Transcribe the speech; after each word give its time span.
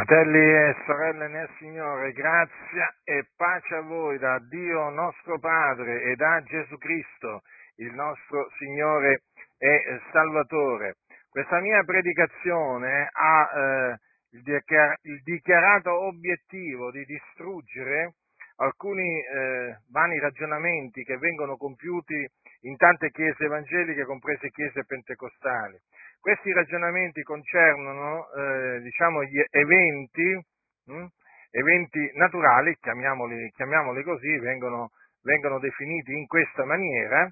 Fratelli 0.00 0.38
e 0.38 0.76
sorelle 0.86 1.28
nel 1.28 1.50
Signore, 1.58 2.12
grazia 2.12 2.88
e 3.04 3.26
pace 3.36 3.74
a 3.74 3.80
voi 3.82 4.16
da 4.16 4.38
Dio 4.48 4.88
nostro 4.88 5.38
Padre 5.38 6.04
e 6.04 6.16
da 6.16 6.42
Gesù 6.42 6.78
Cristo, 6.78 7.42
il 7.76 7.92
nostro 7.92 8.48
Signore 8.56 9.24
e 9.58 10.00
Salvatore. 10.10 10.96
Questa 11.28 11.60
mia 11.60 11.84
predicazione 11.84 13.10
ha 13.12 13.50
eh, 13.52 13.98
il, 14.30 15.22
dichiarato 15.22 15.92
obiettivo 15.92 16.90
di 16.90 17.04
distruggere 17.04 18.14
alcuni 18.56 19.20
eh, 19.20 19.80
vani 19.90 20.18
ragionamenti 20.18 21.04
che 21.04 21.18
vengono 21.18 21.58
compiuti 21.58 22.26
in 22.62 22.76
tante 22.76 23.10
chiese 23.10 23.44
evangeliche, 23.44 24.04
comprese 24.04 24.50
chiese 24.50 24.84
pentecostali. 24.84 25.78
Questi 26.20 26.52
ragionamenti 26.52 27.22
concernono 27.22 28.26
eh, 28.32 28.80
diciamo, 28.82 29.24
gli 29.24 29.42
eventi, 29.50 30.44
mh, 30.86 30.94
hm, 30.94 31.06
eventi 31.50 32.10
naturali, 32.14 32.76
chiamiamoli, 32.78 33.50
chiamiamoli 33.52 34.02
così, 34.02 34.38
vengono, 34.38 34.90
vengono, 35.22 35.58
definiti 35.58 36.12
in 36.12 36.26
questa 36.26 36.64
maniera, 36.64 37.28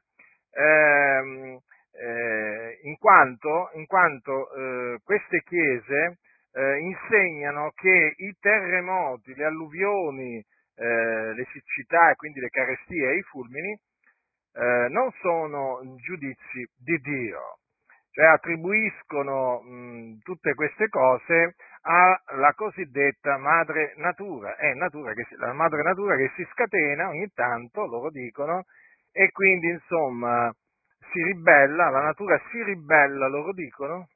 ehm, 0.53 1.59
eh, 1.92 2.79
in 2.83 2.97
quanto, 2.97 3.70
in 3.75 3.87
quanto 3.87 4.53
eh, 4.55 4.98
queste 5.05 5.42
chiese 5.45 6.19
eh, 6.53 6.79
insegnano 6.79 7.73
che 7.75 8.15
i 8.17 8.34
terremoti, 8.41 9.34
le 9.34 9.45
alluvioni, 9.45 10.42
eh, 10.77 11.34
le 11.34 11.47
siccità 11.53 12.11
e 12.11 12.15
quindi 12.15 12.41
le 12.41 12.48
carestie 12.48 13.11
e 13.11 13.17
i 13.17 13.23
fulmini 13.23 13.79
eh, 14.59 14.89
non 14.89 15.11
sono 15.21 15.80
giudizi 16.03 16.69
di 16.77 16.97
Dio, 16.98 17.59
cioè 18.11 18.27
attribuiscono 18.27 19.61
mh, 19.61 20.19
tutte 20.23 20.55
queste 20.55 20.89
cose 20.89 21.55
alla 21.83 22.53
cosiddetta 22.55 23.39
madre 23.39 23.95
natura, 23.97 24.56
è 24.56 24.75
natura 24.75 25.12
che, 25.14 25.27
la 25.36 25.53
madre 25.53 25.83
natura 25.83 26.17
che 26.17 26.33
si 26.34 26.47
scatena 26.51 27.09
ogni 27.09 27.29
tanto, 27.33 27.86
loro 27.86 28.11
dicono, 28.11 28.64
e 29.12 29.31
quindi 29.31 29.69
insomma 29.69 30.53
si 31.12 31.23
ribella, 31.23 31.89
la 31.91 32.03
natura 32.03 32.41
si 32.51 32.62
ribella, 32.62 33.29
loro 33.29 33.53
dicono, 33.53 34.09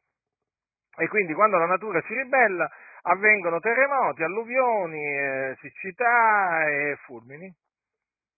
e 0.96 1.08
quindi 1.08 1.32
quando 1.32 1.56
la 1.56 1.66
natura 1.66 2.02
si 2.02 2.14
ribella 2.14 2.68
avvengono 3.02 3.60
terremoti, 3.60 4.22
alluvioni, 4.22 5.02
eh, 5.02 5.56
siccità 5.60 6.68
e 6.68 6.96
fulmini. 7.04 7.50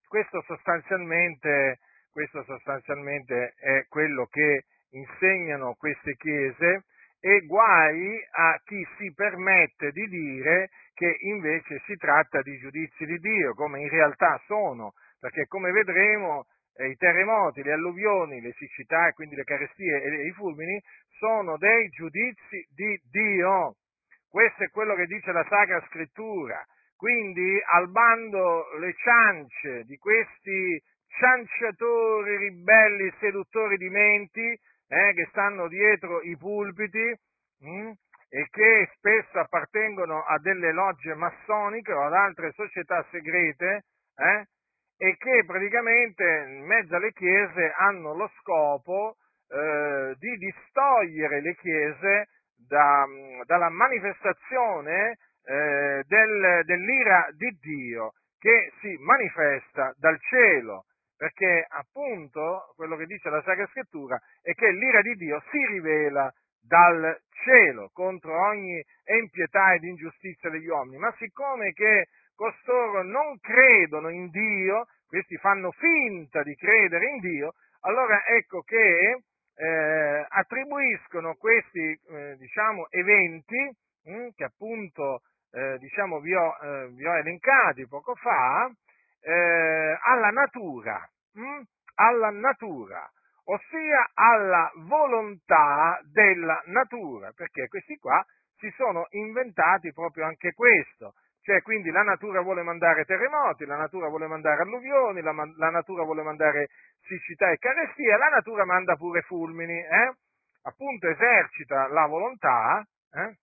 Questo 0.06 0.42
sostanzialmente, 0.42 1.78
questo 2.14 2.44
sostanzialmente 2.44 3.54
è 3.58 3.86
quello 3.88 4.26
che 4.26 4.66
insegnano 4.90 5.74
queste 5.74 6.14
chiese 6.14 6.84
e 7.18 7.40
guai 7.40 8.20
a 8.30 8.60
chi 8.64 8.86
si 8.96 9.12
permette 9.12 9.90
di 9.90 10.06
dire 10.06 10.70
che 10.94 11.12
invece 11.22 11.82
si 11.86 11.96
tratta 11.96 12.40
di 12.40 12.56
giudizi 12.58 13.04
di 13.04 13.18
Dio, 13.18 13.54
come 13.54 13.80
in 13.80 13.88
realtà 13.88 14.40
sono, 14.46 14.92
perché 15.18 15.46
come 15.48 15.72
vedremo 15.72 16.46
eh, 16.76 16.88
i 16.90 16.94
terremoti, 16.94 17.64
le 17.64 17.72
alluvioni, 17.72 18.40
le 18.40 18.52
siccità 18.52 19.08
e 19.08 19.12
quindi 19.14 19.34
le 19.34 19.42
carestie 19.42 20.00
e 20.00 20.26
i 20.28 20.32
fulmini 20.32 20.80
sono 21.18 21.56
dei 21.56 21.88
giudizi 21.88 22.64
di 22.72 22.96
Dio. 23.10 23.74
Questo 24.28 24.62
è 24.62 24.70
quello 24.70 24.94
che 24.94 25.06
dice 25.06 25.32
la 25.32 25.44
Sacra 25.48 25.84
Scrittura. 25.88 26.64
Quindi 26.96 27.60
al 27.72 27.90
bando 27.90 28.78
le 28.78 28.94
ciance 28.94 29.82
di 29.82 29.96
questi 29.96 30.80
cianciatori, 31.16 32.36
ribelli, 32.36 33.12
seduttori 33.18 33.76
di 33.76 33.88
menti, 33.88 34.58
eh, 34.88 35.12
che 35.14 35.26
stanno 35.30 35.68
dietro 35.68 36.20
i 36.22 36.36
pulpiti 36.36 37.18
mh, 37.60 37.68
hm, 37.68 37.92
e 38.28 38.48
che 38.50 38.90
spesso 38.96 39.38
appartengono 39.38 40.24
a 40.24 40.38
delle 40.38 40.72
logge 40.72 41.14
massoniche 41.14 41.92
o 41.92 42.02
ad 42.04 42.14
altre 42.14 42.52
società 42.52 43.04
segrete 43.10 43.84
eh, 44.16 44.44
e 44.96 45.16
che 45.16 45.44
praticamente 45.46 46.24
in 46.48 46.64
mezzo 46.64 46.96
alle 46.96 47.12
chiese 47.12 47.72
hanno 47.76 48.14
lo 48.14 48.30
scopo 48.40 49.16
eh, 49.48 50.14
di 50.18 50.36
distogliere 50.36 51.40
le 51.40 51.54
chiese 51.56 52.28
da, 52.56 53.04
dalla 53.44 53.68
manifestazione 53.68 55.18
eh, 55.44 56.02
del, 56.06 56.62
dell'ira 56.64 57.28
di 57.36 57.56
Dio 57.60 58.12
che 58.38 58.72
si 58.80 58.96
manifesta 59.00 59.94
dal 59.96 60.18
cielo 60.20 60.86
perché 61.24 61.64
appunto 61.70 62.74
quello 62.76 62.96
che 62.96 63.06
dice 63.06 63.30
la 63.30 63.40
Sacra 63.40 63.66
Scrittura 63.68 64.20
è 64.42 64.52
che 64.52 64.70
l'ira 64.72 65.00
di 65.00 65.14
Dio 65.14 65.42
si 65.50 65.64
rivela 65.68 66.30
dal 66.60 67.18
cielo 67.42 67.88
contro 67.94 68.38
ogni 68.48 68.84
empietà 69.02 69.72
ed 69.72 69.84
ingiustizia 69.84 70.50
degli 70.50 70.66
uomini, 70.66 70.98
ma 70.98 71.14
siccome 71.16 71.72
che 71.72 72.08
costoro 72.34 73.02
non 73.02 73.38
credono 73.40 74.10
in 74.10 74.28
Dio, 74.28 74.84
questi 75.06 75.38
fanno 75.38 75.70
finta 75.70 76.42
di 76.42 76.54
credere 76.56 77.08
in 77.08 77.20
Dio, 77.20 77.54
allora 77.80 78.22
ecco 78.26 78.60
che 78.60 79.22
eh, 79.56 80.26
attribuiscono 80.28 81.36
questi 81.36 81.98
eh, 82.10 82.36
diciamo, 82.36 82.90
eventi 82.90 83.74
mh, 84.04 84.12
hm, 84.12 84.28
che 84.34 84.44
appunto 84.44 85.22
eh, 85.52 85.78
diciamo, 85.78 86.20
vi, 86.20 86.34
ho, 86.34 86.54
eh, 86.60 86.88
vi, 86.90 87.06
ho, 87.06 87.14
elencati 87.14 87.86
poco 87.86 88.14
fa 88.14 88.70
eh, 89.22 89.98
alla 90.02 90.28
natura, 90.28 91.08
mh? 91.34 91.40
Hm? 91.40 91.62
alla 91.96 92.30
natura, 92.30 93.08
ossia 93.44 94.10
alla 94.14 94.70
volontà 94.86 96.00
della 96.10 96.60
natura, 96.66 97.32
perché 97.32 97.68
questi 97.68 97.96
qua 97.98 98.24
si 98.56 98.72
sono 98.76 99.06
inventati 99.10 99.92
proprio 99.92 100.24
anche 100.24 100.52
questo, 100.52 101.14
cioè 101.42 101.60
quindi 101.62 101.90
la 101.90 102.02
natura 102.02 102.40
vuole 102.40 102.62
mandare 102.62 103.04
terremoti, 103.04 103.66
la 103.66 103.76
natura 103.76 104.08
vuole 104.08 104.26
mandare 104.26 104.62
alluvioni, 104.62 105.20
la, 105.20 105.34
la 105.56 105.70
natura 105.70 106.02
vuole 106.04 106.22
mandare 106.22 106.68
siccità 107.02 107.50
e 107.50 107.58
carestia, 107.58 108.16
la 108.16 108.28
natura 108.28 108.64
manda 108.64 108.96
pure 108.96 109.20
fulmini, 109.22 109.78
eh? 109.78 110.14
appunto 110.62 111.08
esercita 111.08 111.88
la 111.88 112.06
volontà, 112.06 112.82
eh? 113.12 113.36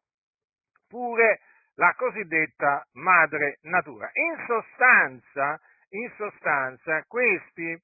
pure 0.87 1.41
la 1.75 1.93
cosiddetta 1.95 2.85
madre 2.93 3.59
natura. 3.61 4.09
In 4.13 4.43
sostanza, 4.47 5.59
in 5.91 6.11
sostanza 6.15 7.03
questi 7.07 7.77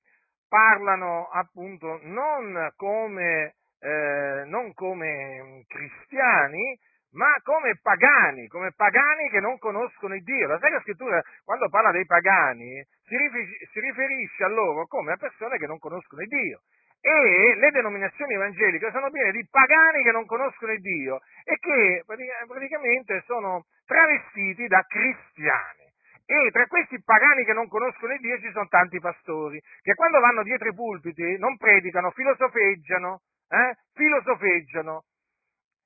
parlano 0.47 1.27
appunto 1.29 1.99
non 2.03 2.71
come, 2.75 3.55
eh, 3.79 4.43
non 4.45 4.73
come 4.73 5.65
cristiani, 5.67 6.79
ma 7.11 7.33
come 7.43 7.79
pagani, 7.81 8.47
come 8.47 8.71
pagani 8.75 9.29
che 9.29 9.39
non 9.39 9.57
conoscono 9.57 10.13
il 10.15 10.23
Dio. 10.23 10.47
La 10.47 10.59
Sacra 10.59 10.79
Scrittura, 10.81 11.21
quando 11.43 11.69
parla 11.69 11.91
dei 11.91 12.05
pagani, 12.05 12.85
si, 13.05 13.79
riferisce, 13.79 14.43
a 14.43 14.47
loro 14.47 14.85
come 14.87 15.13
a 15.13 15.17
persone 15.17 15.57
che 15.57 15.67
non 15.67 15.79
conoscono 15.79 16.21
il 16.21 16.27
Dio. 16.27 16.61
E 16.99 17.55
le 17.55 17.71
denominazioni 17.71 18.33
evangeliche 18.33 18.91
sono 18.91 19.09
piene 19.11 19.31
di 19.31 19.47
pagani 19.49 20.03
che 20.03 20.11
non 20.11 20.25
conoscono 20.25 20.71
il 20.73 20.81
Dio 20.81 21.21
e 21.43 21.57
che 21.57 22.03
praticamente 22.05 23.23
sono 23.25 23.65
travestiti 23.85 24.67
da 24.67 24.83
cristiani. 24.85 25.86
E 26.29 26.51
tra 26.51 26.67
questi 26.67 27.01
pagani 27.01 27.45
che 27.45 27.53
non 27.53 27.69
conoscono 27.69 28.11
il 28.11 28.19
Dio 28.19 28.37
ci 28.39 28.51
sono 28.51 28.67
tanti 28.67 28.99
pastori, 28.99 29.61
che 29.81 29.93
quando 29.93 30.19
vanno 30.19 30.43
dietro 30.43 30.67
i 30.67 30.73
pulpiti 30.73 31.37
non 31.37 31.55
predicano, 31.55 32.11
filosofeggiano, 32.11 33.21
eh? 33.47 33.77
filosofeggiano 33.93 35.05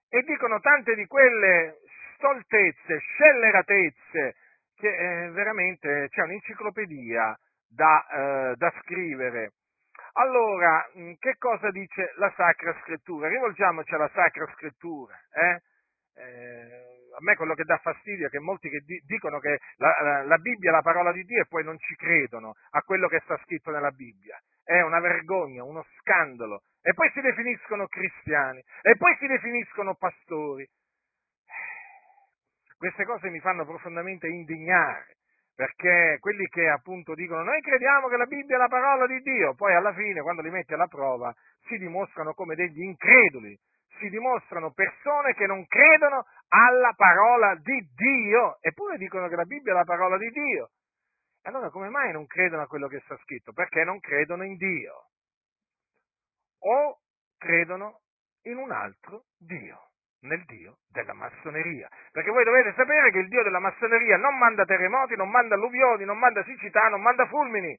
e 0.10 0.24
dicono 0.24 0.60
tante 0.60 0.96
di 0.96 1.06
quelle 1.06 1.78
stoltezze, 2.16 2.98
scelleratezze, 2.98 4.36
che 4.76 4.88
eh, 4.88 5.30
veramente 5.30 6.08
c'è 6.10 6.24
un'enciclopedia 6.24 7.38
da, 7.70 8.08
eh, 8.08 8.56
da 8.56 8.74
scrivere. 8.82 9.52
Allora, 10.14 10.90
mm, 10.98 11.14
che 11.20 11.36
cosa 11.38 11.70
dice 11.70 12.14
la 12.16 12.34
Sacra 12.36 12.76
Scrittura? 12.82 13.28
Rivolgiamoci 13.28 13.94
alla 13.94 14.10
Sacra 14.12 14.52
Scrittura. 14.56 15.16
Eh? 15.34 15.62
Eh, 16.16 17.01
a 17.14 17.20
me 17.20 17.36
quello 17.36 17.56
che 17.56 17.64
dà 17.64 17.78
fastidio 17.78 18.28
è 18.28 18.30
che 18.30 18.40
molti 18.40 18.70
che 18.70 18.80
di, 18.86 19.02
dicono 19.06 19.40
che 19.40 19.60
la, 19.78 20.24
la, 20.26 20.38
Bibbia 20.38 20.70
è 20.70 20.74
la 20.74 20.82
parola 20.82 21.12
di 21.12 21.24
Dio 21.24 21.42
e 21.42 21.48
poi 21.48 21.64
non 21.64 21.78
ci 21.80 21.96
credono 21.96 22.56
a 22.72 22.82
quello 22.82 23.08
che 23.08 23.22
sta 23.24 23.38
scritto 23.44 23.72
nella 23.72 23.92
Bibbia. 23.92 24.40
È 24.64 24.82
una 24.82 25.00
vergogna, 25.00 25.64
uno 25.64 25.86
scandalo. 26.00 26.64
E 26.82 26.94
poi 26.94 27.10
si 27.14 27.22
definiscono 27.22 27.88
cristiani, 27.88 28.64
e 28.82 28.96
poi 28.98 29.16
si 29.20 29.28
definiscono 29.28 29.96
pastori. 29.96 30.68
Queste 32.78 33.06
cose 33.06 33.30
mi 33.30 33.40
fanno 33.40 33.66
profondamente 33.66 34.28
indignare, 34.28 35.18
perché 35.56 36.18
quelli 36.20 36.48
che 36.48 36.68
appunto 36.68 37.14
dicono 37.14 37.44
noi 37.44 37.62
crediamo 37.62 38.08
che 38.08 38.18
la 38.18 38.26
Bibbia 38.26 38.56
è 38.56 38.60
la 38.60 38.68
parola 38.68 39.06
di 39.06 39.20
Dio, 39.22 39.54
poi 39.54 39.76
alla 39.76 39.94
fine, 39.94 40.22
quando 40.22 40.42
li 40.42 40.50
metti 40.50 40.74
alla 40.74 40.88
prova, 40.88 41.32
si 41.68 41.78
dimostrano 41.78 42.34
come 42.34 42.56
degli 42.56 42.82
increduli, 42.82 43.56
si 44.00 44.10
dimostrano 44.10 44.72
persone 44.72 45.36
che 45.36 45.46
non 45.46 45.66
credono 45.68 46.26
alla 46.54 46.94
parola 46.96 47.56
di 47.56 47.88
Dio, 47.96 48.58
eppure 48.62 48.98
dicono 48.98 49.28
che 49.28 49.36
la 49.36 49.46
Bibbia 49.46 49.72
è 49.74 49.76
la 49.76 49.84
parola 49.84 50.18
di 50.18 50.30
Dio. 50.30 50.72
Allora 51.44 51.70
come 51.70 51.90
mai 51.90 52.12
non 52.12 52.28
credono 52.28 52.64
a 52.64 52.68
quello 52.68 52.88
che 52.88 53.02
sta 53.06 53.18
scritto? 53.24 53.54
Perché 53.54 53.84
non 53.84 54.00
credono 54.00 54.44
in 54.44 54.56
Dio. 54.58 55.08
O 56.60 57.00
credono 57.38 58.02
in 58.44 58.58
un 58.58 58.72
altro 58.72 59.26
Dio. 59.38 59.92
nel 60.22 60.44
Dio 60.46 60.78
della 60.90 61.14
massoneria. 61.14 61.88
Perché 62.12 62.30
voi 62.30 62.44
dovete 62.44 62.74
sapere 62.76 63.12
che 63.12 63.20
il 63.20 63.28
Dio 63.28 63.44
della 63.44 63.60
massoneria 63.60 64.18
non 64.18 64.38
manda 64.38 64.66
terremoti, 64.66 65.16
non 65.16 65.30
manda 65.30 65.56
alluvioni, 65.56 66.06
non 66.06 66.18
manda 66.18 66.44
siccità, 66.44 66.90
non 66.90 67.02
manda 67.02 67.26
fulmini. 67.28 67.78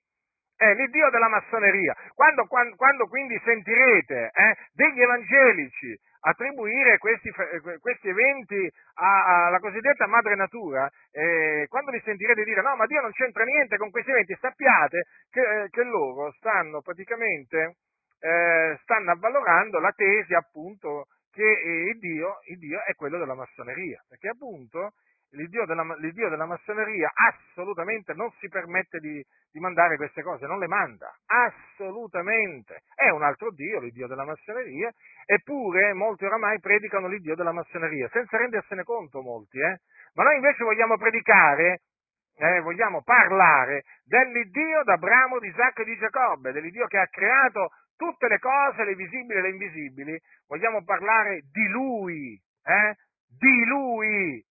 È 0.57 0.75
l'Iddio 0.75 1.11
della 1.11 1.29
massoneria. 1.29 1.95
Quando, 2.15 2.47
quando, 2.47 2.77
quando 2.77 3.07
quindi 3.09 3.41
sentirete 3.45 4.31
eh, 4.33 4.57
degli 4.73 5.01
evangelici 5.01 5.99
attribuire 6.25 6.99
questi, 6.99 7.29
eh, 7.29 7.79
questi 7.79 8.09
eventi 8.09 8.71
alla 8.95 9.59
cosiddetta 9.59 10.07
madre 10.07 10.35
natura, 10.35 10.89
eh, 11.11 11.67
quando 11.69 11.91
vi 11.91 12.01
sentirete 12.05 12.45
dire 12.45 12.63
no, 12.63 12.77
ma 12.77 12.87
Dio 12.87 13.01
non 13.01 13.13
c'entra 13.13 13.45
niente 13.45 13.77
con 13.77 13.91
questi 13.91 14.11
eventi, 14.11 14.37
sappiate 14.41 15.07
che, 15.31 15.41
eh, 15.41 15.69
che 15.71 15.83
loro 15.83 16.33
stanno 16.33 16.81
praticamente 16.81 17.77
eh, 18.21 18.79
stanno 18.83 19.11
avvalorando 19.11 19.81
la 19.81 19.93
tesi 19.93 20.35
appunto 20.35 21.07
che 21.33 21.43
eh, 21.43 21.91
il 21.91 21.99
Dio, 21.99 22.39
il 22.51 22.59
Dio, 22.59 22.85
è 22.85 22.95
quello 22.95 23.19
della 23.19 23.35
massoneria, 23.35 24.03
perché 24.09 24.29
appunto 24.29 24.93
l'Iddio 25.33 25.65
della, 25.67 25.83
l'Iddio 25.99 26.29
della 26.29 26.47
massoneria 26.47 27.11
assolutamente 27.15 28.13
non 28.15 28.31
si 28.39 28.49
permette 28.49 28.99
di, 28.99 29.25
di, 29.51 29.61
mandare 29.61 29.97
queste 29.97 30.23
cose, 30.23 30.47
non 30.47 30.59
le 30.59 30.67
manda, 30.67 31.15
assolutamente. 31.27 32.83
È 32.95 33.09
un 33.11 33.23
altro 33.23 33.51
Dio, 33.53 33.81
l'Iddio 33.81 34.07
della 34.07 34.25
massoneria, 34.25 34.91
eppure 35.25 35.93
molti 35.93 36.25
oramai 36.25 36.61
predicano 36.61 37.09
l'Iddio 37.09 37.35
della 37.35 37.53
massoneria, 37.53 38.09
senza 38.13 38.37
rendersene 38.37 38.83
conto 38.85 39.23
molti, 39.23 39.59
eh? 39.59 39.81
Ma 40.15 40.25
noi 40.25 40.37
invece 40.37 40.65
vogliamo 40.65 40.97
predicare, 40.99 41.83
eh, 42.37 42.61
vogliamo 42.61 43.03
parlare 43.03 43.85
dell'Iddio 44.05 44.83
d'Abramo, 44.85 45.39
di 45.39 45.49
Isacco 45.49 45.83
e 45.83 45.85
di 45.85 45.97
Giacobbe, 45.97 46.53
dell'Iddio 46.53 46.87
che 46.87 46.99
ha 46.99 47.07
creato 47.07 47.71
tutte 47.97 48.29
le 48.29 48.39
cose, 48.39 48.85
le 48.85 48.95
visibili 48.95 49.39
e 49.39 49.43
le 49.43 49.51
invisibili, 49.51 50.21
vogliamo 50.47 50.83
parlare 50.85 51.43
di 51.51 51.69
Lui, 51.69 52.39
eh? 52.65 52.97
Di 53.35 53.65
Lui, 53.65 54.45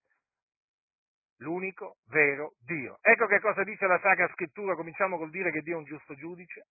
l'unico 1.41 1.97
vero 2.09 2.53
Dio. 2.65 2.97
Ecco 3.01 3.27
che 3.27 3.39
cosa 3.39 3.63
dice 3.63 3.85
la 3.85 3.99
Sacra 3.99 4.27
Scrittura, 4.29 4.75
cominciamo 4.75 5.17
col 5.17 5.29
dire 5.29 5.51
che 5.51 5.61
Dio 5.61 5.75
è 5.75 5.79
un 5.79 5.85
giusto 5.85 6.15
giudice, 6.15 6.67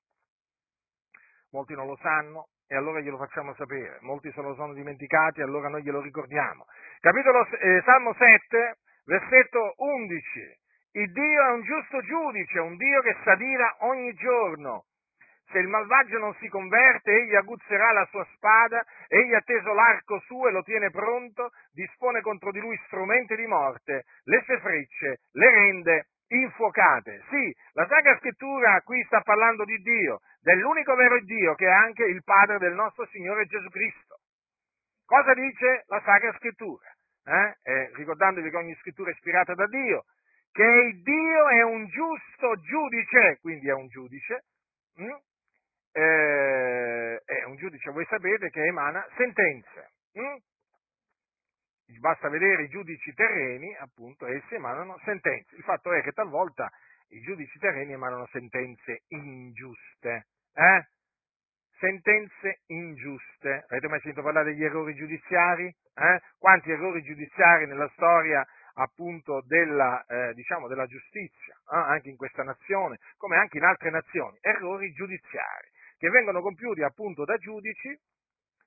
molti 1.50 1.75
non 1.75 1.87
lo 1.87 1.96
sanno 2.00 2.49
e 2.67 2.76
allora 2.76 3.00
glielo 3.00 3.19
facciamo 3.19 3.55
sapere, 3.55 3.99
molti 4.00 4.31
se 4.32 4.40
lo 4.40 4.55
sono 4.55 4.72
dimenticati 4.72 5.40
e 5.40 5.43
allora 5.43 5.69
noi 5.69 5.82
glielo 5.82 6.00
ricordiamo. 6.00 6.67
Capitolo 7.00 7.46
eh, 7.46 7.82
Salmo 7.84 8.14
7, 8.14 8.78
versetto 9.05 9.75
11. 9.76 10.58
Il 10.93 11.12
Dio 11.12 11.46
è 11.46 11.52
un 11.52 11.62
giusto 11.62 12.00
giudice, 12.02 12.58
un 12.61 12.76
Dio 12.76 13.00
che 13.00 13.16
s'adira 13.25 13.76
ogni 13.81 14.12
giorno. 14.14 14.84
Se 15.50 15.58
il 15.58 15.67
malvagio 15.67 16.19
non 16.19 16.35
si 16.38 16.49
converte, 16.49 17.11
egli 17.11 17.35
aguzzerà 17.35 17.93
la 17.93 18.06
sua 18.06 18.25
spada, 18.35 18.85
egli 19.08 19.35
ha 19.35 19.41
teso 19.41 19.73
l'arco 19.73 20.20
suo 20.20 20.49
e 20.49 20.52
lo 20.52 20.62
tiene 20.62 20.91
pronto, 20.91 21.50
dispone 21.73 22.20
contro 22.20 22.52
di 22.52 22.61
lui 22.61 22.81
strumenti 22.87 23.35
di 23.35 23.47
morte, 23.47 24.05
le 24.25 24.43
sue 24.44 24.61
frecce 24.61 25.23
le 25.32 25.50
rende 25.50 26.06
infuocate. 26.29 27.25
Sì, 27.31 27.52
la 27.73 27.87
Sacra 27.88 28.17
Scrittura 28.19 28.81
qui 28.82 29.02
sta 29.05 29.20
parlando 29.23 29.64
di 29.64 29.76
Dio, 29.79 30.20
dell'unico 30.41 30.94
vero 30.94 31.20
Dio 31.20 31.55
che 31.55 31.67
è 31.67 31.73
anche 31.73 32.05
il 32.05 32.23
Padre 32.23 32.58
del 32.58 32.75
nostro 32.75 33.06
Signore 33.06 33.47
Gesù 33.47 33.69
Cristo. 33.70 34.19
Cosa 35.05 35.35
dice 35.35 35.85
la 35.88 36.00
Sacra 36.05 36.32
Scrittura? 36.35 36.87
Eh? 37.25 37.56
Eh, 37.62 37.91
ricordandovi 37.94 38.49
che 38.50 38.56
ogni 38.56 38.75
scrittura 38.76 39.11
è 39.11 39.14
ispirata 39.14 39.55
da 39.55 39.67
Dio, 39.67 40.05
che 40.52 41.00
Dio 41.02 41.49
è 41.49 41.62
un 41.62 41.87
giusto 41.87 42.55
giudice, 42.61 43.38
quindi 43.41 43.69
è 43.69 43.73
un 43.73 43.88
giudice, 43.88 44.44
hm? 44.94 45.17
Eh, 45.92 47.22
è 47.25 47.44
un 47.44 47.56
giudice, 47.56 47.90
voi 47.90 48.06
sapete, 48.08 48.50
che 48.50 48.64
emana 48.64 49.06
sentenze. 49.16 49.90
Hm? 50.12 50.37
Basta 51.98 52.28
vedere 52.28 52.64
i 52.64 52.69
giudici 52.69 53.12
terreni, 53.14 53.75
appunto, 53.76 54.26
essi 54.26 54.54
emanano 54.54 54.98
sentenze. 55.04 55.56
Il 55.56 55.62
fatto 55.62 55.92
è 55.92 56.02
che 56.02 56.12
talvolta 56.12 56.70
i 57.08 57.20
giudici 57.20 57.58
terreni 57.58 57.92
emanano 57.92 58.26
sentenze 58.31 59.02
ingiuste. 59.08 60.26
Eh? 60.54 60.87
Sentenze 61.78 62.60
ingiuste. 62.66 63.64
Avete 63.69 63.88
mai 63.88 64.00
sentito 64.00 64.22
parlare 64.22 64.52
degli 64.52 64.62
errori 64.62 64.94
giudiziari? 64.94 65.66
Eh? 65.66 66.20
Quanti 66.38 66.70
errori 66.70 67.02
giudiziari 67.02 67.66
nella 67.66 67.90
storia 67.94 68.46
appunto 68.75 69.42
della, 69.46 70.04
eh, 70.06 70.32
diciamo, 70.34 70.69
della 70.69 70.87
giustizia, 70.87 71.54
eh? 71.54 71.76
anche 71.76 72.08
in 72.08 72.16
questa 72.16 72.44
nazione, 72.44 72.98
come 73.16 73.37
anche 73.37 73.58
in 73.58 73.64
altre 73.64 73.90
nazioni, 73.90 74.38
errori 74.40 74.92
giudiziari 74.92 75.69
che 76.00 76.08
vengono 76.08 76.41
compiuti 76.41 76.82
appunto 76.82 77.26
da 77.26 77.37
giudici 77.37 77.94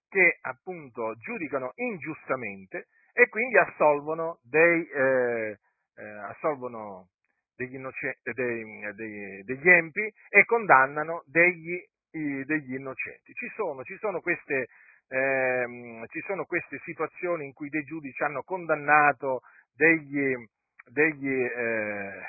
che 0.07 0.37
appunto 0.41 1.15
giudicano 1.15 1.71
ingiustamente 1.77 2.89
e 3.11 3.27
quindi 3.27 3.57
assolvono, 3.57 4.37
dei, 4.43 4.87
eh, 4.87 5.57
eh, 5.95 6.03
assolvono 6.29 7.09
degli, 7.55 7.73
innoce- 7.73 8.19
dei, 8.21 8.93
dei, 8.93 9.43
degli, 9.43 9.67
empi 9.67 10.13
e 10.29 10.45
condannano 10.45 11.23
degli, 11.25 11.73
i, 12.11 12.45
degli 12.45 12.75
innocenti. 12.75 13.33
Ci 13.33 13.51
sono, 13.55 13.83
ci, 13.83 13.97
sono 13.97 14.21
queste, 14.21 14.67
eh, 15.07 16.05
ci 16.09 16.21
sono, 16.27 16.45
queste, 16.45 16.79
situazioni 16.83 17.45
in 17.45 17.53
cui 17.53 17.69
dei 17.69 17.83
giudici 17.83 18.21
hanno 18.21 18.43
condannato 18.43 19.41
degli, 19.75 20.35
degli, 20.85 21.33
eh, 21.33 22.21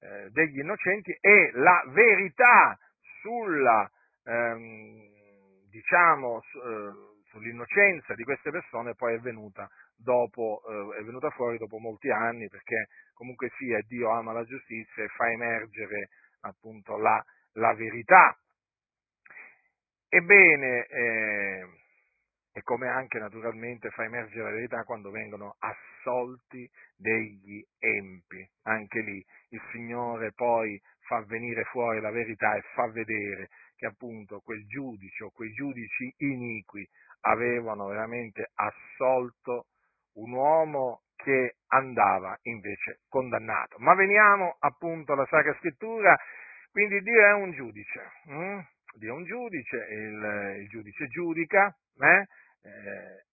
eh, 0.00 0.30
degli 0.30 0.60
innocenti 0.60 1.14
e 1.20 1.50
la 1.52 1.84
verità 1.88 2.78
sulla 3.20 3.90
ehm, 4.24 5.68
diciamo, 5.70 6.40
su, 6.42 6.58
eh, 6.58 6.92
sull'innocenza 7.30 8.14
di 8.14 8.24
queste 8.24 8.50
persone 8.50 8.94
poi 8.94 9.14
è 9.14 9.18
venuta, 9.18 9.68
dopo, 9.96 10.62
eh, 10.68 11.00
è 11.00 11.02
venuta 11.02 11.30
fuori 11.30 11.58
dopo 11.58 11.78
molti 11.78 12.10
anni, 12.10 12.48
perché 12.48 12.88
comunque 13.14 13.50
sia 13.56 13.80
Dio 13.86 14.10
ama 14.10 14.32
la 14.32 14.44
giustizia 14.44 15.04
e 15.04 15.08
fa 15.08 15.30
emergere 15.30 16.08
appunto 16.40 16.96
la, 16.96 17.22
la 17.52 17.74
verità. 17.74 18.36
Ebbene, 20.08 20.86
eh, 20.86 21.66
e 22.52 22.62
come 22.62 22.88
anche 22.88 23.18
naturalmente 23.18 23.90
fa 23.90 24.04
emergere 24.04 24.42
la 24.42 24.50
verità 24.50 24.82
quando 24.82 25.10
vengono 25.10 25.56
assolti 25.58 26.68
degli 26.96 27.64
empi. 27.78 28.48
Anche 28.62 29.00
lì 29.02 29.24
il 29.50 29.62
Signore 29.70 30.32
poi 30.32 30.80
fa 31.00 31.22
venire 31.26 31.64
fuori 31.64 32.00
la 32.00 32.10
verità 32.10 32.56
e 32.56 32.62
fa 32.74 32.88
vedere 32.90 33.48
che 33.80 33.86
appunto 33.86 34.40
quel 34.40 34.66
giudice 34.66 35.24
o 35.24 35.30
quei 35.30 35.50
giudici 35.52 36.12
iniqui 36.18 36.86
avevano 37.22 37.86
veramente 37.86 38.50
assolto 38.52 39.68
un 40.16 40.32
uomo 40.32 41.00
che 41.16 41.56
andava 41.68 42.38
invece 42.42 43.00
condannato. 43.08 43.78
Ma 43.78 43.94
veniamo 43.94 44.56
appunto 44.60 45.14
alla 45.14 45.26
Sacra 45.30 45.54
Scrittura, 45.54 46.14
quindi 46.70 47.00
Dio 47.00 47.24
è 47.24 47.32
un 47.32 47.52
giudice, 47.52 48.12
hm? 48.24 48.60
Dio 48.98 49.14
è 49.14 49.16
un 49.16 49.24
giudice, 49.24 49.76
il, 49.76 50.56
il 50.60 50.68
giudice 50.68 51.06
giudica, 51.06 51.74
eh? 52.00 52.26
Eh, 52.62 53.24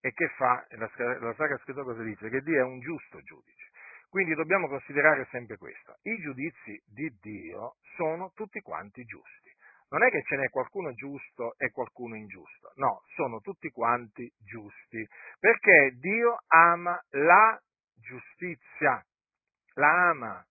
e 0.00 0.12
che 0.12 0.28
fa? 0.36 0.64
La, 0.70 0.88
la 1.18 1.34
Sacra 1.34 1.58
Scrittura 1.58 1.84
cosa 1.84 2.04
dice? 2.04 2.28
Che 2.28 2.40
Dio 2.42 2.60
è 2.60 2.62
un 2.62 2.78
giusto 2.78 3.20
giudice. 3.22 3.70
Quindi 4.08 4.34
dobbiamo 4.34 4.68
considerare 4.68 5.26
sempre 5.32 5.56
questo. 5.56 5.96
I 6.02 6.16
giudizi 6.18 6.80
di 6.86 7.12
Dio 7.20 7.74
sono 7.96 8.30
tutti 8.32 8.60
quanti 8.60 9.04
giusti 9.04 9.46
non 9.88 10.02
è 10.02 10.10
che 10.10 10.22
ce 10.22 10.36
n'è 10.36 10.48
qualcuno 10.50 10.92
giusto 10.94 11.54
e 11.58 11.70
qualcuno 11.70 12.16
ingiusto, 12.16 12.72
no, 12.76 13.02
sono 13.14 13.40
tutti 13.40 13.70
quanti 13.70 14.30
giusti, 14.38 15.06
perché 15.38 15.92
Dio 15.98 16.38
ama 16.48 17.00
la 17.10 17.60
giustizia, 17.94 19.04
la 19.74 20.08
ama. 20.08 20.46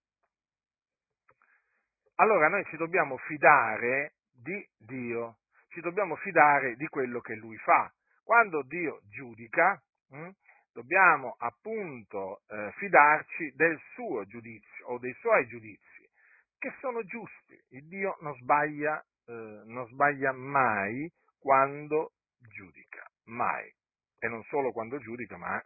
Allora 2.16 2.48
noi 2.48 2.64
ci 2.66 2.78
dobbiamo 2.78 3.18
fidare 3.18 4.14
di 4.32 4.66
Dio, 4.78 5.40
ci 5.68 5.82
dobbiamo 5.82 6.16
fidare 6.16 6.76
di 6.76 6.88
quello 6.88 7.20
che 7.20 7.36
Lui 7.36 7.58
fa. 7.58 7.92
Quando 8.24 8.64
Dio 8.64 9.02
giudica, 9.10 9.82
hm, 10.10 10.30
dobbiamo 10.72 11.36
appunto 11.40 12.42
eh, 12.48 12.72
fidarci 12.78 13.52
del 13.56 13.78
suo 13.94 14.26
giudizio 14.26 14.88
o 14.88 14.98
dei 14.98 15.14
suoi 15.16 15.46
giudizi, 15.48 16.10
che 16.58 16.74
sono 16.80 17.04
giusti. 17.04 17.62
Il 17.72 17.88
Dio 17.88 18.18
non 18.22 18.34
sbaglia 18.36 19.04
eh, 19.28 19.62
non 19.66 19.88
sbaglia 19.88 20.32
mai 20.32 21.12
quando 21.40 22.14
giudica, 22.38 23.06
mai. 23.26 23.72
E 24.20 24.28
non 24.28 24.44
solo 24.44 24.72
quando 24.72 25.00
giudica, 25.00 25.38
ma 25.38 25.62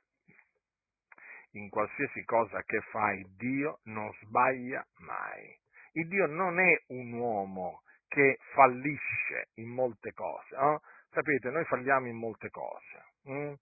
in 1.51 1.69
qualsiasi 1.69 2.23
cosa 2.25 2.61
che 2.63 2.79
fa 2.91 3.11
Dio 3.37 3.79
non 3.83 4.11
sbaglia 4.21 4.85
mai. 4.99 5.57
Il 5.93 6.07
Dio 6.07 6.27
non 6.27 6.59
è 6.59 6.83
un 6.87 7.13
uomo 7.13 7.81
che 8.07 8.37
fallisce 8.53 9.49
in 9.55 9.69
molte 9.69 10.13
cose. 10.13 10.55
No? 10.55 10.81
Sapete, 11.11 11.49
noi 11.49 11.65
falliamo 11.65 12.07
in 12.07 12.17
molte 12.17 12.49
cose, 12.49 13.05
hm? 13.23 13.53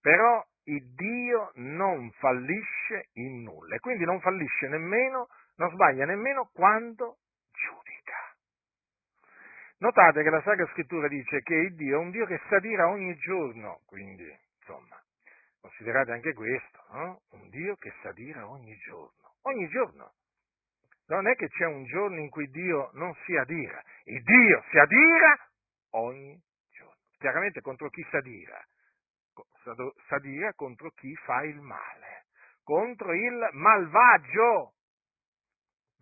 però 0.00 0.44
il 0.64 0.94
Dio 0.94 1.50
non 1.54 2.10
fallisce 2.12 3.08
in 3.14 3.42
nulla 3.42 3.74
e 3.74 3.78
quindi 3.80 4.04
non 4.04 4.20
fallisce 4.20 4.68
nemmeno, 4.68 5.28
non 5.56 5.70
sbaglia 5.70 6.06
nemmeno 6.06 6.48
quando 6.52 7.18
Notate 9.82 10.22
che 10.22 10.30
la 10.30 10.40
Sacra 10.42 10.64
Scrittura 10.68 11.08
dice 11.08 11.42
che 11.42 11.54
il 11.54 11.74
Dio 11.74 11.96
è 11.96 11.98
un 11.98 12.12
Dio 12.12 12.24
che 12.24 12.40
s'adira 12.48 12.86
ogni 12.86 13.16
giorno, 13.16 13.80
quindi 13.86 14.22
insomma, 14.60 14.96
considerate 15.60 16.12
anche 16.12 16.32
questo, 16.34 16.84
no? 16.92 17.22
un 17.30 17.48
Dio 17.48 17.74
che 17.74 17.92
sa 18.00 18.12
dire 18.12 18.38
ogni 18.42 18.76
giorno, 18.76 19.34
ogni 19.42 19.66
giorno. 19.70 20.12
Non 21.08 21.26
è 21.26 21.34
che 21.34 21.48
c'è 21.48 21.66
un 21.66 21.82
giorno 21.86 22.20
in 22.20 22.30
cui 22.30 22.48
Dio 22.50 22.90
non 22.92 23.12
si 23.24 23.34
adira, 23.34 23.82
il 24.04 24.22
Dio 24.22 24.62
si 24.70 24.78
adira 24.78 25.50
ogni 25.94 26.40
giorno. 26.70 27.00
Chiaramente 27.18 27.60
contro 27.60 27.90
chi 27.90 28.06
si 28.08 28.14
adira? 28.14 28.64
Si 29.64 30.14
adira 30.14 30.52
contro 30.54 30.90
chi 30.90 31.12
fa 31.24 31.42
il 31.42 31.60
male, 31.60 32.26
contro 32.62 33.12
il 33.12 33.48
malvagio. 33.50 34.74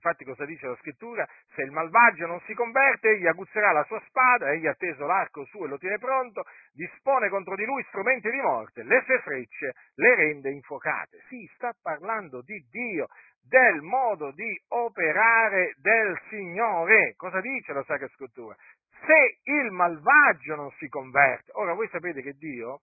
Infatti 0.03 0.25
cosa 0.25 0.47
dice 0.47 0.67
la 0.67 0.77
scrittura? 0.77 1.29
Se 1.55 1.61
il 1.61 1.71
malvagio 1.71 2.27
non 2.27 2.41
si 2.47 2.55
converte, 2.55 3.11
egli 3.11 3.27
aguzzerà 3.27 3.71
la 3.73 3.85
sua 3.85 4.01
spada, 4.07 4.51
egli 4.51 4.67
ha 4.67 4.75
teso 4.75 5.05
l'arco 5.05 5.45
suo 5.45 5.67
e 5.67 5.69
lo 5.69 5.77
tiene 5.77 5.99
pronto, 5.99 6.43
dispone 6.73 7.29
contro 7.29 7.55
di 7.55 7.67
lui 7.67 7.85
strumenti 7.89 8.31
di 8.31 8.41
morte, 8.41 8.83
le 8.83 9.03
sue 9.05 9.21
frecce 9.21 9.75
le 9.97 10.15
rende 10.15 10.51
infuocate. 10.51 11.19
Si 11.29 11.47
sta 11.55 11.75
parlando 11.83 12.41
di 12.41 12.67
Dio, 12.71 13.09
del 13.47 13.83
modo 13.83 14.31
di 14.33 14.59
operare 14.69 15.75
del 15.77 16.19
Signore. 16.31 17.13
Cosa 17.17 17.43
dice 17.43 17.75
la 17.75 17.85
Sacra 17.85 18.09
Scrittura? 18.09 18.57
Se 19.05 19.39
il 19.43 19.71
malvagio 19.71 20.55
non 20.55 20.71
si 20.79 20.89
converte, 20.89 21.51
ora 21.57 21.75
voi 21.75 21.89
sapete 21.89 22.23
che 22.23 22.33
Dio 22.39 22.81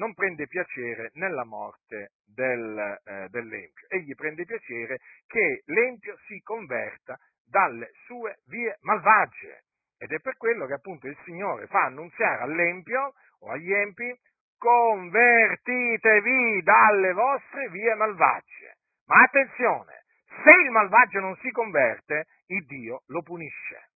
non 0.00 0.14
prende 0.14 0.46
piacere 0.46 1.10
nella 1.14 1.44
morte 1.44 2.12
del, 2.24 2.98
eh, 3.04 3.28
dell'Empio, 3.28 3.86
egli 3.88 4.14
prende 4.14 4.46
piacere 4.46 5.00
che 5.26 5.62
l'Empio 5.66 6.16
si 6.26 6.40
converta 6.40 7.18
dalle 7.44 7.90
sue 8.06 8.38
vie 8.46 8.78
malvagie. 8.80 9.64
Ed 9.98 10.12
è 10.12 10.20
per 10.20 10.38
quello 10.38 10.64
che 10.64 10.72
appunto 10.72 11.06
il 11.06 11.18
Signore 11.24 11.66
fa 11.66 11.84
annunziare 11.84 12.42
all'Empio 12.42 13.12
o 13.40 13.50
agli 13.50 13.70
Empi, 13.70 14.18
convertitevi 14.56 16.62
dalle 16.62 17.12
vostre 17.12 17.68
vie 17.68 17.94
malvagie. 17.94 18.76
Ma 19.04 19.20
attenzione, 19.22 20.04
se 20.42 20.50
il 20.50 20.70
malvagio 20.70 21.20
non 21.20 21.36
si 21.42 21.50
converte, 21.50 22.24
il 22.46 22.64
Dio 22.64 23.02
lo 23.08 23.22
punisce. 23.22 23.90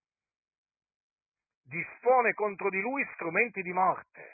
Dispone 1.62 2.34
contro 2.34 2.68
di 2.68 2.82
lui 2.82 3.02
strumenti 3.14 3.62
di 3.62 3.72
morte 3.72 4.33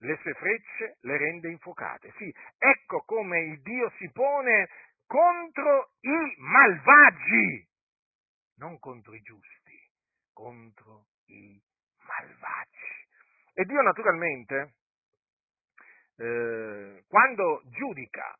le 0.00 0.18
sue 0.22 0.34
frecce 0.34 0.96
le 1.00 1.16
rende 1.16 1.50
infuocate. 1.50 2.12
Sì, 2.16 2.32
ecco 2.58 3.02
come 3.02 3.40
il 3.40 3.60
Dio 3.62 3.90
si 3.98 4.10
pone 4.10 4.68
contro 5.06 5.92
i 6.00 6.34
malvagi, 6.38 7.68
non 8.56 8.78
contro 8.78 9.14
i 9.14 9.20
giusti, 9.20 9.90
contro 10.32 11.06
i 11.26 11.60
malvagi. 11.98 13.08
E 13.54 13.64
Dio 13.64 13.82
naturalmente, 13.82 14.74
eh, 16.16 17.04
quando 17.08 17.62
giudica, 17.66 18.38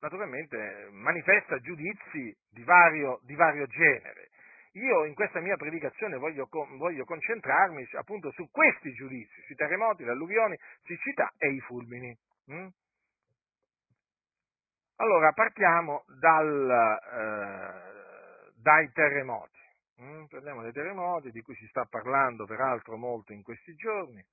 naturalmente 0.00 0.88
manifesta 0.90 1.60
giudizi 1.60 2.36
di 2.50 2.64
vario, 2.64 3.20
di 3.22 3.34
vario 3.34 3.66
genere. 3.66 4.30
Io 4.72 5.04
in 5.04 5.14
questa 5.14 5.40
mia 5.40 5.56
predicazione 5.56 6.16
voglio, 6.16 6.48
voglio, 6.78 7.04
concentrarmi 7.04 7.86
appunto 7.98 8.30
su 8.32 8.48
questi 8.50 8.92
giudizi, 8.92 9.42
sui 9.42 9.54
terremoti, 9.54 10.04
le 10.04 10.12
alluvioni, 10.12 10.58
siccità 10.84 11.30
e 11.36 11.50
i 11.50 11.60
fulmini. 11.60 12.16
Mm? 12.50 12.68
Allora, 14.96 15.32
partiamo 15.32 16.04
dal, 16.18 16.70
eh, 17.12 18.52
dai 18.54 18.90
terremoti. 18.92 19.58
Mm? 20.00 20.24
Parliamo 20.24 20.62
dei 20.62 20.72
terremoti 20.72 21.30
di 21.30 21.42
cui 21.42 21.54
si 21.56 21.66
sta 21.66 21.84
parlando 21.84 22.46
peraltro 22.46 22.96
molto 22.96 23.32
in 23.32 23.42
questi 23.42 23.74
giorni, 23.74 24.24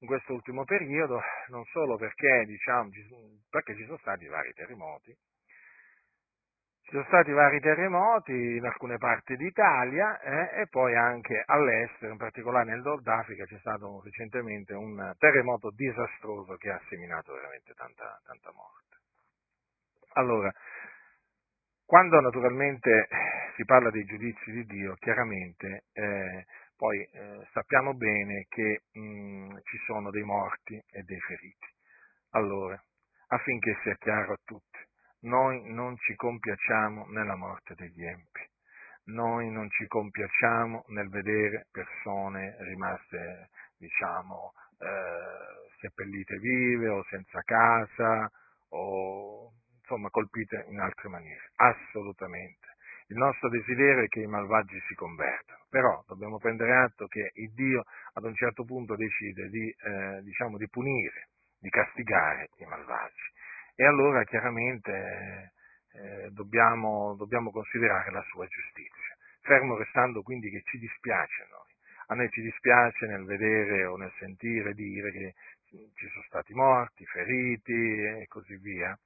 in 0.00 0.06
questo 0.06 0.34
ultimo 0.34 0.64
periodo, 0.64 1.20
non 1.48 1.64
solo 1.64 1.96
perché, 1.96 2.44
diciamo, 2.46 2.90
perché 3.50 3.74
ci 3.74 3.84
sono 3.86 3.98
stati 3.98 4.26
vari 4.26 4.52
terremoti, 4.52 5.16
ci 6.88 6.94
sono 6.94 7.04
stati 7.04 7.32
vari 7.32 7.60
terremoti 7.60 8.32
in 8.32 8.64
alcune 8.64 8.96
parti 8.96 9.36
d'Italia 9.36 10.18
eh, 10.20 10.62
e 10.62 10.68
poi 10.68 10.96
anche 10.96 11.42
all'estero, 11.44 12.12
in 12.12 12.16
particolare 12.16 12.64
nel 12.64 12.80
Nord 12.80 13.06
Africa 13.06 13.44
c'è 13.44 13.58
stato 13.58 14.00
recentemente 14.02 14.72
un 14.72 15.12
terremoto 15.18 15.70
disastroso 15.70 16.56
che 16.56 16.70
ha 16.70 16.80
seminato 16.88 17.34
veramente 17.34 17.74
tanta, 17.74 18.18
tanta 18.24 18.50
morte. 18.52 18.96
Allora, 20.14 20.50
quando 21.84 22.20
naturalmente 22.20 23.06
si 23.56 23.66
parla 23.66 23.90
dei 23.90 24.06
giudizi 24.06 24.50
di 24.50 24.64
Dio, 24.64 24.94
chiaramente 24.94 25.84
eh, 25.92 26.46
poi 26.74 27.02
eh, 27.02 27.46
sappiamo 27.52 27.92
bene 27.92 28.46
che 28.48 28.84
mh, 28.92 29.00
mm, 29.00 29.56
ci 29.64 29.76
sono 29.84 30.10
dei 30.10 30.22
morti 30.22 30.82
e 30.90 31.02
dei 31.02 31.20
feriti. 31.20 31.66
Allora, 32.30 32.82
affinché 33.26 33.76
sia 33.82 33.94
chiaro 33.96 34.32
a 34.32 34.38
tutti, 34.42 34.87
noi 35.20 35.62
non 35.72 35.96
ci 35.96 36.14
compiacciamo 36.14 37.06
nella 37.08 37.34
morte 37.34 37.74
degli 37.74 38.04
empi, 38.04 38.46
noi 39.06 39.50
non 39.50 39.68
ci 39.70 39.86
compiacciamo 39.86 40.84
nel 40.88 41.08
vedere 41.08 41.66
persone 41.72 42.56
rimaste, 42.60 43.50
diciamo, 43.78 44.52
eh, 44.78 45.76
seppellite 45.80 46.36
vive 46.38 46.88
o 46.88 47.04
senza 47.08 47.40
casa 47.42 48.30
o 48.70 49.52
insomma 49.80 50.10
colpite 50.10 50.66
in 50.68 50.78
altre 50.78 51.08
maniere, 51.08 51.50
assolutamente. 51.56 52.66
Il 53.08 53.16
nostro 53.16 53.48
desiderio 53.48 54.04
è 54.04 54.08
che 54.08 54.20
i 54.20 54.26
malvagi 54.26 54.78
si 54.86 54.94
convertano, 54.94 55.64
però 55.70 56.04
dobbiamo 56.06 56.36
prendere 56.36 56.76
atto 56.76 57.06
che 57.06 57.30
il 57.34 57.50
Dio 57.54 57.84
ad 58.12 58.24
un 58.24 58.34
certo 58.34 58.64
punto 58.64 58.94
decide 58.96 59.48
di, 59.48 59.68
eh, 59.70 60.20
diciamo, 60.22 60.58
di 60.58 60.68
punire, 60.68 61.28
di 61.58 61.70
castigare 61.70 62.50
i 62.58 62.66
malvagi 62.66 63.36
e 63.80 63.86
allora 63.86 64.24
chiaramente 64.24 65.52
eh, 65.92 66.30
dobbiamo, 66.32 67.14
dobbiamo, 67.14 67.52
considerare 67.52 68.10
la 68.10 68.24
sua 68.24 68.44
giustizia, 68.48 69.16
fermo 69.40 69.76
restando 69.76 70.22
quindi 70.22 70.50
che 70.50 70.62
ci 70.64 70.78
dispiace 70.78 71.42
a 71.42 71.46
noi. 71.48 71.72
A 72.08 72.14
noi 72.16 72.28
ci 72.30 72.42
dispiace 72.42 73.06
nel 73.06 73.24
vedere 73.24 73.84
o 73.84 73.96
nel 73.96 74.10
sentire 74.18 74.74
dire 74.74 75.12
che 75.12 75.34
ci 75.94 76.08
sono 76.08 76.24
stati 76.26 76.54
morti, 76.54 77.06
feriti 77.06 78.02
e 78.02 78.26
così 78.26 78.56
via, 78.56 78.98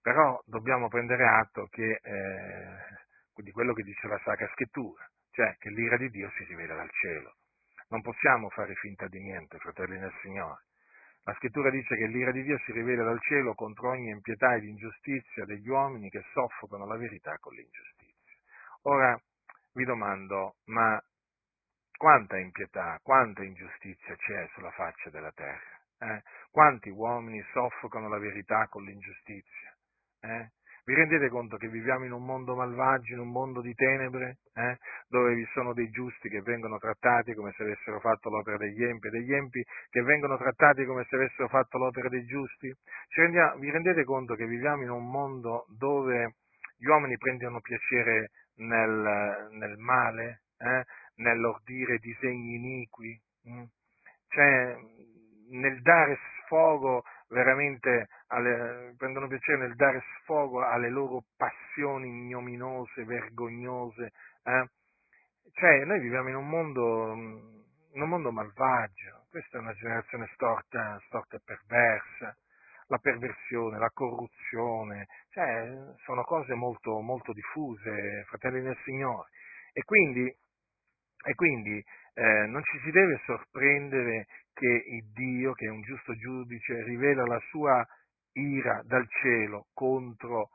però 0.00 0.40
dobbiamo 0.44 0.86
prendere 0.86 1.26
atto 1.26 1.66
che, 1.68 1.98
eh, 2.00 3.42
di 3.42 3.50
quello 3.50 3.72
che 3.72 3.82
dice 3.82 4.06
la 4.06 4.20
Sacra 4.22 4.48
Scrittura, 4.52 5.04
cioè 5.32 5.56
che 5.58 5.70
l'ira 5.70 5.96
di 5.96 6.10
Dio 6.10 6.30
si 6.36 6.44
rivela 6.44 6.76
dal 6.76 6.90
cielo. 6.92 7.34
Non 7.88 8.02
possiamo 8.02 8.50
fare 8.50 8.76
finta 8.76 9.08
di 9.08 9.18
niente, 9.18 9.58
fratelli 9.58 9.98
nel 9.98 10.14
Signore. 10.22 10.65
La 11.26 11.34
scrittura 11.34 11.70
dice 11.70 11.96
che 11.96 12.06
l'ira 12.06 12.30
di 12.30 12.44
Dio 12.44 12.56
si 12.64 12.70
rivela 12.70 13.02
dal 13.02 13.20
cielo 13.20 13.54
contro 13.54 13.90
ogni 13.90 14.10
impietà 14.10 14.54
ed 14.54 14.62
ingiustizia 14.62 15.44
degli 15.44 15.68
uomini 15.68 16.08
che 16.08 16.22
soffocano 16.32 16.86
la 16.86 16.96
verità 16.96 17.36
con 17.40 17.52
l'ingiustizia. 17.52 18.36
Ora 18.82 19.20
vi 19.72 19.84
domando, 19.84 20.54
ma 20.66 21.02
quanta 21.96 22.38
impietà, 22.38 23.00
quanta 23.02 23.42
ingiustizia 23.42 24.14
c'è 24.14 24.48
sulla 24.54 24.70
faccia 24.70 25.10
della 25.10 25.32
terra? 25.32 25.80
Eh? 25.98 26.22
Quanti 26.52 26.90
uomini 26.90 27.44
soffocano 27.52 28.08
la 28.08 28.18
verità 28.18 28.68
con 28.68 28.84
l'ingiustizia? 28.84 29.76
Eh? 30.20 30.50
Vi 30.86 30.94
rendete 30.94 31.28
conto 31.30 31.56
che 31.56 31.66
viviamo 31.66 32.04
in 32.04 32.12
un 32.12 32.24
mondo 32.24 32.54
malvagio, 32.54 33.14
in 33.14 33.18
un 33.18 33.32
mondo 33.32 33.60
di 33.60 33.74
tenebre, 33.74 34.38
eh? 34.54 34.78
dove 35.08 35.34
vi 35.34 35.44
sono 35.52 35.72
dei 35.72 35.90
giusti 35.90 36.28
che 36.28 36.42
vengono 36.42 36.78
trattati 36.78 37.34
come 37.34 37.52
se 37.56 37.64
avessero 37.64 37.98
fatto 37.98 38.30
l'opera 38.30 38.56
degli 38.56 38.84
empi 38.84 39.08
degli 39.08 39.34
empi 39.34 39.64
che 39.90 40.02
vengono 40.02 40.36
trattati 40.36 40.84
come 40.84 41.04
se 41.08 41.16
avessero 41.16 41.48
fatto 41.48 41.78
l'opera 41.78 42.08
dei 42.08 42.24
giusti? 42.24 42.72
Rendiamo, 43.16 43.58
vi 43.58 43.68
rendete 43.72 44.04
conto 44.04 44.36
che 44.36 44.46
viviamo 44.46 44.82
in 44.82 44.90
un 44.90 45.10
mondo 45.10 45.66
dove 45.76 46.36
gli 46.78 46.86
uomini 46.86 47.16
prendono 47.18 47.60
piacere 47.60 48.30
nel, 48.58 49.48
nel 49.58 49.76
male, 49.78 50.42
eh? 50.56 50.84
nell'ordire 51.16 51.98
disegni 51.98 52.54
iniqui, 52.54 53.20
hm? 53.42 53.64
cioè 54.28 54.76
nel 55.50 55.82
dare 55.82 56.16
sfogo 56.44 57.02
veramente 57.28 58.06
alle, 58.28 58.94
prendono 58.96 59.28
piacere 59.28 59.58
nel 59.58 59.76
dare 59.76 60.02
sfogo 60.20 60.64
alle 60.64 60.88
loro 60.88 61.24
passioni 61.36 62.08
ignominose, 62.08 63.04
vergognose. 63.04 64.12
Eh? 64.42 64.68
Cioè, 65.52 65.84
noi 65.84 66.00
viviamo 66.00 66.28
in 66.28 66.36
un 66.36 66.48
mondo, 66.48 67.12
in 67.92 68.00
un 68.02 68.08
mondo 68.08 68.32
malvagio, 68.32 69.26
questa 69.30 69.58
è 69.58 69.60
una 69.60 69.72
generazione 69.74 70.28
storta, 70.34 71.00
storta 71.06 71.36
e 71.36 71.40
perversa, 71.44 72.36
la 72.88 72.98
perversione, 72.98 73.78
la 73.78 73.90
corruzione, 73.92 75.06
cioè, 75.30 75.94
sono 76.04 76.22
cose 76.24 76.54
molto, 76.54 77.00
molto 77.00 77.32
diffuse, 77.32 78.24
fratelli 78.28 78.60
del 78.60 78.76
Signore. 78.84 79.30
E 79.72 79.82
quindi, 79.82 80.24
e 80.24 81.34
quindi 81.34 81.82
eh, 82.14 82.46
non 82.46 82.62
ci 82.62 82.78
si 82.84 82.90
deve 82.90 83.20
sorprendere 83.24 84.26
che 84.52 84.66
il 84.66 85.10
Dio, 85.12 85.52
che 85.52 85.66
è 85.66 85.70
un 85.70 85.82
giusto 85.82 86.14
giudice, 86.14 86.82
rivela 86.84 87.24
la 87.24 87.40
sua 87.50 87.86
ira 88.36 88.82
dal 88.84 89.06
cielo 89.08 89.66
contro 89.72 90.50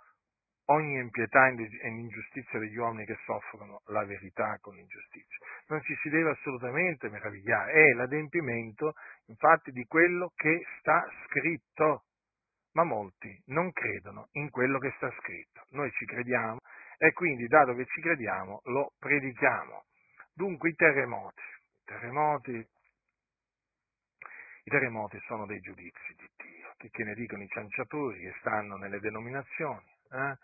ogni 0.65 0.99
impietà 0.99 1.47
e 1.47 1.87
ingiustizia 1.87 2.59
degli 2.59 2.77
uomini 2.77 3.05
che 3.05 3.17
soffrono 3.25 3.81
la 3.87 4.05
verità 4.05 4.57
con 4.61 4.77
ingiustizia. 4.77 5.37
Non 5.67 5.81
ci 5.81 5.95
si 6.01 6.09
deve 6.09 6.31
assolutamente 6.31 7.09
meravigliare, 7.09 7.71
è 7.71 7.93
l'adempimento 7.93 8.93
infatti 9.25 9.71
di 9.71 9.85
quello 9.85 10.31
che 10.35 10.63
sta 10.79 11.05
scritto, 11.25 12.05
ma 12.73 12.83
molti 12.83 13.37
non 13.47 13.71
credono 13.71 14.27
in 14.33 14.49
quello 14.49 14.79
che 14.79 14.93
sta 14.95 15.11
scritto. 15.19 15.65
Noi 15.71 15.91
ci 15.91 16.05
crediamo 16.05 16.59
e 16.97 17.11
quindi, 17.13 17.47
dato 17.47 17.73
che 17.73 17.85
ci 17.85 17.99
crediamo, 17.99 18.61
lo 18.65 18.93
predichiamo. 18.97 19.85
Dunque 20.33 20.69
i 20.69 20.75
terremoti, 20.75 21.41
i 21.41 21.83
terremoti, 21.83 22.67
i 24.63 24.69
terremoti 24.69 25.19
sono 25.25 25.45
dei 25.45 25.59
giudizi 25.59 26.13
di 26.15 26.29
Dio, 26.37 26.60
che, 26.81 26.89
che 26.89 27.03
ne 27.03 27.13
dicono 27.13 27.43
i 27.43 27.47
cianciatori 27.47 28.19
che 28.19 28.33
stanno 28.39 28.75
nelle 28.75 28.99
denominazioni, 28.99 29.85
eh? 30.11 30.37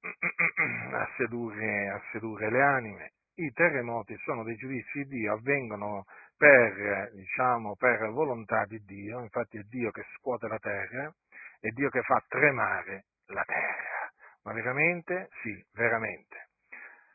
a, 0.94 1.10
sedurre, 1.16 1.88
a 1.88 2.00
sedurre 2.12 2.50
le 2.50 2.62
anime. 2.62 3.12
I 3.34 3.52
terremoti 3.52 4.16
sono 4.24 4.44
dei 4.44 4.54
giudizi 4.56 5.04
di 5.04 5.18
Dio, 5.20 5.34
avvengono 5.34 6.04
per, 6.36 7.10
diciamo, 7.14 7.74
per 7.74 8.10
volontà 8.10 8.64
di 8.66 8.78
Dio, 8.84 9.20
infatti 9.20 9.58
è 9.58 9.62
Dio 9.62 9.90
che 9.90 10.04
scuote 10.16 10.46
la 10.46 10.58
terra, 10.58 11.12
è 11.58 11.68
Dio 11.70 11.88
che 11.90 12.02
fa 12.02 12.22
tremare 12.28 13.06
la 13.26 13.42
terra. 13.44 14.12
Ma 14.42 14.52
veramente? 14.52 15.30
Sì, 15.42 15.64
veramente. 15.72 16.48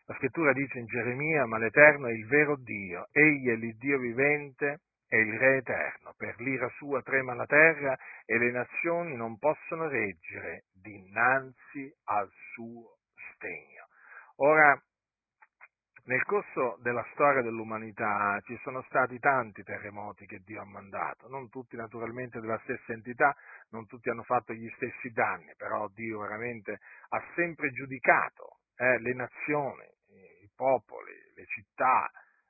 La 0.05 0.15
scrittura 0.15 0.53
dice 0.53 0.79
in 0.79 0.85
Geremia, 0.85 1.45
ma 1.45 1.57
l'Eterno 1.57 2.07
è 2.07 2.11
il 2.11 2.27
vero 2.27 2.55
Dio, 2.57 3.07
egli 3.11 3.49
è 3.49 3.55
l'Iddio 3.55 3.97
vivente 3.97 4.81
è 5.15 5.19
il 5.19 5.37
Re 5.37 5.57
eterno. 5.57 6.13
Per 6.17 6.39
l'ira 6.39 6.67
sua 6.77 7.01
trema 7.01 7.33
la 7.33 7.45
terra 7.45 7.97
e 8.25 8.37
le 8.37 8.51
nazioni 8.51 9.15
non 9.15 9.37
possono 9.37 9.87
reggere 9.87 10.65
dinanzi 10.73 11.93
al 12.05 12.29
suo 12.53 12.97
stegno. 13.33 13.87
Ora, 14.37 14.79
nel 16.07 16.23
corso 16.23 16.77
della 16.81 17.05
storia 17.13 17.41
dell'umanità 17.41 18.39
ci 18.43 18.55
sono 18.61 18.83
stati 18.83 19.17
tanti 19.17 19.63
terremoti 19.63 20.27
che 20.27 20.41
Dio 20.45 20.61
ha 20.61 20.65
mandato, 20.65 21.27
non 21.29 21.49
tutti 21.49 21.75
naturalmente 21.75 22.39
della 22.39 22.59
stessa 22.59 22.93
entità, 22.93 23.35
non 23.69 23.87
tutti 23.87 24.09
hanno 24.09 24.21
fatto 24.21 24.53
gli 24.53 24.69
stessi 24.75 25.09
danni, 25.09 25.53
però 25.57 25.87
Dio 25.87 26.19
veramente 26.19 26.79
ha 27.09 27.23
sempre 27.33 27.71
giudicato 27.71 28.59
eh, 28.75 28.99
le 28.99 29.13
nazioni, 29.15 29.85
i 30.43 30.49
popoli, 30.55 31.13
le 31.33 31.45
città, 31.45 32.07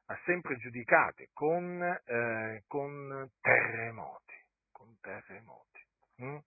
ha 0.07 0.19
sempre 0.25 0.55
giudicate 0.57 1.29
con, 1.33 1.81
eh, 1.81 2.63
con 2.67 3.29
terremoti, 3.41 4.35
con 4.71 4.95
terremoti. 5.01 5.83
Mm? 6.23 6.37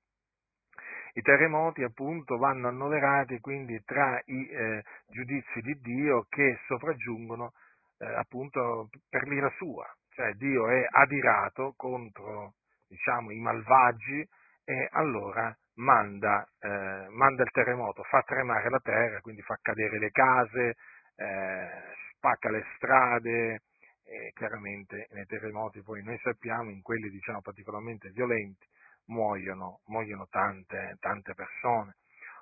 I 1.15 1.23
terremoti 1.23 1.83
appunto 1.83 2.37
vanno 2.37 2.69
annoverati 2.69 3.41
quindi 3.41 3.83
tra 3.85 4.21
i 4.27 4.49
eh, 4.49 4.85
giudizi 5.09 5.61
di 5.61 5.75
Dio 5.81 6.27
che 6.29 6.61
sopraggiungono 6.67 7.53
eh, 7.99 8.07
appunto 8.07 8.88
per 9.09 9.27
l'ira 9.27 9.50
sua, 9.57 9.85
cioè 10.11 10.33
Dio 10.35 10.69
è 10.69 10.87
adirato 10.88 11.75
contro 11.77 12.55
diciamo, 12.88 13.33
i 13.33 13.41
malvagi 13.41 14.27
e 14.65 14.88
allora 14.93 15.55
manda, 15.75 16.47
eh, 16.61 17.07
manda, 17.11 17.43
il 17.43 17.50
terremoto, 17.50 18.03
fa 18.05 18.23
tremare 18.23 18.69
la 18.71 18.81
terra, 18.81 19.21
quindi 19.21 19.43
fa 19.43 19.59
cadere 19.61 19.99
le 19.99 20.11
case, 20.11 20.75
eh, 21.17 21.95
spacca 22.19 22.51
le 22.51 22.65
strade, 22.77 23.63
e 24.05 24.33
chiaramente 24.35 25.07
nei 25.13 25.27
terremoti 25.27 25.83
poi 25.83 26.03
noi 26.03 26.19
sappiamo, 26.19 26.71
in 26.71 26.83
quelli 26.83 27.09
diciamo 27.11 27.41
particolarmente 27.41 28.11
violenti, 28.11 28.67
muoiono, 29.07 29.81
muoiono 29.87 30.27
tante, 30.29 30.97
tante 31.01 31.35
persone. 31.35 31.97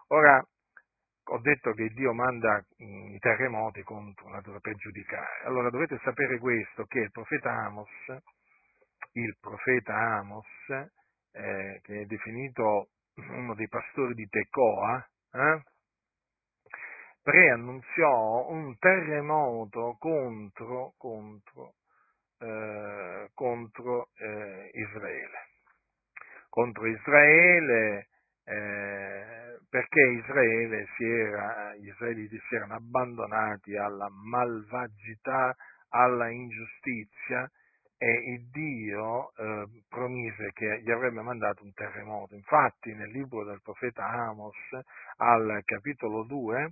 Ora, 0.08 0.44
ho 1.28 1.38
detto 1.40 1.72
che 1.72 1.88
Dio 1.88 2.12
manda 2.12 2.64
mm, 2.82 3.14
i 3.14 3.18
terremoti 3.18 3.82
contro 3.82 4.28
natura 4.28 4.60
per 4.60 4.76
giudicare. 4.76 5.44
Allora 5.44 5.70
dovete 5.70 5.98
sapere 6.02 6.38
questo, 6.38 6.84
che 6.84 7.00
il 7.00 7.10
profeta 7.10 7.50
Amos, 7.50 7.90
il 9.12 9.36
profeta 9.40 9.94
Amos, 9.94 10.46
eh, 11.32 11.80
che 11.82 12.00
è 12.02 12.04
definito 12.04 12.90
uno 13.16 13.54
dei 13.54 13.68
pastori 13.68 14.14
di 14.14 14.28
Tecoa, 14.28 15.04
eh, 15.32 15.62
preannunziò 17.26 18.46
un 18.50 18.78
terremoto 18.78 19.96
contro, 19.98 20.94
contro, 20.96 21.74
eh, 22.38 23.30
contro 23.34 24.10
eh, 24.16 24.70
Israele 24.74 25.54
contro 26.56 26.86
Israele 26.86 28.08
eh, 28.44 29.58
perché 29.68 30.00
Israele 30.00 30.86
si 30.96 31.04
era, 31.04 31.74
gli 31.74 31.88
israeliti 31.88 32.40
si 32.48 32.54
erano 32.54 32.76
abbandonati 32.76 33.76
alla 33.76 34.08
malvagità, 34.08 35.52
alla 35.88 36.30
ingiustizia 36.30 37.50
e 37.98 38.46
Dio 38.50 39.34
eh, 39.36 39.66
promise 39.88 40.52
che 40.54 40.80
gli 40.80 40.90
avrebbe 40.90 41.20
mandato 41.20 41.62
un 41.62 41.72
terremoto. 41.74 42.34
Infatti 42.34 42.94
nel 42.94 43.10
libro 43.10 43.44
del 43.44 43.60
profeta 43.62 44.06
Amos, 44.06 44.56
al 45.16 45.60
capitolo 45.64 46.22
2, 46.24 46.70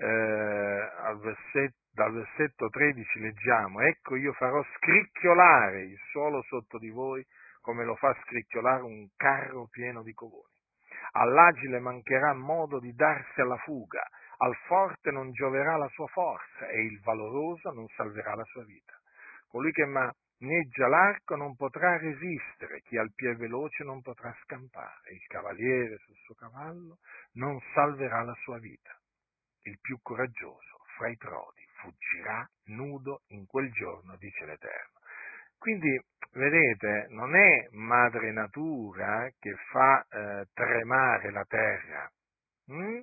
eh, 0.00 0.90
al 1.02 1.18
versetto, 1.18 1.76
dal 1.92 2.12
versetto 2.12 2.68
13 2.68 3.20
leggiamo, 3.20 3.80
ecco 3.82 4.16
io 4.16 4.32
farò 4.32 4.64
scricchiolare 4.76 5.82
il 5.82 5.98
suolo 6.10 6.42
sotto 6.42 6.78
di 6.78 6.88
voi 6.88 7.24
come 7.60 7.84
lo 7.84 7.94
fa 7.96 8.16
scricchiolare 8.24 8.82
un 8.82 9.08
carro 9.16 9.66
pieno 9.70 10.02
di 10.02 10.14
covoni. 10.14 10.48
All'agile 11.12 11.80
mancherà 11.80 12.32
modo 12.32 12.78
di 12.78 12.94
darsi 12.94 13.40
alla 13.40 13.58
fuga, 13.58 14.02
al 14.38 14.54
forte 14.66 15.10
non 15.10 15.32
gioverà 15.32 15.76
la 15.76 15.88
sua 15.88 16.06
forza 16.06 16.68
e 16.68 16.82
il 16.82 17.00
valoroso 17.00 17.70
non 17.72 17.86
salverà 17.88 18.34
la 18.34 18.44
sua 18.44 18.64
vita. 18.64 18.94
Colui 19.48 19.72
che 19.72 19.84
maneggia 19.84 20.86
l'arco 20.86 21.36
non 21.36 21.56
potrà 21.56 21.98
resistere, 21.98 22.80
chi 22.82 22.96
ha 22.96 23.02
il 23.02 23.12
piede 23.14 23.36
veloce 23.36 23.84
non 23.84 24.00
potrà 24.00 24.34
scampare, 24.44 25.12
il 25.12 25.26
cavaliere 25.26 25.98
sul 25.98 26.14
suo 26.24 26.34
cavallo 26.34 26.98
non 27.32 27.60
salverà 27.74 28.22
la 28.22 28.34
sua 28.42 28.58
vita. 28.58 28.99
Il 29.62 29.78
più 29.80 29.98
coraggioso 30.02 30.78
fra 30.96 31.08
i 31.08 31.16
prodi 31.16 31.66
fuggirà 31.80 32.48
nudo 32.66 33.22
in 33.28 33.46
quel 33.46 33.70
giorno, 33.72 34.16
dice 34.16 34.44
l'Eterno. 34.44 34.98
Quindi, 35.58 36.02
vedete, 36.32 37.06
non 37.10 37.36
è 37.36 37.68
madre 37.72 38.32
natura 38.32 39.30
che 39.38 39.54
fa 39.70 40.06
eh, 40.08 40.46
tremare 40.54 41.30
la 41.30 41.44
terra, 41.44 42.10
hm? 42.66 43.00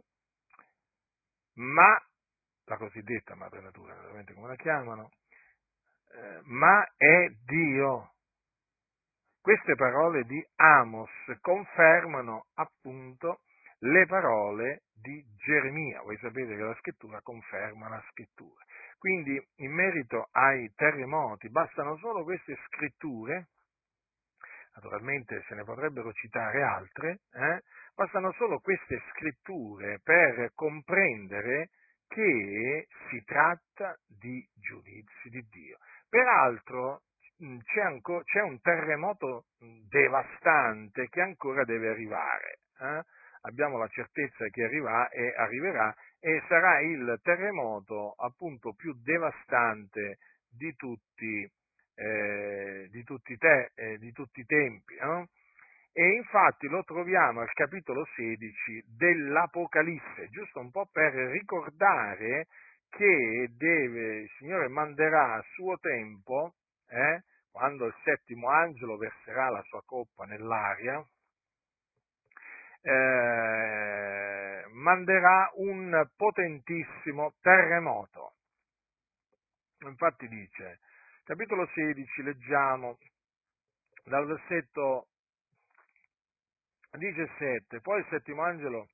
ma 1.54 2.04
la 2.65 2.78
cosiddetta 2.78 3.36
madre 3.36 3.62
natura, 3.62 3.93
naturalmente 3.93 4.34
come 4.34 4.48
la 4.48 4.56
chiamano, 4.56 5.12
eh, 6.12 6.41
ma 6.46 6.84
è 6.96 7.30
Dio. 7.46 8.13
Queste 9.39 9.76
parole 9.76 10.24
di 10.24 10.46
Amos 10.56 11.10
confermano 11.41 12.48
appunto 12.56 13.41
le 13.80 14.06
parole 14.06 14.84
di 14.94 15.24
Geremia. 15.36 16.02
Voi 16.02 16.18
sapete 16.18 16.56
che 16.56 16.62
la 16.62 16.76
scrittura 16.76 17.22
conferma 17.22 17.90
la 17.90 18.04
scrittura. 18.10 18.63
Quindi 18.98 19.40
in 19.58 19.72
merito 19.72 20.30
ai 20.32 20.72
terremoti 20.76 21.50
bastano 21.50 21.98
solo 21.98 22.24
queste 22.24 22.58
scritture, 22.66 23.50
naturalmente 24.74 25.44
se 25.48 25.56
ne 25.56 25.63
potrebbero 25.63 26.12
citare 26.13 26.63
altre, 26.63 27.20
eh? 27.34 27.62
bastano 27.96 28.32
solo 28.34 28.60
queste 28.60 29.02
scritture 29.12 30.00
per 30.04 30.52
comprendere 30.56 31.70
che 32.08 32.88
si 33.10 33.24
tratta 33.24 33.96
di 34.08 34.44
giudizi 34.56 35.30
di 35.30 35.46
Dio. 35.50 35.78
Peraltro 36.10 37.02
c'è, 37.38 37.82
ancora, 37.82 38.24
c'è 38.24 38.42
un 38.42 38.60
terremoto 38.62 39.46
devastante 39.88 41.08
che 41.10 41.22
ancora 41.22 41.63
deve 41.66 41.90
arrivare. 41.90 42.60
Eh? 42.80 43.04
Abbiamo 43.41 43.78
la 43.78 43.88
certezza 43.88 44.47
che 44.47 44.63
arriva 44.63 45.10
e 45.10 45.34
arriverà 45.36 45.93
e 46.19 46.41
sarà 46.47 46.82
il 46.82 47.19
terremoto 47.21 48.13
appunto 48.17 48.73
più 48.73 48.93
devastante 49.02 50.17
di 50.50 50.76
tutti, 50.76 51.50
eh, 51.95 52.88
di 52.89 53.04
tutti, 53.04 53.38
te, 53.38 53.71
eh, 53.76 53.97
di 53.97 54.12
tutti 54.12 54.39
i 54.39 54.45
tempi. 54.45 54.95
No? 55.00 55.28
E 55.93 56.15
infatti 56.15 56.67
lo 56.67 56.84
troviamo 56.84 57.41
al 57.41 57.52
capitolo 57.54 58.06
16 58.15 58.84
dell'Apocalisse, 58.86 60.30
giusto 60.30 60.60
un 60.60 60.69
po' 60.69 60.88
per 60.91 61.12
ricordare 61.12 62.47
che 62.89 63.50
deve, 63.58 64.17
il 64.21 64.30
Signore 64.38 64.67
manderà 64.67 65.34
a 65.34 65.45
suo 65.54 65.78
tempo, 65.80 66.54
eh, 66.89 67.23
quando 67.52 67.88
il 67.88 67.95
settimo 68.04 68.50
angelo 68.50 68.97
verserà 68.97 69.50
la 69.50 69.63
sua 69.63 69.82
coppa 69.84 70.26
nell'aria, 70.26 71.04
eh, 72.88 74.65
manderà 74.71 75.52
un 75.56 76.08
potentissimo 76.15 77.34
terremoto. 77.41 78.36
Infatti 79.80 80.28
dice, 80.28 80.80
capitolo 81.26 81.67
16, 81.73 82.23
leggiamo 82.23 82.97
dal 84.06 84.26
versetto 84.26 85.08
17, 86.91 87.82
poi 87.82 88.00
il 88.00 88.08
settimo 88.10 88.43
angelo 88.43 88.88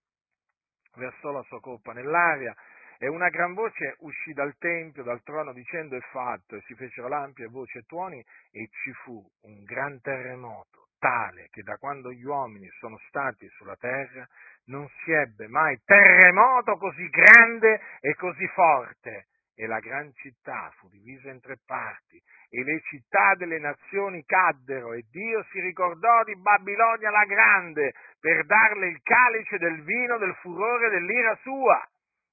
versò 0.96 1.32
la 1.32 1.44
sua 1.44 1.60
coppa 1.60 1.94
nell'aria 1.94 2.54
e 2.98 3.08
una 3.08 3.30
gran 3.30 3.54
voce 3.54 3.96
uscì 4.00 4.34
dal 4.34 4.56
tempio, 4.58 5.04
dal 5.04 5.22
trono, 5.24 5.54
dicendo 5.54 5.96
è 5.96 6.02
fatto, 6.12 6.56
e 6.56 6.62
si 6.62 6.74
fecero 6.74 7.08
lampi 7.08 7.44
e 7.44 7.48
voci 7.48 7.78
e 7.78 7.84
tuoni, 7.84 8.24
e 8.52 8.70
ci 8.72 8.92
fu 9.04 9.24
un 9.42 9.64
gran 9.64 10.02
terremoto, 10.02 10.90
tale 11.04 11.50
che 11.52 11.64
da 11.64 11.76
quando 11.76 12.14
gli 12.14 12.24
uomini 12.24 12.70
sono 12.80 12.98
stati 13.10 13.46
sulla 13.58 13.76
terra 13.76 14.26
non 14.68 14.88
si 15.04 15.12
ebbe 15.12 15.50
mai 15.50 15.78
terremoto 15.84 16.78
così 16.78 17.10
grande 17.10 17.82
e 18.00 18.16
così 18.16 18.48
forte 18.48 19.28
e 19.54 19.68
la 19.68 19.80
gran 19.80 20.14
città 20.14 20.72
fu 20.78 20.88
divisa 20.88 21.30
in 21.30 21.42
tre 21.42 21.58
parti 21.66 22.22
e 22.50 22.64
le 22.64 22.80
città 22.86 23.36
delle 23.36 23.60
nazioni 23.60 24.24
caddero 24.24 24.94
e 24.94 25.04
Dio 25.12 25.44
si 25.52 25.60
ricordò 25.60 26.24
di 26.24 26.38
Babilonia 26.38 27.10
la 27.10 27.26
grande 27.26 27.94
per 28.22 28.46
darle 28.46 28.88
il 28.88 29.02
calice 29.04 29.58
del 29.58 29.84
vino 29.84 30.18
del 30.18 30.34
furore 30.36 30.90
dell'ira 30.90 31.38
sua. 31.42 31.86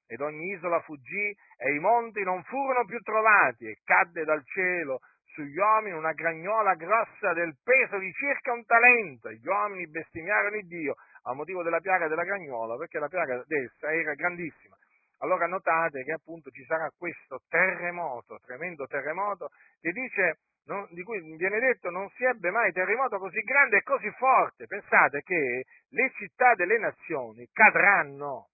Ed 0.06 0.20
ogni 0.20 0.52
isola 0.52 0.80
fuggì 0.80 1.36
e 1.56 1.74
i 1.74 1.78
monti 1.80 2.22
non 2.22 2.42
furono 2.44 2.84
più 2.84 3.00
trovati 3.00 3.66
e 3.66 3.80
cadde 3.84 4.24
dal 4.24 4.44
cielo 4.46 5.00
sugli 5.32 5.56
uomini 5.56 5.96
una 5.96 6.12
gragnola 6.12 6.74
grossa 6.74 7.32
del 7.32 7.56
peso 7.62 7.98
di 7.98 8.12
circa 8.12 8.52
un 8.52 8.64
talento 8.64 9.30
gli 9.30 9.46
uomini 9.46 9.88
bestemmiarono 9.88 10.56
il 10.56 10.66
Dio 10.66 10.94
a 11.24 11.34
motivo 11.34 11.62
della 11.62 11.80
piaga 11.80 12.08
della 12.08 12.24
gragnola 12.24 12.76
perché 12.76 12.98
la 12.98 13.08
piaga 13.08 13.42
d'essa 13.46 13.92
era 13.92 14.14
grandissima 14.14 14.76
allora 15.20 15.46
notate 15.46 16.02
che 16.02 16.12
appunto 16.12 16.50
ci 16.50 16.64
sarà 16.64 16.90
questo 16.96 17.42
terremoto, 17.48 18.38
tremendo 18.44 18.86
terremoto, 18.86 19.50
che 19.80 19.92
dice, 19.92 20.38
non, 20.64 20.86
di 20.90 21.02
cui 21.02 21.20
viene 21.36 21.58
detto 21.58 21.90
non 21.90 22.08
si 22.10 22.24
ebbe 22.24 22.50
mai 22.50 22.72
terremoto 22.72 23.18
così 23.18 23.40
grande 23.40 23.78
e 23.78 23.82
così 23.82 24.10
forte. 24.12 24.66
Pensate 24.66 25.20
che 25.22 25.64
le 25.88 26.10
città 26.16 26.54
delle 26.54 26.78
nazioni 26.78 27.46
cadranno. 27.52 28.48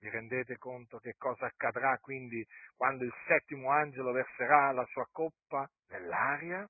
Vi 0.00 0.08
rendete 0.10 0.58
conto 0.58 0.98
che 0.98 1.14
cosa 1.18 1.46
accadrà 1.46 1.98
quindi 1.98 2.46
quando 2.76 3.04
il 3.04 3.12
settimo 3.26 3.70
angelo 3.70 4.12
verserà 4.12 4.70
la 4.72 4.84
sua 4.86 5.06
coppa 5.10 5.68
nell'aria? 5.88 6.68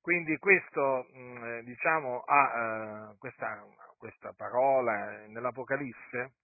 Quindi 0.00 0.36
questo, 0.36 1.08
mm, 1.16 1.60
diciamo, 1.60 2.20
ha, 2.20 3.10
eh, 3.10 3.16
questa, 3.18 3.64
questa 3.96 4.32
parola 4.36 5.26
nell'Apocalisse 5.26 6.34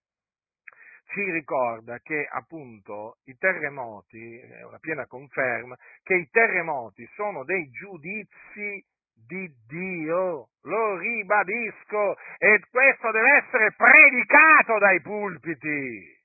ci 1.13 1.31
ricorda 1.31 1.99
che 1.99 2.27
appunto 2.31 3.19
i 3.25 3.37
terremoti, 3.37 4.39
è 4.39 4.63
una 4.63 4.79
piena 4.79 5.07
conferma, 5.07 5.77
che 6.03 6.15
i 6.15 6.29
terremoti 6.31 7.07
sono 7.15 7.45
dei 7.45 7.69
giudizi 7.71 8.85
di 9.31 9.49
Dio, 9.69 10.49
lo 10.63 10.99
ribadisco, 10.99 12.17
e 12.37 12.61
questo 12.69 13.13
deve 13.13 13.45
essere 13.45 13.73
predicato 13.77 14.79
dai 14.79 15.01
pulpiti 15.01 16.19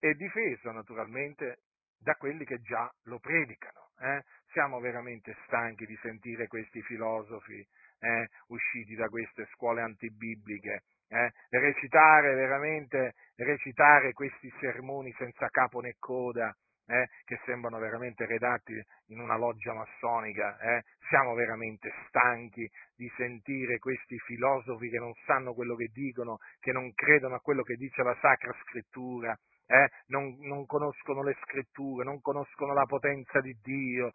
e 0.00 0.14
difeso 0.14 0.72
naturalmente 0.72 1.58
da 1.96 2.16
quelli 2.16 2.44
che 2.44 2.60
già 2.60 2.90
lo 3.04 3.20
predicano. 3.20 3.90
Eh? 4.00 4.24
Siamo 4.50 4.80
veramente 4.80 5.36
stanchi 5.46 5.86
di 5.86 5.96
sentire 6.02 6.48
questi 6.48 6.82
filosofi 6.82 7.64
eh, 8.00 8.28
usciti 8.48 8.96
da 8.96 9.08
queste 9.08 9.46
scuole 9.52 9.82
antibibliche 9.82 10.82
eh, 11.10 11.32
recitare 11.50 12.34
veramente, 12.34 13.14
recitare 13.36 14.12
questi 14.12 14.52
sermoni 14.60 15.12
senza 15.18 15.48
capo 15.48 15.80
né 15.80 15.96
coda, 15.98 16.54
eh, 16.90 17.08
che 17.24 17.40
sembrano 17.44 17.78
veramente 17.78 18.26
redatti 18.26 18.74
in 19.06 19.20
una 19.20 19.36
loggia 19.36 19.72
massonica. 19.72 20.58
Eh. 20.58 20.82
Siamo 21.08 21.34
veramente 21.34 21.92
stanchi 22.08 22.68
di 22.96 23.10
sentire 23.16 23.78
questi 23.78 24.18
filosofi 24.18 24.90
che 24.90 24.98
non 24.98 25.12
sanno 25.24 25.54
quello 25.54 25.76
che 25.76 25.88
dicono, 25.92 26.38
che 26.58 26.72
non 26.72 26.92
credono 26.92 27.36
a 27.36 27.40
quello 27.40 27.62
che 27.62 27.76
dice 27.76 28.02
la 28.02 28.16
Sacra 28.20 28.52
Scrittura, 28.64 29.36
eh, 29.66 29.88
non, 30.06 30.36
non, 30.40 30.66
conoscono 30.66 31.22
le 31.22 31.36
Scritture, 31.42 32.04
non 32.04 32.20
conoscono 32.20 32.74
la 32.74 32.86
potenza 32.86 33.40
di 33.40 33.56
Dio. 33.62 34.10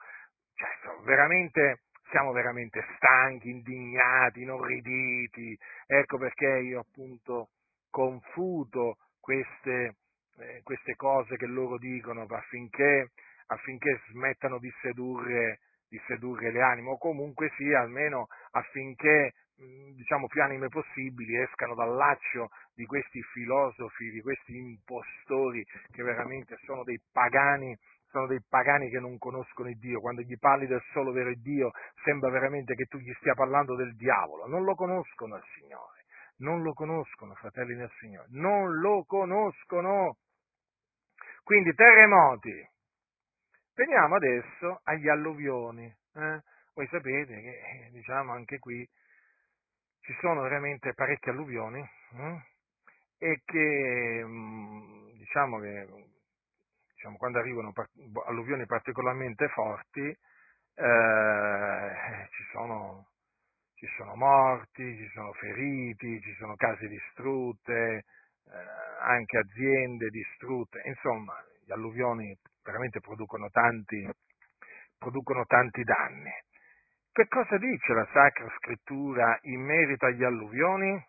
Cioè, 0.54 1.04
veramente 1.06 1.84
siamo 2.10 2.34
veramente 2.34 2.86
stanchi, 2.96 3.50
indignati, 3.50 4.42
inorriditi. 4.42 5.58
Ecco 5.88 6.18
perché 6.18 6.60
io 6.60 6.82
appunto 6.82 7.50
confuto 7.90 8.98
queste, 9.20 9.96
eh, 10.38 10.62
queste 10.64 10.96
cose 10.96 11.38
che 11.38 11.46
loro 11.46 11.78
dicono 11.78 12.26
affinché, 12.28 13.12
affinché 13.48 14.02
smettano 14.10 14.60
di 14.60 14.72
sedurre, 14.82 15.60
di 15.88 16.02
sedurre 16.08 16.52
le 16.52 16.62
anime, 16.62 16.90
o 16.90 16.98
comunque 16.98 17.52
sia 17.58 17.82
almeno 17.82 18.28
affinché 18.52 19.34
diciamo 19.58 20.28
più 20.28 20.44
anime 20.44 20.68
possibili 20.68 21.42
escano 21.42 21.76
dal 21.76 21.96
laccio 21.96 22.50
di 22.74 22.86
questi 22.86 23.22
filosofi, 23.22 24.10
di 24.12 24.22
questi 24.22 24.58
impostori 24.58 25.66
che 25.92 26.04
veramente 26.04 26.58
sono 26.66 26.84
dei 26.84 27.00
pagani 27.12 27.74
sono 28.10 28.28
dei 28.28 28.42
pagani 28.48 28.90
che 28.90 29.00
non 29.00 29.18
conoscono 29.18 29.68
il 29.68 29.78
Dio, 29.78 30.00
quando 30.00 30.22
gli 30.22 30.38
parli 30.38 30.68
del 30.68 30.82
solo 30.94 31.12
vero 31.12 31.34
Dio 31.36 31.72
sembra 32.04 32.30
veramente 32.30 32.74
che 32.74 32.86
tu 32.86 32.98
gli 32.98 33.12
stia 33.16 33.34
parlando 33.34 33.76
del 33.76 33.94
diavolo, 33.96 34.48
non 34.48 34.64
lo 34.64 34.74
conoscono 34.74 35.36
il 35.36 35.44
Signore, 35.56 36.06
non 36.38 36.62
lo 36.62 36.72
conoscono, 36.74 37.34
fratelli 37.34 37.76
del 37.76 37.92
Signore, 38.00 38.28
non 38.30 38.80
lo 38.80 39.04
conoscono. 39.06 40.16
Quindi 41.46 41.76
terremoti. 41.76 42.68
Veniamo 43.76 44.16
adesso 44.16 44.80
agli 44.86 45.08
alluvioni. 45.08 45.86
Eh? 46.16 46.42
Voi 46.74 46.88
sapete 46.88 47.40
che, 47.40 47.86
eh, 47.86 47.90
diciamo, 47.92 48.32
anche 48.32 48.58
qui 48.58 48.84
ci 50.00 50.12
sono 50.22 50.42
veramente 50.42 50.96
parecchie 50.96 51.32
alluvioni 51.32 51.88
eh? 52.18 52.42
e 53.20 53.42
che, 53.46 54.24
mm, 54.26 55.10
diciamo 55.18 55.60
che 55.60 55.88
diciamo, 56.96 57.18
quando 57.18 57.38
arrivano 57.38 57.72
alluvioni 58.26 58.66
particolarmente 58.66 59.48
forti, 59.50 60.02
eh, 60.02 60.18
ci, 62.32 62.44
sono, 62.54 63.10
ci, 63.76 63.86
sono, 63.98 64.16
morti, 64.16 64.98
ci 64.98 65.10
sono 65.14 65.32
feriti, 65.34 66.20
ci 66.22 66.34
sono 66.40 66.56
case 66.56 66.88
distrutte, 66.88 68.06
eh, 68.48 69.02
anche 69.02 69.38
aziende 69.38 70.10
distrutte, 70.10 70.82
insomma, 70.86 71.34
gli 71.64 71.72
alluvioni 71.72 72.38
veramente 72.64 73.00
producono 73.00 73.50
tanti, 73.50 74.08
producono 74.98 75.46
tanti 75.46 75.84
danni. 75.84 76.32
Che 77.12 77.28
cosa 77.28 77.58
dice 77.58 77.94
la 77.94 78.08
Sacra 78.12 78.50
Scrittura 78.58 79.38
in 79.44 79.62
merito 79.62 80.06
agli 80.06 80.24
alluvioni? 80.24 81.06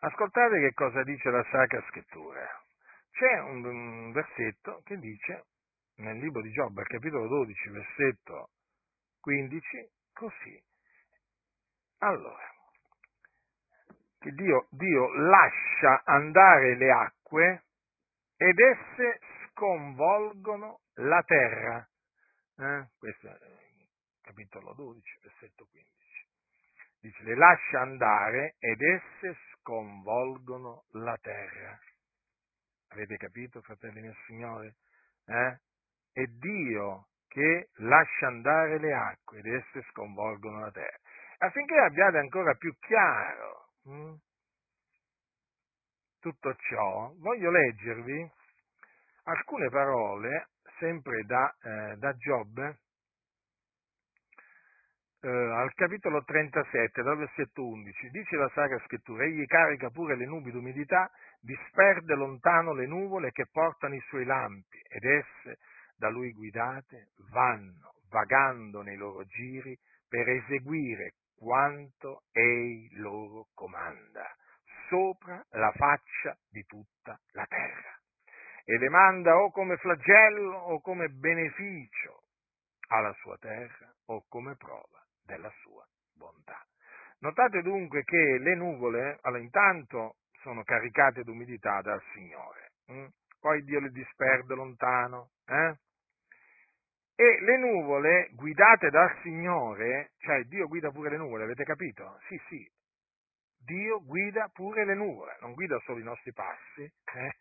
Ascoltate 0.00 0.60
che 0.60 0.72
cosa 0.74 1.02
dice 1.02 1.30
la 1.30 1.44
Sacra 1.50 1.82
Scrittura 1.88 2.64
c'è 3.14 3.38
un, 3.40 3.64
un 3.64 4.12
versetto 4.12 4.82
che 4.84 4.98
dice 4.98 5.44
nel 5.96 6.18
libro 6.18 6.42
di 6.42 6.50
Giobbe, 6.50 6.80
al 6.80 6.88
capitolo 6.88 7.28
12, 7.28 7.68
versetto 7.68 8.50
15, 9.20 9.88
così. 10.12 10.62
Allora, 11.98 12.53
che 14.24 14.32
Dio, 14.32 14.68
Dio 14.70 15.12
lascia 15.16 16.02
andare 16.06 16.76
le 16.76 16.90
acque 16.90 17.64
ed 18.38 18.58
esse 18.58 19.20
sconvolgono 19.48 20.80
la 20.94 21.22
terra. 21.24 21.86
Eh? 22.56 22.86
Questo 22.96 23.28
è 23.28 23.38
capitolo 24.22 24.72
12, 24.72 25.18
versetto 25.20 25.66
15. 25.70 25.92
Dice, 27.00 27.22
le 27.22 27.34
lascia 27.34 27.80
andare 27.82 28.54
ed 28.60 28.80
esse 28.80 29.36
sconvolgono 29.52 30.84
la 30.92 31.18
terra. 31.20 31.78
Avete 32.92 33.18
capito, 33.18 33.60
fratelli 33.60 34.00
nel 34.00 34.16
Signore? 34.24 34.76
Eh? 35.26 35.58
È 36.12 36.24
Dio 36.24 37.08
che 37.28 37.68
lascia 37.74 38.28
andare 38.28 38.78
le 38.78 38.94
acque 38.94 39.40
ed 39.40 39.46
esse 39.46 39.82
sconvolgono 39.90 40.60
la 40.60 40.70
terra. 40.70 40.98
Affinché 41.40 41.76
abbiate 41.76 42.16
ancora 42.16 42.54
più 42.54 42.74
chiaro 42.78 43.63
hm? 43.84 44.14
tutto 46.20 46.54
ciò, 46.54 47.12
voglio 47.18 47.50
leggervi 47.50 48.30
alcune 49.24 49.68
parole, 49.68 50.48
sempre 50.78 51.22
da, 51.24 51.54
eh, 51.62 51.96
da 51.96 52.14
Giobbe, 52.14 52.78
eh, 55.20 55.28
al 55.28 55.72
capitolo 55.74 56.22
37, 56.24 57.02
dal 57.02 57.18
versetto 57.18 57.66
11, 57.66 58.08
dice 58.08 58.36
la 58.36 58.50
Sacra 58.54 58.78
Scrittura, 58.86 59.24
egli 59.24 59.44
carica 59.46 59.90
pure 59.90 60.16
le 60.16 60.26
nubi 60.26 60.50
d'umidità 60.50 61.10
disperde 61.40 62.14
lontano 62.14 62.72
le 62.72 62.86
nuvole 62.86 63.30
che 63.30 63.46
portano 63.50 63.94
i 63.94 64.02
suoi 64.08 64.24
lampi 64.24 64.78
ed 64.88 65.04
esse, 65.04 65.58
da 65.96 66.08
lui 66.08 66.32
guidate, 66.32 67.08
vanno 67.30 67.94
vagando 68.08 68.82
nei 68.82 68.96
loro 68.96 69.24
giri 69.24 69.76
per 70.08 70.28
eseguire 70.28 71.14
quanto 71.44 72.22
ei 72.32 72.88
loro 72.94 73.48
comanda, 73.52 74.34
sopra 74.88 75.44
la 75.50 75.70
faccia 75.72 76.34
di 76.48 76.64
tutta 76.64 77.20
la 77.32 77.44
terra. 77.44 77.92
E 78.64 78.78
le 78.78 78.88
manda 78.88 79.36
o 79.36 79.50
come 79.50 79.76
flagello 79.76 80.56
o 80.56 80.80
come 80.80 81.10
beneficio 81.10 82.22
alla 82.88 83.12
sua 83.20 83.36
terra 83.36 83.92
o 84.06 84.24
come 84.26 84.56
prova 84.56 85.04
della 85.22 85.52
sua 85.60 85.86
bontà. 86.14 86.58
Notate 87.18 87.60
dunque 87.60 88.04
che 88.04 88.38
le 88.38 88.54
nuvole, 88.54 89.18
allora, 89.20 89.42
intanto 89.42 90.16
sono 90.40 90.62
caricate 90.62 91.24
d'umidità 91.24 91.82
dal 91.82 92.02
Signore, 92.14 92.72
hm? 92.86 93.06
poi 93.38 93.62
Dio 93.64 93.80
le 93.80 93.90
disperde 93.90 94.54
lontano, 94.54 95.32
eh? 95.44 95.76
E 97.16 97.40
le 97.40 97.58
nuvole 97.58 98.30
guidate 98.32 98.90
dal 98.90 99.16
Signore, 99.22 100.10
cioè 100.18 100.42
Dio 100.44 100.66
guida 100.66 100.90
pure 100.90 101.10
le 101.10 101.16
nuvole, 101.16 101.44
avete 101.44 101.62
capito? 101.62 102.18
Sì, 102.26 102.40
sì, 102.48 102.68
Dio 103.64 104.02
guida 104.04 104.50
pure 104.52 104.84
le 104.84 104.94
nuvole, 104.94 105.36
non 105.40 105.54
guida 105.54 105.78
solo 105.84 106.00
i 106.00 106.02
nostri 106.02 106.32
passi, 106.32 106.82
eh? 106.82 107.36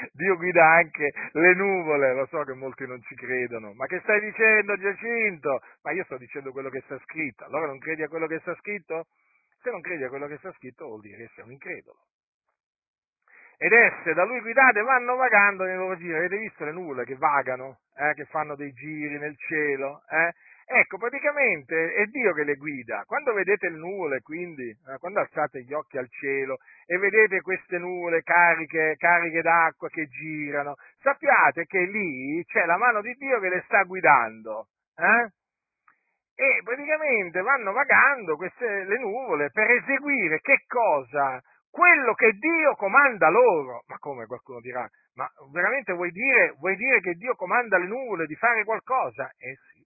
Dio 0.12 0.36
guida 0.36 0.64
anche 0.66 1.12
le 1.32 1.54
nuvole, 1.54 2.12
lo 2.12 2.26
so 2.26 2.42
che 2.42 2.54
molti 2.54 2.86
non 2.86 3.00
ci 3.02 3.14
credono, 3.14 3.72
ma 3.74 3.86
che 3.86 4.00
stai 4.00 4.20
dicendo 4.20 4.76
Giacinto? 4.76 5.60
Ma 5.82 5.92
io 5.92 6.04
sto 6.04 6.16
dicendo 6.16 6.52
quello 6.52 6.70
che 6.70 6.80
sta 6.82 6.98
scritto, 7.00 7.44
allora 7.44 7.66
non 7.66 7.78
credi 7.78 8.02
a 8.02 8.08
quello 8.08 8.26
che 8.26 8.40
sta 8.40 8.54
scritto? 8.56 9.06
Se 9.62 9.70
non 9.70 9.80
credi 9.80 10.04
a 10.04 10.08
quello 10.08 10.26
che 10.26 10.38
sta 10.38 10.52
scritto 10.52 10.86
vuol 10.86 11.00
dire 11.00 11.16
che 11.16 11.30
sei 11.34 11.44
un 11.44 11.52
incredulo. 11.52 11.98
Ed 13.58 13.72
esse 13.72 14.14
da 14.14 14.24
lui 14.24 14.40
guidate 14.40 14.80
vanno 14.80 15.16
vagando 15.16 15.64
nei 15.64 15.76
loro 15.76 15.96
giri, 15.96 16.14
avete 16.14 16.38
visto 16.38 16.64
le 16.64 16.72
nuvole 16.72 17.04
che 17.04 17.14
vagano, 17.16 17.80
eh, 18.00 18.14
che 18.14 18.24
fanno 18.24 18.56
dei 18.56 18.72
giri 18.72 19.18
nel 19.18 19.36
cielo? 19.36 20.02
Eh? 20.08 20.32
Ecco, 20.72 20.98
praticamente 20.98 21.94
è 21.94 22.06
Dio 22.06 22.32
che 22.32 22.44
le 22.44 22.54
guida. 22.54 23.02
Quando 23.04 23.32
vedete 23.32 23.68
le 23.68 23.76
nuvole, 23.76 24.20
quindi, 24.20 24.70
eh, 24.70 24.98
quando 24.98 25.18
alzate 25.18 25.62
gli 25.62 25.72
occhi 25.72 25.98
al 25.98 26.08
cielo 26.08 26.58
e 26.86 26.96
vedete 26.96 27.40
queste 27.40 27.76
nuvole 27.78 28.22
cariche, 28.22 28.94
cariche 28.96 29.42
d'acqua 29.42 29.88
che 29.88 30.06
girano, 30.06 30.76
sappiate 31.00 31.66
che 31.66 31.80
lì 31.86 32.44
c'è 32.44 32.64
la 32.66 32.76
mano 32.76 33.00
di 33.02 33.12
Dio 33.14 33.40
che 33.40 33.48
le 33.48 33.62
sta 33.66 33.82
guidando. 33.82 34.68
Eh? 34.96 35.28
E 36.36 36.62
praticamente 36.62 37.42
vanno 37.42 37.72
vagando 37.72 38.36
queste, 38.36 38.84
le 38.84 38.98
nuvole 38.98 39.50
per 39.50 39.70
eseguire 39.72 40.38
che 40.40 40.64
cosa? 40.68 41.42
Quello 41.70 42.14
che 42.14 42.32
Dio 42.32 42.74
comanda 42.74 43.28
loro. 43.28 43.84
Ma 43.86 43.98
come 43.98 44.26
qualcuno 44.26 44.60
dirà? 44.60 44.88
Ma 45.14 45.30
veramente 45.52 45.92
vuoi 45.92 46.10
dire, 46.10 46.54
vuoi 46.58 46.76
dire 46.76 47.00
che 47.00 47.14
Dio 47.14 47.34
comanda 47.36 47.78
le 47.78 47.86
nuvole 47.86 48.26
di 48.26 48.34
fare 48.34 48.64
qualcosa? 48.64 49.30
Eh 49.38 49.56
sì 49.72 49.80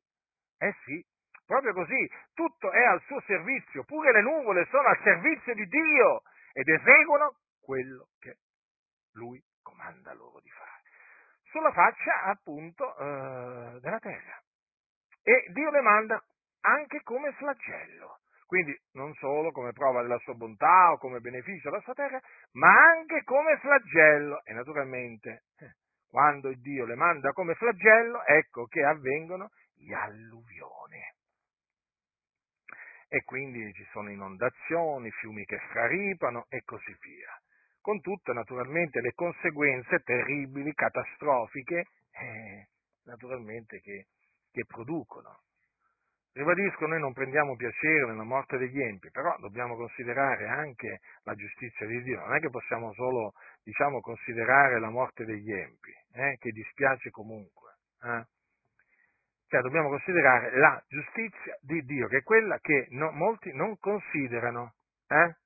eh 0.64 0.74
sì, 0.84 1.04
proprio 1.44 1.72
così, 1.72 2.10
tutto 2.32 2.70
è 2.70 2.82
al 2.84 3.02
suo 3.02 3.20
servizio, 3.26 3.84
pure 3.84 4.12
le 4.12 4.22
nuvole 4.22 4.66
sono 4.70 4.88
al 4.88 4.98
servizio 5.02 5.54
di 5.54 5.66
Dio 5.66 6.22
ed 6.52 6.68
eseguono 6.68 7.36
quello 7.60 8.08
che 8.18 8.38
Lui 9.12 9.42
comanda 9.62 10.14
loro 10.14 10.40
di 10.40 10.48
fare, 10.50 10.82
sulla 11.50 11.72
faccia 11.72 12.22
appunto 12.22 12.96
eh, 12.96 13.80
della 13.80 13.98
terra. 13.98 14.42
E 15.22 15.46
Dio 15.52 15.70
le 15.70 15.80
manda 15.80 16.22
anche 16.60 17.02
come 17.02 17.32
flagello, 17.32 18.20
quindi 18.54 18.80
non 18.92 19.12
solo 19.14 19.50
come 19.50 19.72
prova 19.72 20.02
della 20.02 20.18
sua 20.18 20.34
bontà 20.34 20.92
o 20.92 20.98
come 20.98 21.18
beneficio 21.18 21.70
della 21.70 21.82
sua 21.82 21.92
terra, 21.92 22.20
ma 22.52 22.70
anche 22.70 23.24
come 23.24 23.58
flagello. 23.58 24.44
E 24.44 24.52
naturalmente, 24.52 25.46
eh, 25.58 25.74
quando 26.08 26.52
Dio 26.54 26.84
le 26.84 26.94
manda 26.94 27.32
come 27.32 27.56
flagello, 27.56 28.24
ecco 28.24 28.66
che 28.66 28.84
avvengono 28.84 29.50
gli 29.74 29.92
alluvioni. 29.92 31.00
E 33.08 33.24
quindi 33.24 33.72
ci 33.72 33.84
sono 33.90 34.08
inondazioni, 34.08 35.10
fiumi 35.10 35.44
che 35.44 35.58
straripano 35.70 36.46
e 36.48 36.62
così 36.64 36.96
via. 37.00 37.36
Con 37.80 38.00
tutte 38.00 38.32
naturalmente 38.32 39.00
le 39.00 39.14
conseguenze 39.14 39.98
terribili, 40.04 40.72
catastrofiche, 40.74 41.86
eh, 42.12 42.68
naturalmente 43.02 43.80
che, 43.80 44.06
che 44.52 44.64
producono. 44.64 45.40
Ribadisco, 46.34 46.86
noi 46.86 46.98
non 46.98 47.12
prendiamo 47.12 47.54
piacere 47.54 48.06
nella 48.06 48.24
morte 48.24 48.58
degli 48.58 48.80
empi, 48.80 49.08
però 49.12 49.36
dobbiamo 49.38 49.76
considerare 49.76 50.48
anche 50.48 50.98
la 51.22 51.34
giustizia 51.34 51.86
di 51.86 52.02
Dio. 52.02 52.18
Non 52.18 52.34
è 52.34 52.40
che 52.40 52.50
possiamo 52.50 52.92
solo, 52.94 53.34
diciamo, 53.62 54.00
considerare 54.00 54.80
la 54.80 54.90
morte 54.90 55.24
degli 55.24 55.52
empi, 55.52 55.92
eh, 56.12 56.36
che 56.40 56.50
dispiace 56.50 57.10
comunque. 57.10 57.74
Eh. 58.02 58.24
Cioè 59.46 59.60
dobbiamo 59.60 59.88
considerare 59.88 60.56
la 60.58 60.82
giustizia 60.88 61.56
di 61.60 61.80
Dio, 61.84 62.08
che 62.08 62.16
è 62.16 62.22
quella 62.24 62.58
che 62.58 62.88
no, 62.90 63.12
molti 63.12 63.52
non 63.52 63.78
considerano. 63.78 64.74
Eh? 65.06 65.36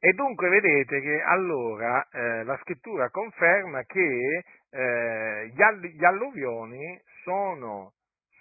E 0.00 0.12
dunque 0.12 0.48
vedete 0.48 1.00
che 1.00 1.22
allora 1.22 2.04
eh, 2.10 2.42
la 2.42 2.58
scrittura 2.62 3.10
conferma 3.10 3.84
che 3.84 4.42
eh, 4.70 5.50
gli, 5.54 5.62
all- 5.62 5.86
gli, 5.86 6.04
alluvioni 6.04 7.00
sono, 7.22 7.92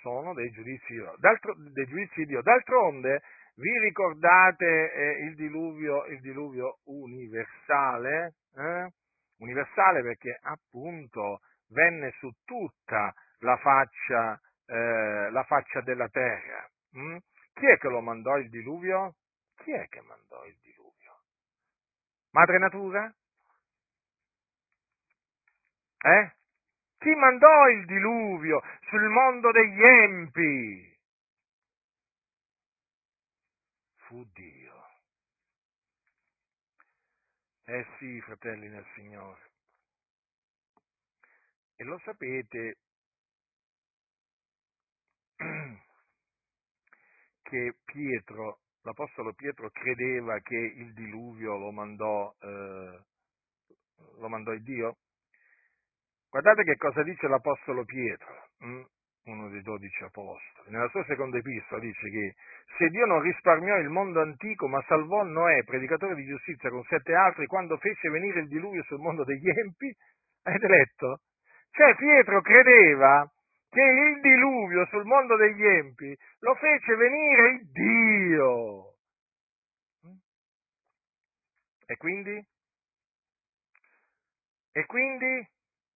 sono 0.06 0.36
dei, 0.36 0.52
giudizi 0.52 0.94
dei, 0.94 1.86
giudizi 1.88 2.20
di 2.20 2.26
Dio. 2.28 2.44
D'altronde 2.44 3.24
vi 3.56 3.80
ricordate 3.80 4.94
eh, 4.94 5.26
il, 5.26 5.34
diluvio, 5.34 6.06
il, 6.06 6.22
diluvio, 6.22 6.78
universale? 6.84 8.36
Eh? 8.56 8.88
Universale 9.38 10.04
perché 10.04 10.38
appunto 10.44 11.40
venne 11.70 12.12
su 12.20 12.30
tutta 12.46 13.12
la 13.40 13.58
faccia, 13.58 14.40
eh, 14.68 15.32
la 15.32 15.44
faccia 15.44 15.82
della 15.82 16.08
terra. 16.10 16.70
Mm? 17.00 17.18
Chi 17.54 17.66
è 17.66 17.78
che 17.80 17.88
lo 17.88 18.02
mandò 18.02 18.38
il 18.38 18.50
diluvio? 18.50 19.16
Chi 19.56 19.72
è 19.72 19.88
che 19.88 20.02
mandò 20.02 20.46
il 20.46 20.56
diluvio? 20.62 21.20
Madre 22.30 22.60
natura? 22.60 23.12
Eh? 25.98 26.32
Chi 27.06 27.14
mandò 27.14 27.68
il 27.68 27.86
diluvio 27.86 28.64
sul 28.90 29.08
mondo 29.10 29.52
degli 29.52 29.80
empi? 29.80 30.98
Fu 34.08 34.26
Dio. 34.34 34.74
Eh 37.66 37.86
sì, 38.00 38.20
fratelli 38.22 38.70
nel 38.70 38.84
Signore. 38.96 39.52
E 41.76 41.84
lo 41.84 42.00
sapete 42.00 42.78
che 47.44 47.76
Pietro, 47.86 48.62
l'Apostolo 48.82 49.34
Pietro 49.34 49.70
credeva 49.70 50.40
che 50.40 50.56
il 50.56 50.92
diluvio 50.96 51.56
lo 51.56 51.72
mandò, 51.72 52.36
eh, 52.40 53.00
lo 54.18 54.28
mandò 54.28 54.56
Dio? 54.56 54.98
Guardate 56.30 56.64
che 56.64 56.76
cosa 56.76 57.04
dice 57.04 57.28
l'Apostolo 57.28 57.86
Pietro, 57.86 58.48
hm? 58.60 58.84
uno 59.26 59.50
dei 59.50 59.62
dodici 59.62 60.04
apostoli. 60.04 60.70
Nella 60.70 60.90
sua 60.90 61.04
seconda 61.06 61.38
epistola 61.38 61.82
dice 61.82 62.10
che 62.10 62.36
se 62.78 62.90
Dio 62.90 63.06
non 63.06 63.22
risparmiò 63.22 63.78
il 63.78 63.90
mondo 63.90 64.22
antico, 64.22 64.68
ma 64.68 64.84
salvò 64.88 65.24
Noè, 65.24 65.64
predicatore 65.64 66.16
di 66.16 66.26
giustizia, 66.26 66.70
con 66.70 66.84
sette 66.84 67.14
altri, 67.14 67.46
quando 67.48 67.78
fece 67.78 68.10
venire 68.10 68.42
il 68.42 68.48
diluvio 68.48 68.84
sul 68.84 69.00
mondo 69.00 69.24
degli 69.24 69.48
empi, 69.50 69.96
avete 70.44 70.68
letto? 70.68 71.22
Cioè 71.72 71.96
Pietro 71.96 72.42
credeva 72.42 73.30
che 73.70 73.82
il 73.82 74.22
diluvio 74.22 74.86
sul 74.88 75.06
mondo 75.06 75.36
degli 75.36 75.66
empi 75.66 76.16
lo 76.40 76.56
fece 76.56 76.96
venire 76.96 77.50
il 77.50 77.70
Dio. 77.72 78.94
E 81.88 81.98
quindi? 81.98 82.44
E 84.72 84.86
quindi, 84.86 85.48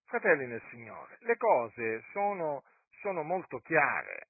fratelli 0.10 0.48
nel 0.48 0.62
Signore, 0.70 1.18
le 1.22 1.38
cose 1.38 2.04
sono, 2.12 2.64
sono 3.02 3.24
molto 3.24 3.60
chiare. 3.60 4.28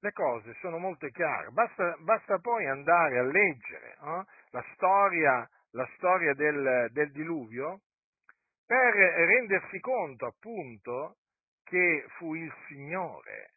Le 0.00 0.12
cose 0.12 0.54
sono 0.60 0.78
molto 0.78 1.06
chiare, 1.08 1.50
basta, 1.50 1.96
basta 2.00 2.38
poi 2.38 2.66
andare 2.66 3.18
a 3.18 3.22
leggere 3.22 3.92
eh, 3.92 4.24
la 4.50 4.64
storia, 4.74 5.48
la 5.70 5.88
storia 5.96 6.34
del, 6.34 6.88
del 6.90 7.10
diluvio 7.12 7.80
per 8.66 8.94
rendersi 8.94 9.78
conto 9.80 10.26
appunto 10.26 11.16
che 11.64 12.04
fu 12.16 12.34
il 12.34 12.52
Signore 12.68 13.52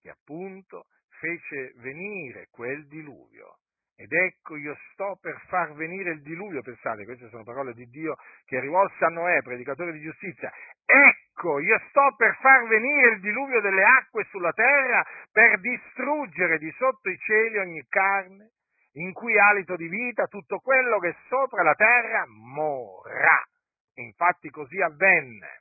che 0.00 0.10
appunto 0.10 0.86
fece 1.08 1.72
venire 1.76 2.48
quel 2.50 2.86
diluvio. 2.86 3.58
Ed 4.00 4.10
ecco 4.14 4.56
io 4.56 4.74
sto 4.92 5.18
per 5.20 5.38
far 5.48 5.74
venire 5.74 6.12
il 6.12 6.22
diluvio, 6.22 6.62
pensate, 6.62 7.04
queste 7.04 7.28
sono 7.28 7.44
parole 7.44 7.74
di 7.74 7.84
Dio 7.90 8.16
che 8.46 8.58
rivolse 8.58 9.04
a 9.04 9.08
Noè, 9.08 9.42
predicatore 9.42 9.92
di 9.92 10.00
giustizia. 10.00 10.50
Ecco, 10.86 11.58
io 11.58 11.78
sto 11.90 12.14
per 12.16 12.34
far 12.40 12.66
venire 12.66 13.10
il 13.10 13.20
diluvio 13.20 13.60
delle 13.60 13.84
acque 13.84 14.24
sulla 14.30 14.52
terra 14.52 15.04
per 15.30 15.60
distruggere 15.60 16.56
di 16.56 16.72
sotto 16.78 17.10
i 17.10 17.18
cieli 17.18 17.58
ogni 17.58 17.84
carne, 17.90 18.52
in 18.92 19.12
cui 19.12 19.38
alito 19.38 19.76
di 19.76 19.88
vita, 19.88 20.24
tutto 20.28 20.60
quello 20.60 20.98
che 20.98 21.14
sopra 21.28 21.62
la 21.62 21.74
terra 21.74 22.24
morrà. 22.26 23.44
Infatti 23.96 24.48
così 24.48 24.80
avvenne. 24.80 25.60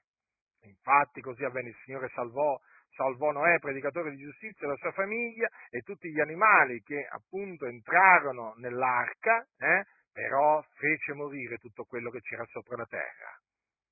Infatti 0.61 1.19
così 1.19 1.43
avvenne. 1.43 1.69
Il 1.69 1.77
Signore 1.83 2.07
salvò, 2.13 2.57
salvò 2.99 3.31
Noè, 3.31 3.59
predicatore 3.59 4.11
di 4.11 4.17
giustizia, 4.17 4.67
la 4.67 4.75
sua 4.75 4.91
famiglia 4.91 5.47
e 5.69 5.79
tutti 5.83 6.11
gli 6.11 6.19
animali 6.19 6.81
che 6.81 7.07
appunto 7.09 7.65
entrarono 7.65 8.55
nell'arca, 8.57 9.47
eh, 9.57 9.85
però 10.11 10.61
fece 10.75 11.13
morire 11.13 11.55
tutto 11.59 11.85
quello 11.85 12.09
che 12.09 12.19
c'era 12.19 12.43
sopra 12.47 12.75
la 12.75 12.85
terra. 12.85 13.39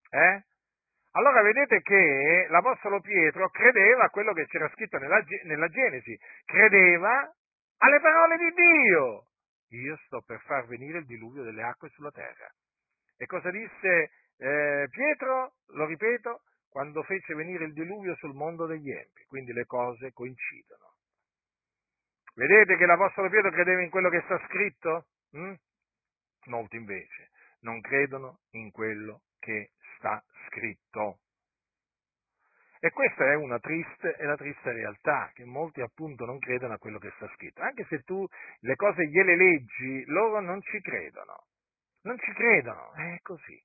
Eh? 0.09 0.43
Allora 1.11 1.41
vedete 1.41 1.81
che 1.81 2.47
l'Apostolo 2.49 2.99
Pietro 2.99 3.49
credeva 3.49 4.03
a 4.03 4.09
quello 4.09 4.33
che 4.33 4.45
c'era 4.45 4.69
scritto 4.73 4.97
nella, 4.97 5.23
nella 5.43 5.69
Genesi, 5.69 6.19
credeva 6.43 7.31
alle 7.77 7.99
parole 8.01 8.37
di 8.37 8.51
Dio. 8.51 9.23
Io 9.69 9.97
sto 10.05 10.21
per 10.21 10.41
far 10.41 10.67
venire 10.67 10.99
il 10.99 11.05
diluvio 11.05 11.43
delle 11.43 11.63
acque 11.63 11.89
sulla 11.89 12.11
terra. 12.11 12.49
E 13.17 13.25
cosa 13.25 13.51
disse 13.51 14.11
eh, 14.37 14.87
Pietro? 14.91 15.53
Lo 15.75 15.85
ripeto, 15.85 16.41
quando 16.69 17.03
fece 17.03 17.33
venire 17.33 17.65
il 17.65 17.73
diluvio 17.73 18.15
sul 18.15 18.33
mondo 18.33 18.65
degli 18.65 18.91
empi. 18.91 19.23
Quindi 19.25 19.53
le 19.53 19.65
cose 19.65 20.11
coincidono. 20.13 20.95
Vedete 22.35 22.77
che 22.77 22.85
l'Apostolo 22.85 23.29
Pietro 23.29 23.51
credeva 23.51 23.81
in 23.81 23.89
quello 23.89 24.09
che 24.09 24.21
sta 24.25 24.39
scritto? 24.47 25.07
Hm? 25.31 25.53
Molti 26.45 26.75
invece 26.75 27.31
non 27.61 27.81
credono 27.81 28.39
in 28.51 28.71
quello 28.71 29.21
che 29.39 29.71
sta 29.97 30.23
scritto. 30.47 31.19
E 32.79 32.91
questa 32.91 33.25
è 33.25 33.33
una 33.33 33.59
triste, 33.59 34.13
è 34.13 34.23
la 34.23 34.35
triste 34.35 34.71
realtà, 34.71 35.31
che 35.33 35.45
molti 35.45 35.81
appunto 35.81 36.25
non 36.25 36.37
credono 36.37 36.73
a 36.73 36.77
quello 36.77 36.99
che 36.99 37.11
sta 37.15 37.27
scritto. 37.33 37.61
Anche 37.61 37.85
se 37.89 38.03
tu 38.03 38.25
le 38.59 38.75
cose 38.75 39.07
gliele 39.07 39.35
leggi, 39.35 40.05
loro 40.05 40.39
non 40.41 40.61
ci 40.61 40.79
credono. 40.79 41.47
Non 42.01 42.19
ci 42.19 42.31
credono, 42.33 42.93
è 42.93 43.17
così. 43.21 43.61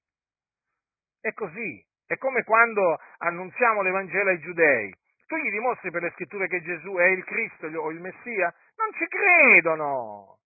È 1.21 1.33
così. 1.35 1.87
È 2.13 2.19
come 2.19 2.45
quando 2.45 3.01
annunziamo 3.19 3.81
l'Evangelo 3.81 4.29
ai 4.29 4.39
giudei. 4.41 4.95
Tu 5.27 5.37
gli 5.37 5.51
dimostri 5.51 5.91
per 5.91 6.03
le 6.03 6.11
scritture 6.11 6.47
che 6.47 6.61
Gesù 6.61 6.93
è 6.97 7.07
il 7.07 7.25
Cristo 7.25 7.67
o 7.67 7.91
il 7.91 8.01
Messia? 8.01 8.55
Non 8.77 8.93
ci 8.93 9.07
credono. 9.09 10.37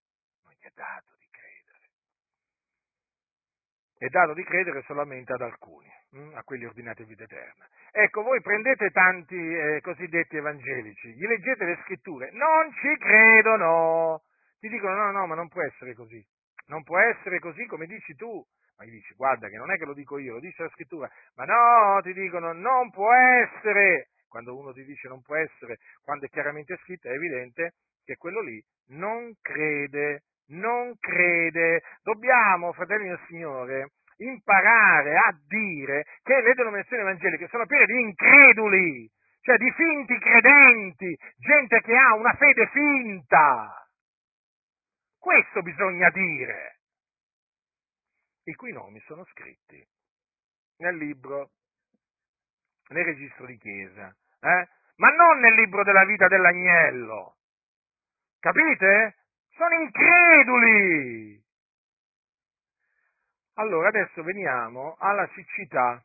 Non 0.44 0.52
gli 0.52 0.64
è 0.64 0.70
dato 0.72 1.14
è 3.98 4.08
dato 4.08 4.34
di 4.34 4.44
credere 4.44 4.82
solamente 4.82 5.32
ad 5.32 5.40
alcuni, 5.40 5.90
hm, 6.10 6.32
a 6.34 6.42
quelli 6.42 6.66
ordinati 6.66 7.02
a 7.02 7.06
vita 7.06 7.24
eterna. 7.24 7.66
Ecco, 7.90 8.22
voi 8.22 8.40
prendete 8.42 8.90
tanti 8.90 9.34
eh, 9.34 9.80
cosiddetti 9.80 10.36
evangelici, 10.36 11.14
gli 11.14 11.26
leggete 11.26 11.64
le 11.64 11.78
scritture, 11.82 12.30
non 12.32 12.70
ci 12.74 12.94
credono, 12.98 14.22
ti 14.60 14.68
dicono 14.68 14.94
no, 14.96 15.10
no, 15.12 15.26
ma 15.26 15.34
non 15.34 15.48
può 15.48 15.62
essere 15.62 15.94
così, 15.94 16.22
non 16.66 16.82
può 16.82 16.98
essere 16.98 17.38
così 17.38 17.64
come 17.64 17.86
dici 17.86 18.14
tu, 18.14 18.44
ma 18.76 18.84
gli 18.84 18.90
dici 18.90 19.14
guarda 19.14 19.48
che 19.48 19.56
non 19.56 19.70
è 19.70 19.76
che 19.76 19.84
lo 19.84 19.94
dico 19.94 20.18
io, 20.18 20.34
lo 20.34 20.40
dice 20.40 20.62
la 20.62 20.70
scrittura, 20.70 21.10
ma 21.34 21.44
no, 21.44 22.00
ti 22.02 22.12
dicono 22.12 22.52
non 22.52 22.90
può 22.90 23.12
essere, 23.12 24.08
quando 24.28 24.56
uno 24.56 24.72
ti 24.72 24.84
dice 24.84 25.08
non 25.08 25.22
può 25.22 25.36
essere, 25.36 25.78
quando 26.02 26.26
è 26.26 26.28
chiaramente 26.28 26.76
scritto 26.82 27.08
è 27.08 27.12
evidente 27.12 27.74
che 28.04 28.16
quello 28.16 28.40
lì 28.40 28.62
non 28.88 29.34
crede 29.40 30.22
non 30.48 30.94
crede. 30.98 31.82
Dobbiamo, 32.02 32.72
fratelli 32.72 33.08
del 33.08 33.20
Signore, 33.26 33.92
imparare 34.18 35.16
a 35.16 35.36
dire 35.46 36.04
che 36.22 36.40
le 36.40 36.54
denominazioni 36.54 37.02
evangeliche 37.02 37.48
sono 37.48 37.66
piene 37.66 37.86
di 37.86 38.00
increduli, 38.00 39.10
cioè 39.40 39.56
di 39.56 39.70
finti 39.72 40.18
credenti, 40.18 41.16
gente 41.36 41.80
che 41.80 41.96
ha 41.96 42.14
una 42.14 42.32
fede 42.34 42.68
finta. 42.68 43.88
Questo 45.18 45.62
bisogna 45.62 46.10
dire. 46.10 46.75
I 48.48 48.54
cui 48.54 48.72
nomi 48.72 49.00
sono 49.06 49.24
scritti 49.24 49.84
nel 50.78 50.96
libro, 50.96 51.50
nel 52.90 53.04
registro 53.04 53.44
di 53.46 53.58
chiesa, 53.58 54.06
eh? 54.40 54.68
ma 54.96 55.08
non 55.08 55.40
nel 55.40 55.54
libro 55.54 55.82
della 55.82 56.04
vita 56.04 56.28
dell'agnello. 56.28 57.38
Capite? 58.38 59.16
Sono 59.56 59.80
increduli! 59.80 61.42
Allora, 63.54 63.88
adesso 63.88 64.22
veniamo 64.22 64.96
alla 65.00 65.28
siccità. 65.34 66.00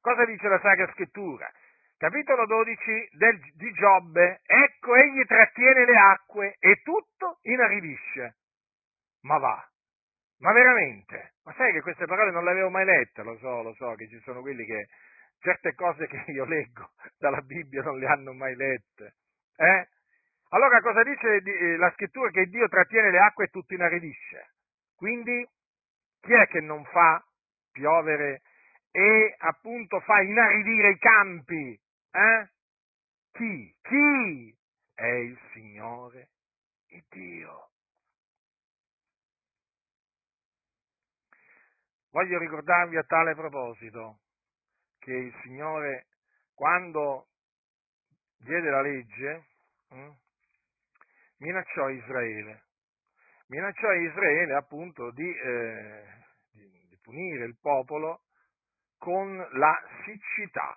Cosa 0.00 0.26
dice 0.26 0.48
la 0.48 0.60
Sacra 0.60 0.92
Scrittura? 0.92 1.50
Capitolo 1.96 2.44
12 2.44 3.08
del, 3.12 3.40
di 3.54 3.72
Giobbe. 3.72 4.42
Ecco, 4.44 4.94
egli 4.94 5.24
trattiene 5.24 5.86
le 5.86 5.96
acque 5.96 6.56
e 6.58 6.82
tutto 6.82 7.38
inaridisce. 7.42 8.36
Ma 9.22 9.38
va, 9.38 9.70
ma 10.38 10.52
veramente? 10.52 11.34
Ma 11.44 11.54
sai 11.54 11.72
che 11.72 11.80
queste 11.80 12.06
parole 12.06 12.30
non 12.30 12.44
le 12.44 12.50
avevo 12.50 12.70
mai 12.70 12.84
lette? 12.84 13.22
Lo 13.22 13.36
so, 13.38 13.62
lo 13.62 13.74
so 13.74 13.94
che 13.94 14.08
ci 14.08 14.20
sono 14.20 14.40
quelli 14.40 14.64
che 14.64 14.88
certe 15.40 15.74
cose 15.74 16.06
che 16.06 16.24
io 16.32 16.44
leggo 16.44 16.90
dalla 17.18 17.40
Bibbia 17.40 17.82
non 17.82 17.98
le 17.98 18.06
hanno 18.06 18.32
mai 18.32 18.54
lette. 18.54 19.16
Eh? 19.56 19.88
Allora 20.50 20.80
cosa 20.80 21.02
dice 21.02 21.36
eh, 21.36 21.76
la 21.76 21.90
scrittura? 21.92 22.30
Che 22.30 22.46
Dio 22.46 22.68
trattiene 22.68 23.10
le 23.10 23.18
acque 23.18 23.44
e 23.44 23.48
tutto 23.48 23.74
inaridisce. 23.74 24.54
Quindi 24.94 25.46
chi 26.20 26.32
è 26.32 26.46
che 26.48 26.60
non 26.60 26.84
fa 26.84 27.24
piovere 27.72 28.42
e 28.90 29.34
appunto 29.38 30.00
fa 30.00 30.20
inaridire 30.20 30.90
i 30.90 30.98
campi? 30.98 31.78
Eh? 32.10 32.48
Chi? 33.32 33.74
Chi? 33.82 34.56
È 34.94 35.06
il 35.06 35.38
Signore 35.52 36.28
il 36.88 37.04
Dio. 37.10 37.70
Voglio 42.16 42.38
ricordarvi 42.38 42.96
a 42.96 43.02
tale 43.02 43.34
proposito 43.34 44.20
che 45.00 45.12
il 45.12 45.34
Signore, 45.42 46.06
quando 46.54 47.26
diede 48.38 48.70
la 48.70 48.80
legge, 48.80 49.44
hm, 49.90 50.14
minacciò 51.40 51.90
Israele. 51.90 52.62
Minacciò 53.48 53.92
Israele 53.92 54.54
appunto 54.54 55.10
di, 55.10 55.30
eh, 55.30 56.04
di 56.88 56.98
punire 57.02 57.44
il 57.44 57.58
popolo 57.60 58.22
con 58.96 59.36
la 59.36 59.78
siccità. 60.06 60.74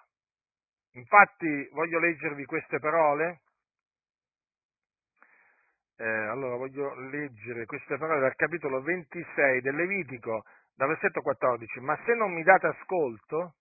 Infatti 0.95 1.69
voglio 1.71 1.99
leggervi 1.99 2.43
queste 2.43 2.79
parole. 2.79 3.43
Eh, 5.95 6.05
allora 6.05 6.57
voglio 6.57 6.93
leggere 6.95 7.65
queste 7.65 7.97
parole 7.97 8.19
dal 8.19 8.35
capitolo 8.35 8.81
26 8.81 9.61
del 9.61 9.75
Levitico, 9.75 10.43
dal 10.79 10.87
versetto 10.87 11.19
14. 11.19 11.81
Ma 11.81 11.99
se 12.05 12.13
non 12.13 12.31
mi 12.31 12.41
date 12.41 12.67
ascolto, 12.67 13.55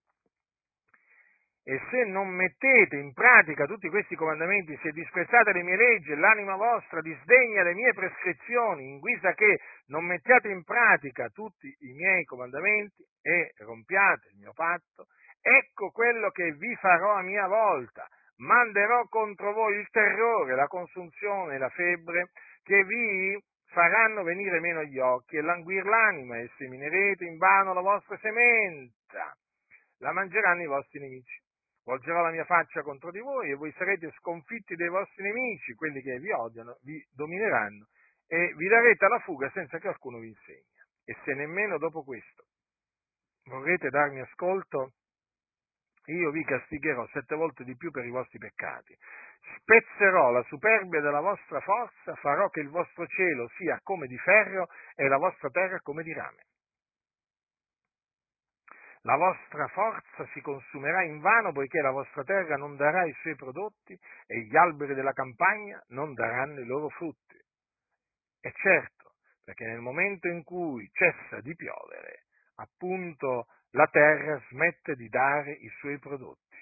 e 1.64 1.80
se 1.90 2.04
non 2.04 2.28
mettete 2.28 2.96
in 2.96 3.12
pratica 3.12 3.66
tutti 3.66 3.88
questi 3.88 4.14
comandamenti, 4.14 4.78
se 4.80 4.92
disprezzate 4.92 5.52
le 5.52 5.64
mie 5.64 5.76
leggi 5.76 6.12
e 6.12 6.16
l'anima 6.16 6.54
vostra 6.54 7.00
disdegna 7.00 7.64
le 7.64 7.74
mie 7.74 7.92
prescrizioni, 7.92 8.88
in 8.88 9.00
guisa 9.00 9.32
che 9.34 9.58
non 9.86 10.04
mettiate 10.04 10.48
in 10.48 10.62
pratica 10.62 11.28
tutti 11.30 11.66
i 11.66 11.92
miei 11.92 12.24
comandamenti 12.24 13.02
e 13.20 13.52
rompiate 13.58 14.28
il 14.32 14.38
mio 14.38 14.52
patto, 14.54 15.08
ecco 15.42 15.90
quello 15.90 16.30
che 16.30 16.52
vi 16.52 16.74
farò 16.76 17.14
a 17.14 17.22
mia 17.22 17.48
volta. 17.48 18.06
Manderò 18.36 19.02
contro 19.08 19.52
voi 19.52 19.76
il 19.76 19.88
terrore, 19.90 20.54
la 20.54 20.68
consunzione 20.68 21.58
la 21.58 21.68
febbre 21.70 22.30
che 22.62 22.84
vi 22.84 23.36
faranno 23.68 24.22
venire 24.22 24.60
meno 24.60 24.82
gli 24.84 24.98
occhi 24.98 25.36
e 25.36 25.42
languir 25.42 25.84
l'anima 25.84 26.38
e 26.38 26.50
seminerete 26.56 27.24
in 27.24 27.36
vano 27.36 27.72
la 27.72 27.80
vostra 27.80 28.16
semenza. 28.18 29.36
La 29.98 30.12
mangeranno 30.12 30.62
i 30.62 30.66
vostri 30.66 31.00
nemici 31.00 31.46
volgerò 31.88 32.20
la 32.20 32.30
mia 32.30 32.44
faccia 32.44 32.82
contro 32.82 33.10
di 33.10 33.20
voi 33.20 33.50
e 33.50 33.54
voi 33.54 33.72
sarete 33.72 34.12
sconfitti 34.18 34.76
dai 34.76 34.90
vostri 34.90 35.22
nemici, 35.22 35.72
quelli 35.72 36.02
che 36.02 36.18
vi 36.18 36.30
odiano, 36.30 36.76
vi 36.82 37.02
domineranno 37.10 37.86
e 38.26 38.52
vi 38.56 38.68
darete 38.68 39.06
alla 39.06 39.20
fuga 39.20 39.50
senza 39.54 39.78
che 39.78 39.88
alcuno 39.88 40.18
vi 40.18 40.28
insegni. 40.28 40.76
E 41.04 41.16
se 41.24 41.32
nemmeno 41.32 41.78
dopo 41.78 42.04
questo 42.04 42.44
vorrete 43.44 43.88
darmi 43.88 44.20
ascolto, 44.20 44.92
io 46.12 46.30
vi 46.30 46.44
castigherò 46.44 47.06
sette 47.08 47.34
volte 47.34 47.64
di 47.64 47.76
più 47.76 47.90
per 47.90 48.04
i 48.04 48.10
vostri 48.10 48.38
peccati. 48.38 48.96
Spezzerò 49.56 50.30
la 50.30 50.42
superbia 50.44 51.00
della 51.00 51.20
vostra 51.20 51.60
forza, 51.60 52.14
farò 52.16 52.48
che 52.48 52.60
il 52.60 52.68
vostro 52.68 53.06
cielo 53.06 53.48
sia 53.56 53.80
come 53.82 54.06
di 54.06 54.18
ferro 54.18 54.68
e 54.94 55.08
la 55.08 55.18
vostra 55.18 55.48
terra 55.50 55.80
come 55.80 56.02
di 56.02 56.12
rame 56.12 56.44
la 59.02 59.16
vostra 59.16 59.66
forza 59.68 60.26
si 60.32 60.40
consumerà 60.42 61.02
in 61.02 61.20
vano 61.20 61.52
poiché 61.52 61.80
la 61.80 61.90
vostra 61.90 62.24
terra 62.24 62.56
non 62.56 62.76
darà 62.76 63.04
i 63.04 63.12
suoi 63.20 63.36
prodotti 63.36 63.98
e 64.26 64.40
gli 64.40 64.56
alberi 64.56 64.94
della 64.94 65.12
campagna 65.12 65.82
non 65.88 66.14
daranno 66.14 66.60
i 66.60 66.66
loro 66.66 66.88
frutti. 66.90 67.36
E 68.40 68.52
certo, 68.52 69.14
perché 69.44 69.64
nel 69.66 69.80
momento 69.80 70.28
in 70.28 70.42
cui 70.42 70.88
cessa 70.92 71.40
di 71.40 71.54
piovere, 71.54 72.24
appunto 72.56 73.46
la 73.70 73.86
terra 73.88 74.42
smette 74.48 74.94
di 74.96 75.08
dare 75.08 75.52
i 75.52 75.68
suoi 75.78 75.98
prodotti. 75.98 76.56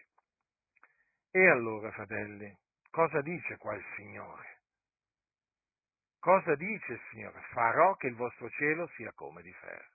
E 1.30 1.48
allora, 1.48 1.90
fratelli, 1.92 2.57
cosa 2.90 3.20
dice 3.20 3.57
qua 3.59 3.74
il 3.74 3.84
Signore? 3.94 4.61
Cosa 6.18 6.54
dice 6.57 6.92
il 6.92 7.00
Signore? 7.11 7.40
Farò 7.52 7.94
che 7.94 8.09
il 8.09 8.16
vostro 8.16 8.48
cielo 8.50 8.88
sia 8.96 9.12
come 9.12 9.42
di 9.42 9.52
ferro. 9.52 9.94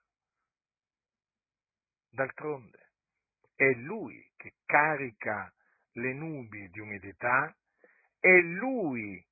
D'altronde 2.10 2.90
è 3.54 3.70
lui 3.72 4.30
che 4.36 4.54
carica 4.64 5.52
le 5.92 6.12
nubi 6.14 6.68
di 6.68 6.80
umidità, 6.80 7.54
è 8.18 8.38
lui 8.40 9.24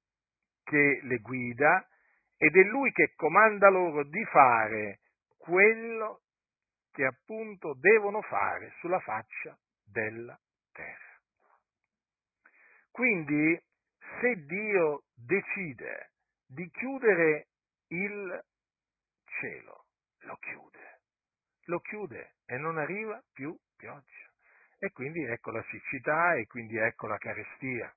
che 0.65 1.01
le 1.03 1.19
guida 1.19 1.87
ed 2.37 2.57
è 2.57 2.63
lui 2.65 2.91
che 2.93 3.15
comanda 3.15 3.69
loro 3.69 4.05
di 4.05 4.25
fare 4.27 5.01
quello 5.37 6.23
che 6.93 7.05
appunto 7.05 7.75
devono 7.75 8.23
fare 8.23 8.73
sulla 8.81 9.01
faccia 9.01 9.57
della 9.85 10.39
terra. 10.73 11.19
Quindi, 12.91 13.61
se 14.21 14.45
Dio 14.45 15.05
decide 15.15 16.11
di 16.47 16.69
chiudere 16.71 17.47
il 17.89 18.45
cielo, 19.25 19.85
lo 20.21 20.37
chiude, 20.37 21.01
lo 21.67 21.81
chiude 21.81 22.35
e 22.47 22.57
non 22.59 22.79
arriva 22.79 23.23
più 23.33 23.57
pioggia. 23.77 24.29
E 24.79 24.91
quindi 24.93 25.23
ecco 25.23 25.51
la 25.51 25.65
siccità 25.71 26.35
e 26.35 26.47
quindi 26.47 26.77
ecco 26.77 27.07
la 27.07 27.19
carestia. 27.19 27.95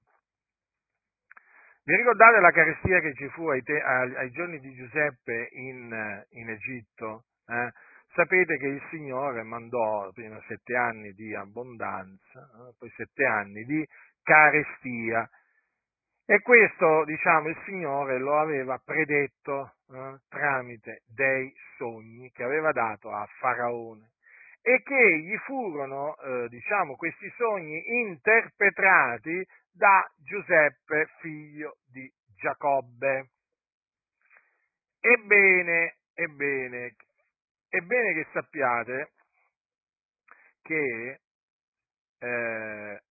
Vi 1.85 1.95
ricordate 1.95 2.39
la 2.39 2.51
carestia 2.51 2.99
che 2.99 3.13
ci 3.15 3.27
fu 3.29 3.47
ai, 3.49 3.61
te, 3.61 3.81
ai, 3.81 4.31
giorni 4.31 4.59
di 4.59 4.73
Giuseppe 4.73 5.49
in, 5.51 6.25
in 6.29 6.49
Egitto? 6.49 7.25
Eh? 7.45 7.71
Sapete 8.15 8.57
che 8.57 8.67
il 8.67 8.81
Signore 8.91 9.41
mandò 9.41 10.11
prima 10.11 10.39
sette 10.47 10.75
anni 10.75 11.13
di 11.13 11.33
abbondanza, 11.33 12.41
eh? 12.41 12.73
poi 12.77 12.87
sette 12.95 13.25
anni 13.25 13.63
di 13.63 13.83
carestia. 14.21 15.27
E 16.23 16.39
questo, 16.41 17.05
diciamo, 17.05 17.49
il 17.49 17.57
Signore 17.65 18.19
lo 18.19 18.39
aveva 18.39 18.77
predetto 18.77 19.73
eh, 19.91 20.19
tramite 20.29 21.01
dei 21.07 21.51
sogni 21.77 22.29
che 22.31 22.43
aveva 22.43 22.71
dato 22.71 23.09
a 23.09 23.27
Faraone 23.39 24.11
e 24.61 24.83
che 24.83 25.17
gli 25.17 25.35
furono, 25.37 26.15
eh, 26.17 26.47
diciamo, 26.49 26.95
questi 26.95 27.33
sogni 27.35 27.81
interpretati 28.03 29.43
da 29.71 30.07
Giuseppe, 30.17 31.09
figlio 31.19 31.77
di 31.91 32.07
Giacobbe. 32.35 33.29
Ebbene, 34.99 35.95
ebbene, 36.13 36.95
ebbene 37.73 38.13
che 38.13 38.29
sappiate 38.31 39.13
che 40.61 41.21
eh, 42.19 43.03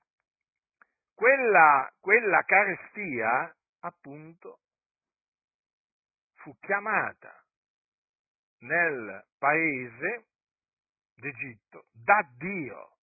quella, 1.14 1.94
quella 2.00 2.44
carestia, 2.46 3.54
appunto, 3.82 4.62
fu 6.36 6.58
chiamata 6.60 7.44
nel 8.60 9.26
paese 9.38 10.28
d'Egitto 11.16 11.88
da 11.92 12.26
Dio. 12.38 12.96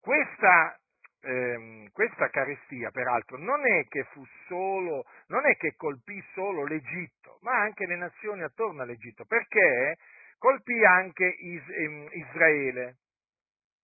Questa, 0.00 0.80
ehm, 1.20 1.90
questa 1.92 2.28
carestia, 2.30 2.90
peraltro, 2.90 3.38
non 3.38 3.66
è 3.66 3.86
che 3.88 4.04
fu 4.12 4.24
solo, 4.46 5.04
non 5.28 5.46
è 5.46 5.56
che 5.56 5.74
colpì 5.76 6.22
solo 6.34 6.64
l'Egitto, 6.64 7.38
ma 7.42 7.58
anche 7.60 7.86
le 7.86 7.96
nazioni 7.96 8.42
attorno 8.42 8.82
all'Egitto, 8.82 9.24
perché 9.24 9.96
colpì 10.38 10.84
anche 10.84 11.26
Is- 11.26 11.68
ehm, 11.68 12.08
Israele, 12.12 12.96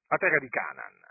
la 0.08 0.16
terra 0.18 0.38
di 0.38 0.48
Canaan. 0.48 1.02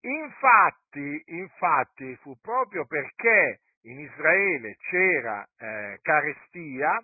Infatti, 0.00 1.22
infatti, 1.26 2.16
fu 2.16 2.36
proprio 2.40 2.86
perché 2.86 3.60
in 3.82 4.00
Israele 4.00 4.76
c'era 4.90 5.46
eh, 5.58 5.98
carestia 6.02 7.00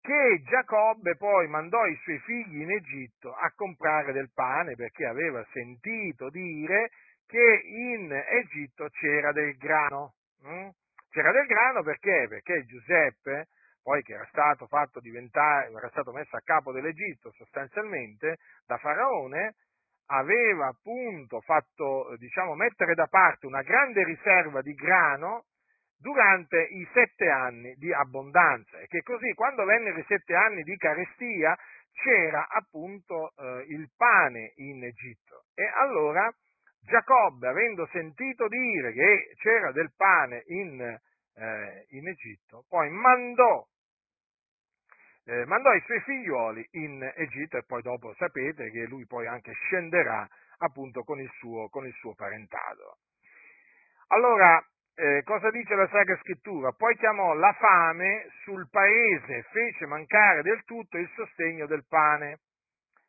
che 0.00 0.40
Giacobbe 0.48 1.16
poi 1.16 1.48
mandò 1.48 1.84
i 1.86 1.98
suoi 2.02 2.18
figli 2.20 2.60
in 2.60 2.70
Egitto 2.70 3.34
a 3.34 3.50
comprare 3.54 4.12
del 4.12 4.30
pane 4.32 4.76
perché 4.76 5.04
aveva 5.04 5.44
sentito 5.52 6.30
dire 6.30 6.90
che 7.26 7.60
in 7.64 8.12
Egitto 8.12 8.88
c'era 8.90 9.32
del 9.32 9.56
grano. 9.56 10.14
Hm? 10.42 10.68
C'era 11.10 11.32
del 11.32 11.46
grano 11.46 11.82
perché? 11.82 12.26
Perché 12.28 12.64
Giuseppe, 12.66 13.46
poi 13.82 14.02
che 14.02 14.14
era 14.14 14.26
stato 14.26 14.66
fatto 14.66 15.00
diventare, 15.00 15.70
era 15.70 15.88
stato 15.90 16.12
messo 16.12 16.36
a 16.36 16.42
capo 16.44 16.72
dell'Egitto 16.72 17.32
sostanzialmente 17.32 18.36
da 18.66 18.76
Faraone, 18.78 19.54
aveva 20.06 20.68
appunto 20.68 21.40
fatto, 21.40 22.14
diciamo, 22.18 22.54
mettere 22.54 22.94
da 22.94 23.06
parte 23.06 23.46
una 23.46 23.62
grande 23.62 24.04
riserva 24.04 24.60
di 24.62 24.74
grano 24.74 25.46
durante 25.98 26.62
i 26.62 26.86
sette 26.92 27.28
anni 27.28 27.74
di 27.76 27.92
abbondanza 27.92 28.78
e 28.78 28.86
che 28.86 29.02
così 29.02 29.32
quando 29.32 29.64
vennero 29.64 29.98
i 29.98 30.04
sette 30.06 30.34
anni 30.34 30.62
di 30.62 30.76
carestia 30.76 31.56
c'era 31.92 32.46
appunto 32.48 33.32
eh, 33.34 33.64
il 33.68 33.90
pane 33.96 34.52
in 34.56 34.84
Egitto 34.84 35.44
e 35.54 35.64
allora 35.74 36.30
Giacobbe 36.86 37.48
avendo 37.48 37.86
sentito 37.92 38.48
dire 38.48 38.92
che 38.92 39.34
c'era 39.36 39.72
del 39.72 39.92
pane 39.96 40.42
in, 40.46 40.80
eh, 40.80 41.86
in 41.90 42.08
Egitto 42.08 42.64
poi 42.68 42.88
mandò 42.90 43.66
eh, 45.28 45.44
mandò 45.46 45.74
i 45.74 45.82
suoi 45.84 46.00
figlioli 46.00 46.66
in 46.72 47.12
Egitto 47.16 47.56
e 47.56 47.64
poi 47.64 47.82
dopo 47.82 48.14
sapete 48.14 48.70
che 48.70 48.86
lui 48.86 49.06
poi 49.06 49.26
anche 49.26 49.52
scenderà 49.52 50.26
appunto 50.58 51.02
con 51.02 51.20
il 51.20 51.30
suo, 51.38 51.68
con 51.68 51.84
il 51.84 51.92
suo 51.94 52.14
parentado. 52.14 52.98
Allora, 54.08 54.64
eh, 54.94 55.22
cosa 55.24 55.50
dice 55.50 55.74
la 55.74 55.88
Sacra 55.88 56.16
Scrittura? 56.18 56.70
Poi 56.72 56.96
chiamò 56.96 57.34
la 57.34 57.52
fame 57.54 58.28
sul 58.44 58.68
paese, 58.70 59.42
fece 59.50 59.84
mancare 59.86 60.42
del 60.42 60.62
tutto 60.64 60.96
il 60.96 61.10
sostegno 61.16 61.66
del 61.66 61.84
pane. 61.88 62.38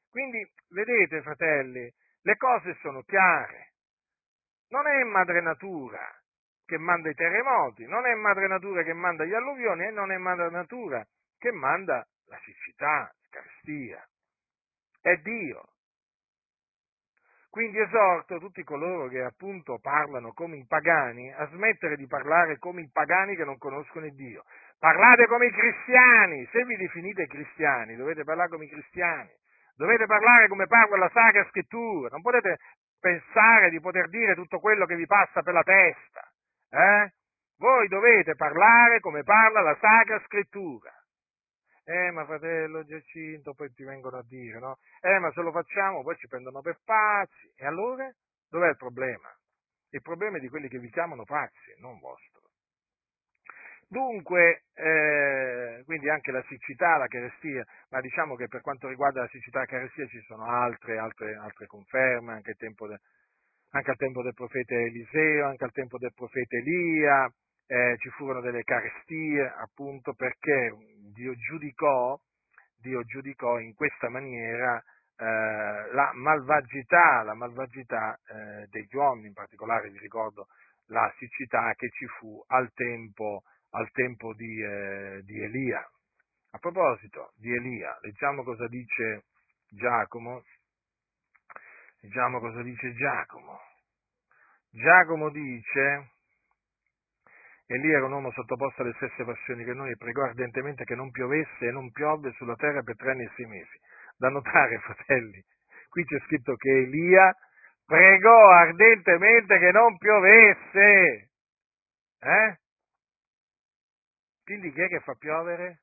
Quindi, 0.09 0.43
vedete, 0.69 1.21
fratelli, 1.21 1.87
le 2.27 2.35
cose 2.35 2.75
sono 2.81 3.03
chiare. 3.03 3.71
Non 4.69 4.85
è 4.85 5.01
madre 5.03 5.39
natura 5.39 6.13
che 6.65 6.77
manda 6.77 7.09
i 7.09 7.13
terremoti, 7.13 7.85
non 7.85 8.05
è 8.05 8.13
madre 8.15 8.47
natura 8.47 8.83
che 8.83 8.91
manda 8.91 9.23
gli 9.23 9.33
alluvioni 9.33 9.85
e 9.85 9.91
non 9.91 10.11
è 10.11 10.17
madre 10.17 10.49
natura 10.49 11.07
che 11.37 11.51
manda 11.53 12.05
la 12.25 12.37
siccità, 12.43 13.09
la 13.15 13.27
carestia. 13.29 14.05
È 14.99 15.15
Dio. 15.15 15.69
Quindi 17.49 17.79
esorto 17.79 18.39
tutti 18.39 18.61
coloro 18.63 19.07
che 19.07 19.21
appunto 19.21 19.79
parlano 19.79 20.33
come 20.33 20.57
i 20.57 20.65
pagani 20.67 21.31
a 21.31 21.47
smettere 21.47 21.95
di 21.95 22.07
parlare 22.07 22.57
come 22.57 22.81
i 22.81 22.89
pagani 22.91 23.37
che 23.37 23.45
non 23.45 23.57
conoscono 23.57 24.05
il 24.05 24.13
Dio. 24.15 24.43
Parlate 24.77 25.27
come 25.27 25.45
i 25.45 25.51
cristiani, 25.51 26.45
se 26.51 26.65
vi 26.65 26.75
definite 26.75 27.25
cristiani 27.25 27.95
dovete 27.95 28.25
parlare 28.25 28.49
come 28.49 28.65
i 28.65 28.69
cristiani, 28.69 29.31
dovete 29.77 30.05
parlare 30.05 30.49
come 30.49 30.67
parla 30.67 30.97
la 30.97 31.09
Sacra 31.13 31.45
Scrittura, 31.49 32.09
non 32.09 32.21
potete 32.21 32.57
pensare 32.99 33.69
di 33.69 33.79
poter 33.79 34.09
dire 34.09 34.35
tutto 34.35 34.59
quello 34.59 34.85
che 34.85 34.95
vi 34.95 35.05
passa 35.05 35.41
per 35.41 35.53
la 35.53 35.63
testa. 35.63 36.29
Eh? 36.69 37.13
Voi 37.57 37.87
dovete 37.87 38.35
parlare 38.35 38.99
come 38.99 39.23
parla 39.23 39.61
la 39.61 39.77
Sacra 39.79 40.19
Scrittura 40.25 40.91
eh 41.89 42.11
ma 42.11 42.25
fratello 42.25 42.83
Giacinto, 42.83 43.53
poi 43.53 43.71
ti 43.73 43.85
vengono 43.85 44.17
a 44.17 44.23
dire, 44.27 44.59
no? 44.59 44.77
Eh 44.99 45.19
ma 45.19 45.31
se 45.31 45.39
lo 45.39 45.51
facciamo 45.51 46.03
poi 46.03 46.17
ci 46.17 46.27
prendono 46.27 46.59
per 46.59 46.79
pazzi. 46.83 47.49
E 47.55 47.65
allora? 47.65 48.13
Dov'è 48.49 48.67
il 48.67 48.75
problema? 48.75 49.33
Il 49.91 50.01
problema 50.01 50.35
è 50.35 50.41
di 50.41 50.49
quelli 50.49 50.67
che 50.67 50.79
vi 50.79 50.89
chiamano 50.89 51.23
pazzi, 51.23 51.73
non 51.79 51.97
vostro. 51.99 52.36
Dunque, 53.89 54.63
eh, 54.73 55.81
quindi 55.85 56.09
anche 56.09 56.31
la 56.31 56.43
siccità, 56.49 56.97
la 56.97 57.07
carestia, 57.07 57.65
ma 57.89 58.01
diciamo 58.01 58.35
che 58.35 58.47
per 58.47 58.59
quanto 58.59 58.89
riguarda 58.89 59.21
la 59.21 59.29
siccità 59.29 59.59
e 59.59 59.61
la 59.61 59.67
carestia 59.67 60.05
ci 60.07 60.19
sono 60.27 60.43
altre, 60.43 60.97
altre, 60.97 61.35
altre 61.35 61.67
conferme, 61.67 62.33
anche, 62.33 62.53
de, 62.57 62.99
anche, 63.71 63.89
al 63.89 63.95
tempo 63.95 64.21
del 64.21 64.33
profeta 64.33 64.75
Eliseo, 64.75 65.47
anche 65.47 65.63
al 65.63 65.71
tempo 65.71 65.97
del 65.97 66.11
profeta 66.13 66.57
Elia, 66.57 67.31
eh, 67.67 67.95
ci 67.99 68.09
furono 68.09 68.41
delle 68.41 68.63
carestie 68.63 69.53
appunto 69.57 70.13
perché 70.13 70.73
Dio 71.13 71.33
giudicò, 71.35 72.19
Dio 72.79 73.03
giudicò 73.03 73.59
in 73.59 73.73
questa 73.73 74.09
maniera 74.09 74.83
eh, 75.17 75.93
la 75.93 76.11
malvagità, 76.13 77.23
la 77.23 77.33
malvagità 77.33 78.19
eh, 78.27 78.67
degli 78.69 78.95
uomini, 78.95 79.27
in 79.27 79.33
particolare 79.33 79.89
vi 79.89 79.99
ricordo 79.99 80.47
la 80.87 81.11
siccità 81.17 81.73
che 81.75 81.89
ci 81.89 82.05
fu 82.05 82.41
al 82.47 82.71
tempo, 82.73 83.43
al 83.71 83.89
tempo 83.91 84.33
di, 84.33 84.61
eh, 84.61 85.21
di 85.23 85.41
Elia. 85.41 85.85
A 86.51 86.57
proposito 86.59 87.33
di 87.35 87.53
Elia, 87.53 87.97
leggiamo 88.01 88.43
cosa 88.43 88.67
dice 88.67 89.25
Giacomo. 89.69 90.43
Leggiamo 92.01 92.39
cosa 92.39 92.61
dice 92.61 92.93
Giacomo. 92.93 93.59
Giacomo 94.69 95.29
dice, 95.29 96.11
Elia 97.67 97.97
era 97.97 98.05
un 98.05 98.13
uomo 98.13 98.31
sottoposto 98.31 98.81
alle 98.81 98.93
stesse 98.93 99.23
passioni 99.23 99.63
che 99.63 99.73
noi 99.73 99.91
e 99.91 99.97
pregò 99.97 100.23
ardentemente 100.23 100.85
che 100.85 100.95
non 100.95 101.11
piovesse 101.11 101.67
e 101.67 101.71
non 101.71 101.91
piove 101.91 102.31
sulla 102.33 102.55
terra 102.55 102.81
per 102.81 102.95
tre 102.95 103.11
anni 103.11 103.23
e 103.23 103.31
sei 103.35 103.45
mesi. 103.45 103.77
Da 104.17 104.29
notare, 104.29 104.79
fratelli, 104.85 105.43
qui 105.89 106.05
c'è 106.05 106.19
scritto 106.25 106.55
che 106.55 106.69
Elia 106.69 107.33
pregò 107.85 108.51
ardentemente 108.51 109.57
che 109.57 109.71
non 109.71 109.97
piovesse. 109.97 111.29
Eh? 112.19 112.57
Quindi 114.47 114.71
chi 114.71 114.79
è 114.79 114.87
che 114.87 115.01
fa 115.01 115.13
piovere? 115.15 115.81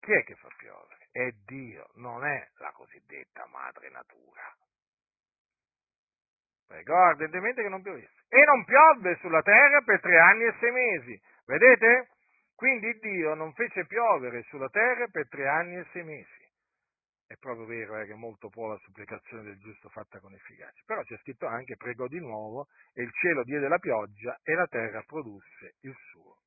Chi 0.00 0.12
è 0.12 0.22
che 0.22 0.34
fa 0.34 0.50
piovere? 0.58 1.08
È 1.10 1.30
Dio, 1.46 1.88
non 1.94 2.26
è 2.26 2.46
la 2.58 2.72
cosiddetta 2.72 3.46
madre 3.46 3.88
natura. 3.88 4.54
Pregò 6.66 7.02
ardentemente 7.02 7.62
che 7.62 7.70
non 7.70 7.80
piovesse 7.80 8.24
e 8.28 8.44
non 8.44 8.66
piovve 8.66 9.16
sulla 9.16 9.40
terra 9.40 9.80
per 9.80 9.98
tre 10.00 10.18
anni 10.18 10.44
e 10.44 10.54
sei 10.60 10.72
mesi. 10.72 11.22
Vedete? 11.46 12.10
Quindi 12.54 12.92
Dio 12.98 13.32
non 13.32 13.54
fece 13.54 13.86
piovere 13.86 14.42
sulla 14.42 14.68
terra 14.68 15.06
per 15.06 15.26
tre 15.26 15.48
anni 15.48 15.76
e 15.76 15.86
sei 15.92 16.04
mesi. 16.04 16.48
è 17.26 17.36
proprio 17.36 17.64
vero 17.64 17.96
eh, 17.96 18.04
che 18.04 18.14
molto 18.14 18.50
può 18.50 18.68
la 18.68 18.78
supplicazione 18.82 19.44
del 19.44 19.58
giusto 19.58 19.88
fatta 19.88 20.20
con 20.20 20.34
efficacia, 20.34 20.82
però 20.84 21.02
c'è 21.02 21.16
scritto 21.20 21.46
anche 21.46 21.76
pregò 21.76 22.06
di 22.08 22.18
nuovo 22.18 22.66
e 22.92 23.04
il 23.04 23.12
cielo 23.12 23.42
diede 23.42 23.68
la 23.68 23.78
pioggia 23.78 24.38
e 24.42 24.52
la 24.52 24.66
terra 24.66 25.02
produsse 25.02 25.76
il 25.80 25.96
suo 26.10 26.40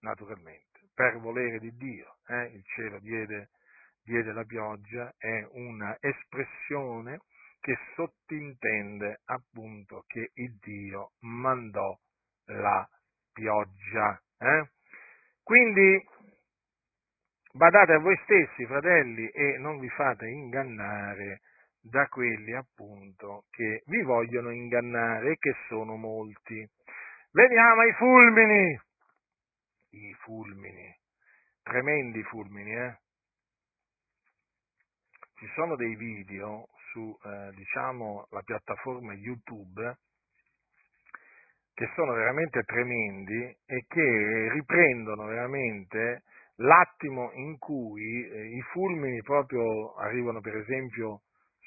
naturalmente, 0.00 0.90
per 0.94 1.18
volere 1.18 1.58
di 1.58 1.74
Dio, 1.76 2.16
eh, 2.28 2.44
il 2.54 2.64
cielo 2.64 2.98
diede, 3.00 3.50
diede 4.02 4.32
la 4.32 4.44
pioggia, 4.44 5.12
è 5.16 5.46
una 5.52 5.96
espressione 6.00 7.20
che 7.60 7.76
sottintende 7.94 9.20
appunto 9.24 10.04
che 10.06 10.30
il 10.34 10.56
Dio 10.58 11.12
mandò 11.20 11.98
la 12.46 12.88
pioggia. 13.32 14.20
Eh? 14.38 14.70
Quindi 15.42 16.00
Badate 17.58 17.94
a 17.94 17.98
voi 17.98 18.16
stessi, 18.22 18.66
fratelli, 18.66 19.26
e 19.30 19.58
non 19.58 19.80
vi 19.80 19.88
fate 19.88 20.28
ingannare 20.28 21.40
da 21.80 22.06
quelli 22.06 22.54
appunto 22.54 23.46
che 23.50 23.82
vi 23.86 24.02
vogliono 24.02 24.52
ingannare 24.52 25.36
che 25.38 25.54
sono 25.66 25.96
molti. 25.96 26.64
Veniamo 27.32 27.80
ai 27.80 27.92
fulmini. 27.94 28.80
I 29.90 30.14
fulmini, 30.20 30.96
tremendi 31.62 32.22
fulmini, 32.24 32.74
eh? 32.74 32.98
Ci 35.38 35.46
sono 35.54 35.76
dei 35.76 35.94
video 35.96 36.68
su, 36.90 37.16
eh, 37.24 37.50
diciamo, 37.54 38.26
la 38.30 38.42
piattaforma 38.42 39.14
YouTube 39.14 39.96
che 41.78 41.88
sono 41.94 42.12
veramente 42.12 42.64
tremendi 42.64 43.56
e 43.64 43.84
che 43.86 44.48
riprendono 44.52 45.26
veramente 45.26 46.24
l'attimo 46.56 47.30
in 47.34 47.56
cui 47.58 48.28
eh, 48.28 48.56
i 48.56 48.60
fulmini 48.72 49.22
proprio 49.22 49.94
arrivano 49.94 50.40
per 50.40 50.56
esempio 50.56 51.22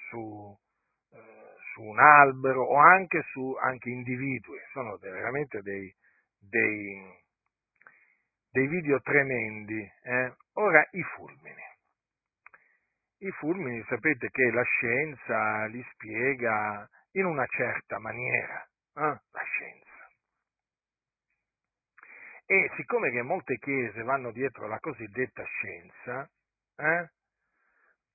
su, 0.09 0.53
eh, 1.13 1.55
su 1.74 1.82
un 1.82 1.97
albero 1.97 2.65
o 2.65 2.76
anche 2.76 3.22
su 3.32 3.55
anche 3.61 3.89
individui, 3.89 4.59
sono 4.74 4.97
veramente 4.97 5.61
dei, 5.61 5.89
dei, 6.38 7.20
dei 8.52 8.68
video 8.68 8.99
tremendi. 9.02 9.91
Eh? 10.04 10.34
Ora 10.54 10.86
i 10.91 11.04
fulmini. 11.04 11.70
I 13.20 13.32
fulmini 13.32 13.84
sapete 13.88 14.30
che 14.30 14.52
la 14.52 14.64
scienza 14.64 15.66
li 15.66 15.86
spiega 15.93 16.88
in 17.12 17.26
una 17.26 17.45
certa 17.45 17.99
maniera, 17.99 18.68
eh? 18.95 19.20
la 19.32 19.43
scienza. 19.43 19.89
E 22.45 22.72
siccome 22.76 23.12
che 23.12 23.22
molte 23.22 23.58
chiese 23.58 24.02
vanno 24.04 24.32
dietro 24.32 24.68
la 24.68 24.80
cosiddetta 24.80 25.43
scienza, 25.43 26.30
eh, 26.78 27.10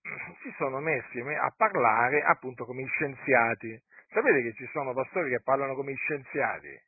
si 0.42 0.52
sono 0.58 0.80
messi 0.80 1.20
a 1.20 1.52
parlare 1.56 2.22
appunto 2.22 2.64
come 2.64 2.82
gli 2.82 2.88
scienziati. 2.88 3.80
Sapete 4.08 4.42
che 4.42 4.54
ci 4.54 4.68
sono 4.72 4.92
pastori 4.92 5.30
che 5.30 5.40
parlano 5.42 5.74
come 5.74 5.92
gli 5.92 5.96
scienziati? 5.96 6.82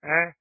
Eh? 0.00 0.34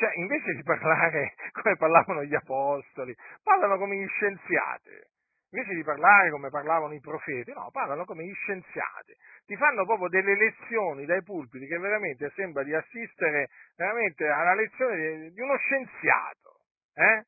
Cioè, 0.00 0.16
invece 0.16 0.54
di 0.54 0.62
parlare 0.62 1.34
come 1.52 1.76
parlavano 1.76 2.24
gli 2.24 2.34
apostoli, 2.34 3.14
parlano 3.42 3.76
come 3.76 3.96
gli 3.96 4.08
scienziati 4.08 5.08
invece 5.52 5.74
di 5.74 5.82
parlare 5.82 6.30
come 6.30 6.48
parlavano 6.48 6.94
i 6.94 7.00
profeti, 7.00 7.52
no, 7.52 7.70
parlano 7.72 8.04
come 8.04 8.24
gli 8.24 8.32
scienziati. 8.32 9.12
Ti 9.46 9.56
fanno 9.56 9.84
proprio 9.84 10.08
delle 10.08 10.36
lezioni 10.36 11.04
dai 11.06 11.24
pulpiti 11.24 11.66
che 11.66 11.76
veramente 11.76 12.30
sembra 12.36 12.62
di 12.62 12.72
assistere 12.72 13.50
veramente 13.74 14.28
alla 14.28 14.54
lezione 14.54 15.30
di 15.32 15.40
uno 15.40 15.56
scienziato. 15.56 16.60
Eh? 16.94 17.24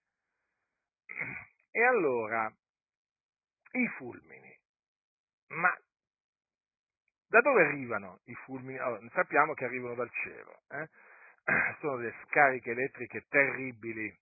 E 1.73 1.83
allora, 1.83 2.49
i 3.73 3.89
fulmini. 3.97 4.57
Ma 5.49 5.77
da 7.27 7.41
dove 7.41 7.65
arrivano 7.65 8.21
i 8.27 8.35
fulmini? 8.35 8.79
Allora, 8.79 9.05
sappiamo 9.15 9.53
che 9.55 9.65
arrivano 9.65 9.95
dal 9.95 10.11
cielo. 10.23 10.61
Eh? 10.71 10.89
Sono 11.81 11.97
delle 11.97 12.15
scariche 12.27 12.71
elettriche 12.71 13.27
terribili 13.29 14.21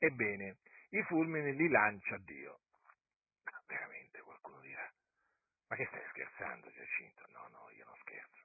Ebbene, 0.00 0.58
i 0.90 1.02
fulmini 1.02 1.54
li 1.56 1.68
lancia 1.68 2.16
Dio. 2.18 2.60
Ma 3.44 3.60
veramente 3.66 4.20
qualcuno 4.20 4.60
dirà, 4.60 4.88
ma 5.68 5.76
che 5.76 5.86
stai 5.86 6.04
scherzando 6.10 6.70
Giacinto? 6.70 7.26
No, 7.32 7.48
no, 7.48 7.70
io 7.70 7.84
non 7.84 7.96
scherzo. 8.02 8.44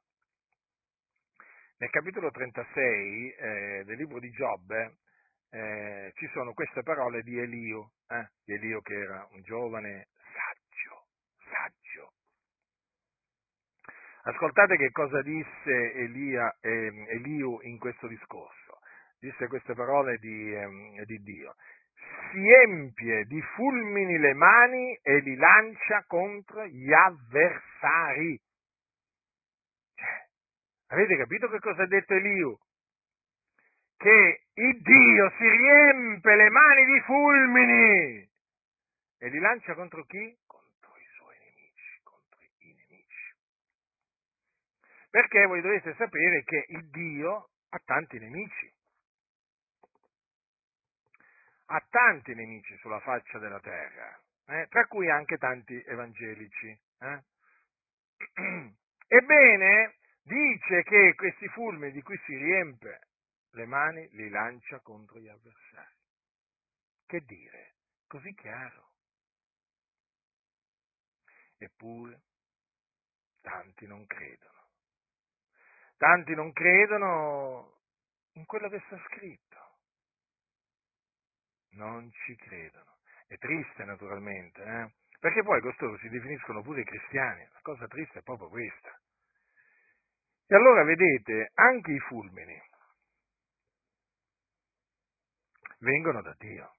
Nel 1.77 1.89
capitolo 1.91 2.31
36 2.31 3.31
eh, 3.33 3.83
del 3.85 3.97
libro 3.97 4.19
di 4.19 4.31
Giobbe 4.31 4.97
eh, 5.51 6.11
ci 6.15 6.27
sono 6.33 6.53
queste 6.53 6.81
parole 6.81 7.21
di 7.21 7.37
Elio, 7.37 7.91
eh, 8.07 8.31
di 8.43 8.53
Elio 8.53 8.81
che 8.81 8.95
era 8.95 9.27
un 9.31 9.41
giovane 9.43 10.07
saggio, 10.33 11.07
saggio. 11.37 11.82
Ascoltate 14.25 14.77
che 14.77 14.91
cosa 14.91 15.21
disse 15.21 15.93
Elia, 15.93 16.55
eh, 16.61 17.05
Elio 17.09 17.61
in 17.63 17.77
questo 17.77 18.07
discorso 18.07 18.79
disse 19.19 19.47
queste 19.47 19.73
parole 19.73 20.17
di, 20.17 20.53
eh, 20.53 21.05
di 21.05 21.21
Dio, 21.23 21.55
si 22.31 22.51
empie 22.51 23.25
di 23.25 23.41
fulmini 23.55 24.17
le 24.17 24.33
mani 24.33 24.97
e 25.01 25.19
li 25.19 25.35
lancia 25.35 26.03
contro 26.07 26.65
gli 26.67 26.91
avversari. 26.91 28.39
Cioè, 29.95 30.27
avete 30.87 31.17
capito 31.17 31.47
che 31.47 31.59
cosa 31.59 31.83
ha 31.83 31.87
detto 31.87 32.13
Eliu? 32.13 32.57
Che 33.95 34.41
il 34.53 34.81
Dio 34.81 35.31
si 35.37 35.49
riempie 35.49 36.35
le 36.35 36.49
mani 36.49 36.85
di 36.85 36.99
fulmini 37.01 38.29
e 39.19 39.29
li 39.29 39.39
lancia 39.39 39.73
contro 39.73 40.03
chi? 40.03 40.37
Contro 40.45 40.97
i 40.97 41.05
suoi 41.15 41.37
nemici, 41.39 41.99
contro 42.03 42.39
i 42.41 42.73
nemici. 42.75 43.35
Perché 45.13 45.45
voi 45.45 45.61
dovete 45.61 45.93
sapere 45.93 46.41
che 46.43 46.65
il 46.69 46.89
Dio 46.89 47.49
ha 47.69 47.79
tanti 47.85 48.17
nemici 48.17 48.73
ha 51.65 51.85
tanti 51.89 52.33
nemici 52.33 52.75
sulla 52.77 52.99
faccia 52.99 53.37
della 53.37 53.59
terra, 53.59 54.19
eh, 54.47 54.67
tra 54.69 54.85
cui 54.87 55.09
anche 55.09 55.37
tanti 55.37 55.79
evangelici. 55.85 56.79
Eh. 56.99 57.23
Ebbene, 59.07 59.97
dice 60.23 60.81
che 60.83 61.13
questi 61.15 61.47
fulmini 61.49 61.91
di 61.91 62.01
cui 62.01 62.19
si 62.25 62.35
riempie 62.35 62.99
le 63.51 63.65
mani 63.65 64.07
li 64.13 64.29
lancia 64.29 64.79
contro 64.79 65.19
gli 65.19 65.29
avversari. 65.29 65.95
Che 67.05 67.21
dire? 67.21 67.75
Così 68.07 68.33
chiaro. 68.33 68.89
Eppure, 71.57 72.21
tanti 73.41 73.85
non 73.85 74.05
credono. 74.05 74.52
Tanti 75.97 76.35
non 76.35 76.51
credono 76.51 77.77
in 78.33 78.45
quello 78.45 78.69
che 78.69 78.81
sta 78.87 78.99
scritto 79.07 79.53
non 81.73 82.11
ci 82.11 82.35
credono. 82.35 82.97
È 83.27 83.37
triste 83.37 83.83
naturalmente, 83.83 84.61
eh? 84.61 84.91
perché 85.19 85.43
poi 85.43 85.61
costoro 85.61 85.97
si 85.97 86.09
definiscono 86.09 86.61
pure 86.61 86.83
cristiani, 86.83 87.47
la 87.51 87.59
cosa 87.61 87.87
triste 87.87 88.19
è 88.19 88.23
proprio 88.23 88.49
questa. 88.49 88.99
E 90.47 90.55
allora 90.55 90.83
vedete, 90.83 91.51
anche 91.53 91.91
i 91.93 91.99
fulmini 91.99 92.61
vengono 95.79 96.21
da 96.21 96.35
Dio. 96.37 96.75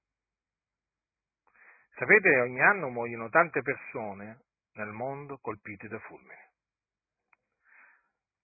Sapete, 1.96 2.40
ogni 2.40 2.60
anno 2.60 2.88
muoiono 2.90 3.28
tante 3.30 3.62
persone 3.62 4.42
nel 4.74 4.88
mondo 4.88 5.38
colpite 5.38 5.88
da 5.88 5.98
fulmini. 6.00 6.43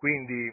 Quindi 0.01 0.51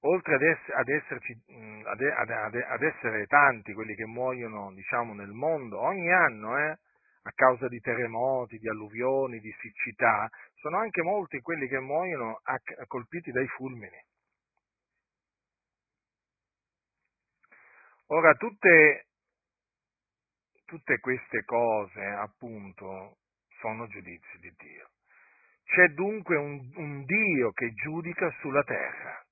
oltre 0.00 0.36
ad, 0.36 0.40
ess- 0.40 0.70
ad, 0.70 0.88
esserci, 0.88 1.38
ad, 1.84 2.30
ad, 2.30 2.82
essere 2.82 3.26
tanti 3.26 3.74
quelli 3.74 3.94
che 3.94 4.06
muoiono 4.06 4.72
diciamo, 4.72 5.12
nel 5.12 5.28
mondo 5.28 5.78
ogni 5.78 6.10
anno 6.10 6.56
eh, 6.56 6.70
a 6.70 7.32
causa 7.34 7.68
di 7.68 7.78
terremoti, 7.80 8.56
di 8.56 8.66
alluvioni, 8.66 9.40
di 9.40 9.54
siccità, 9.60 10.26
sono 10.54 10.78
anche 10.78 11.02
molti 11.02 11.40
quelli 11.40 11.68
che 11.68 11.78
muoiono 11.80 12.40
a, 12.42 12.58
colpiti 12.86 13.30
dai 13.30 13.46
fulmini. 13.48 14.02
Ora, 18.06 18.32
tutte, 18.36 19.08
tutte 20.64 20.98
queste 21.00 21.44
cose, 21.44 22.02
appunto, 22.06 23.18
sono 23.60 23.86
giudizi 23.86 24.38
di 24.38 24.50
Dio. 24.56 24.87
C'è 25.68 25.88
dunque 25.88 26.36
un, 26.36 26.72
un 26.76 27.04
Dio 27.04 27.52
che 27.52 27.74
giudica 27.74 28.30
sulla 28.40 28.64
terra. 28.64 29.22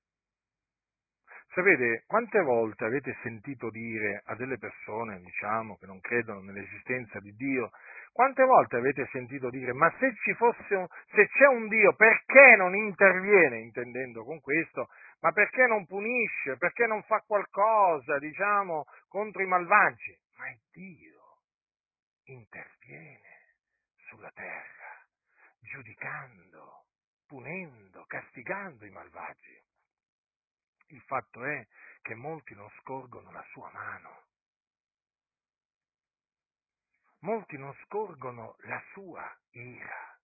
Sapete, 1.53 2.03
quante 2.05 2.39
volte 2.41 2.85
avete 2.85 3.17
sentito 3.23 3.71
dire 3.71 4.21
a 4.25 4.35
delle 4.35 4.59
persone, 4.59 5.19
diciamo, 5.19 5.77
che 5.77 5.87
non 5.87 5.99
credono 5.99 6.41
nell'esistenza 6.41 7.19
di 7.19 7.33
Dio, 7.33 7.71
quante 8.11 8.43
volte 8.43 8.75
avete 8.75 9.07
sentito 9.11 9.49
dire, 9.49 9.73
ma 9.73 9.91
se 9.97 10.13
ci 10.23 10.35
fosse 10.35 10.75
un, 10.75 10.85
se 11.11 11.27
c'è 11.27 11.47
un 11.47 11.67
Dio, 11.67 11.95
perché 11.95 12.55
non 12.55 12.75
interviene, 12.75 13.57
intendendo 13.57 14.23
con 14.23 14.39
questo, 14.39 14.89
ma 15.21 15.31
perché 15.31 15.65
non 15.65 15.87
punisce, 15.87 16.57
perché 16.57 16.85
non 16.85 17.01
fa 17.03 17.23
qualcosa, 17.25 18.19
diciamo, 18.19 18.85
contro 19.07 19.41
i 19.41 19.47
malvagi? 19.47 20.15
Ma 20.37 20.45
Dio. 20.71 21.15
interviene 22.25 23.25
sulla 24.09 24.31
terra, 24.35 24.76
giudicando, 25.67 26.85
punendo, 27.25 28.05
castigando 28.05 28.85
i 28.85 28.89
malvagi. 28.89 29.63
Il 30.87 31.01
fatto 31.01 31.43
è 31.43 31.67
che 32.01 32.15
molti 32.15 32.55
non 32.55 32.69
scorgono 32.79 33.31
la 33.31 33.45
sua 33.51 33.69
mano, 33.71 34.23
molti 37.19 37.57
non 37.57 37.73
scorgono 37.85 38.55
la 38.61 38.81
sua 38.93 39.37
ira. 39.51 40.17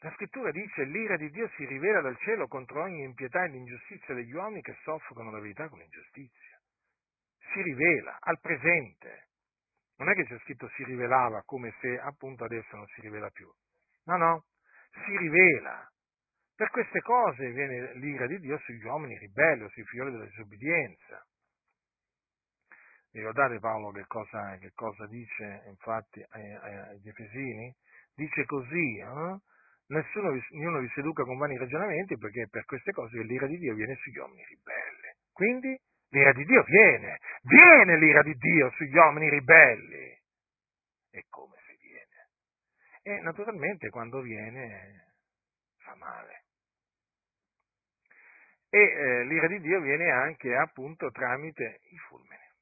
La 0.00 0.12
scrittura 0.12 0.52
dice 0.52 0.84
l'ira 0.84 1.16
di 1.16 1.28
Dio 1.30 1.48
si 1.56 1.66
rivela 1.66 2.00
dal 2.00 2.16
cielo 2.18 2.46
contro 2.46 2.82
ogni 2.82 3.02
impietà 3.02 3.44
e 3.44 3.48
l'ingiustizia 3.48 4.14
degli 4.14 4.32
uomini 4.32 4.62
che 4.62 4.78
soffrono 4.82 5.32
la 5.32 5.40
verità 5.40 5.68
con 5.68 5.82
ingiustizia. 5.82 6.60
Si 7.52 7.60
rivela 7.62 8.16
al 8.20 8.38
presente. 8.40 9.27
Non 9.98 10.10
è 10.10 10.14
che 10.14 10.24
c'è 10.24 10.38
scritto 10.40 10.68
si 10.76 10.84
rivelava 10.84 11.42
come 11.44 11.74
se 11.80 11.98
appunto 11.98 12.44
adesso 12.44 12.76
non 12.76 12.86
si 12.88 13.00
rivela 13.00 13.28
più. 13.30 13.50
No, 14.04 14.16
no, 14.16 14.44
si 15.04 15.16
rivela. 15.16 15.90
Per 16.54 16.70
queste 16.70 17.00
cose 17.00 17.50
viene 17.50 17.94
l'ira 17.94 18.26
di 18.26 18.38
Dio 18.38 18.58
sugli 18.58 18.84
uomini 18.84 19.18
ribelli, 19.18 19.68
sui 19.70 19.84
figlioli 19.84 20.12
della 20.12 20.24
disobbedienza. 20.24 21.24
Ricordate 23.12 23.58
Paolo 23.58 23.90
che 23.90 24.04
cosa, 24.06 24.56
che 24.58 24.70
cosa 24.74 25.06
dice 25.06 25.62
infatti 25.66 26.24
agli 26.28 27.08
Efesini? 27.08 27.74
Dice 28.14 28.44
così, 28.44 28.98
eh? 28.98 29.38
Nessuno 29.88 30.28
ognuno 30.50 30.80
vi 30.80 30.90
seduca 30.94 31.24
con 31.24 31.38
vani 31.38 31.56
ragionamenti 31.56 32.18
perché 32.18 32.46
per 32.50 32.64
queste 32.66 32.92
cose 32.92 33.22
l'ira 33.22 33.46
di 33.46 33.56
Dio 33.56 33.74
viene 33.74 33.96
sugli 33.96 34.18
uomini 34.18 34.44
ribelli. 34.44 35.14
Quindi 35.32 35.80
l'ira 36.10 36.32
di 36.32 36.44
Dio 36.44 36.62
viene, 36.64 37.18
viene 37.42 37.98
l'ira 37.98 38.22
di 38.22 38.34
Dio 38.34 38.70
sugli 38.72 38.96
uomini 38.96 39.28
ribelli. 39.28 40.16
E 41.10 41.24
come 41.28 41.56
si 41.66 41.76
viene? 41.80 42.30
E 43.02 43.20
naturalmente 43.22 43.88
quando 43.90 44.20
viene 44.20 45.14
fa 45.78 45.94
male. 45.96 46.44
E 48.70 48.78
eh, 48.78 49.24
l'ira 49.24 49.46
di 49.46 49.60
Dio 49.60 49.80
viene 49.80 50.10
anche 50.10 50.54
appunto 50.54 51.10
tramite 51.10 51.80
i 51.90 51.96
fulmini, 52.08 52.52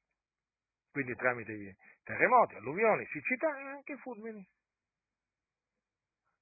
quindi 0.89 1.13
tramite 1.15 1.51
i 1.51 1.75
terremoti, 2.03 2.55
alluvioni, 2.55 3.05
siccità 3.07 3.57
e 3.57 3.63
anche 3.63 3.97
fulmini. 3.97 4.47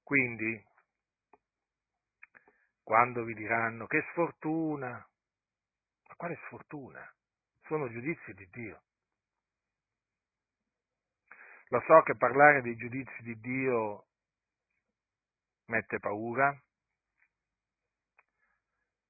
Quindi 0.04 0.64
quando 2.84 3.24
vi 3.24 3.34
diranno 3.34 3.86
che 3.86 4.04
sfortuna, 4.12 5.04
quale 6.16 6.36
sfortuna? 6.46 7.14
Sono 7.66 7.88
giudizi 7.90 8.32
di 8.34 8.48
Dio. 8.50 8.82
Lo 11.68 11.80
so 11.80 12.02
che 12.02 12.16
parlare 12.16 12.62
dei 12.62 12.76
giudizi 12.76 13.22
di 13.22 13.38
Dio 13.40 14.06
mette 15.66 15.98
paura, 15.98 16.56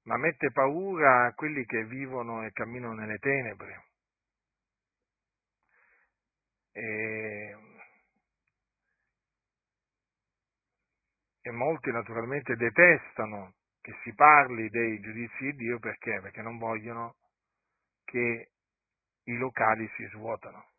ma 0.03 0.17
mette 0.17 0.51
paura 0.53 1.27
a 1.27 1.35
quelli 1.35 1.65
che 1.67 1.85
vivono 1.85 2.45
e 2.45 2.53
camminano 2.53 2.95
nelle 2.95 3.19
tenebre. 3.19 3.85
E 6.73 7.57
e 11.47 11.51
molti 11.53 11.93
naturalmente 11.93 12.57
detestano 12.57 13.55
che 13.87 13.95
si 14.03 14.13
parli 14.15 14.69
dei 14.69 14.99
giudizi 14.99 15.45
di 15.45 15.55
Dio 15.55 15.79
perché? 15.79 16.19
Perché 16.21 16.43
non 16.43 16.59
vogliono 16.59 17.15
che 18.05 18.51
i 19.23 19.37
locali 19.37 19.89
si 19.95 20.05
svuotano. 20.07 20.71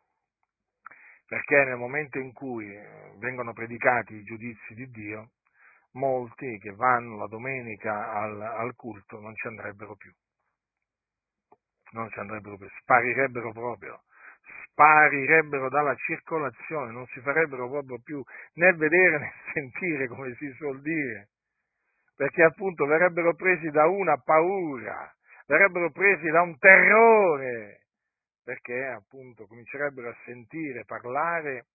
Perché 1.24 1.64
nel 1.64 1.78
momento 1.78 2.18
in 2.18 2.34
cui 2.34 2.70
eh, 2.70 3.14
vengono 3.16 3.54
predicati 3.54 4.12
i 4.12 4.24
giudizi 4.24 4.74
di 4.74 4.90
Dio, 4.90 5.30
molti 5.92 6.58
che 6.58 6.72
vanno 6.72 7.16
la 7.16 7.26
domenica 7.28 8.12
al, 8.12 8.42
al 8.42 8.74
culto 8.74 9.18
non 9.20 9.34
ci 9.36 9.46
andrebbero 9.46 9.96
più. 9.96 10.12
Non 11.92 12.10
ci 12.10 12.18
andrebbero 12.18 12.58
più, 12.58 12.68
sparirebbero 12.82 13.52
proprio 13.52 14.02
sparirebbero 14.64 15.70
dalla 15.70 15.94
circolazione, 15.96 16.92
non 16.92 17.06
si 17.06 17.20
farebbero 17.20 17.68
proprio 17.68 17.98
più 18.00 18.22
né 18.54 18.72
vedere 18.74 19.18
né 19.18 19.32
sentire, 19.54 20.08
come 20.08 20.34
si 20.36 20.50
suol 20.52 20.80
dire, 20.82 21.28
perché 22.18 22.42
appunto 22.42 22.84
verrebbero 22.84 23.36
presi 23.36 23.70
da 23.70 23.86
una 23.86 24.16
paura, 24.16 25.08
verrebbero 25.46 25.92
presi 25.92 26.28
da 26.30 26.42
un 26.42 26.58
terrore, 26.58 27.84
perché 28.42 28.86
appunto 28.86 29.46
comincerebbero 29.46 30.08
a 30.08 30.16
sentire 30.24 30.84
parlare 30.84 31.66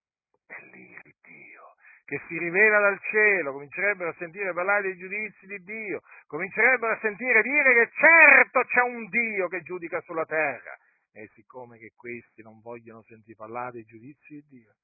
dell'Iddio 0.46 1.72
che 2.04 2.20
si 2.28 2.36
rivela 2.36 2.78
dal 2.78 3.00
cielo, 3.10 3.52
comincerebbero 3.52 4.10
a 4.10 4.14
sentire 4.18 4.52
parlare 4.52 4.82
dei 4.82 4.96
giudizi 4.98 5.46
di 5.46 5.62
Dio, 5.64 6.02
comincerebbero 6.26 6.92
a 6.92 6.98
sentire 7.00 7.40
dire 7.40 7.72
che 7.72 7.90
certo 7.94 8.60
c'è 8.64 8.82
un 8.82 9.08
Dio 9.08 9.48
che 9.48 9.62
giudica 9.62 9.98
sulla 10.02 10.26
terra 10.26 10.76
e 11.10 11.30
siccome 11.32 11.78
che 11.78 11.92
questi 11.96 12.42
non 12.42 12.60
vogliono 12.60 13.02
sentire 13.04 13.34
parlare 13.34 13.72
dei 13.72 13.84
giudizi 13.84 14.34
di 14.34 14.44
Dio, 14.46 14.74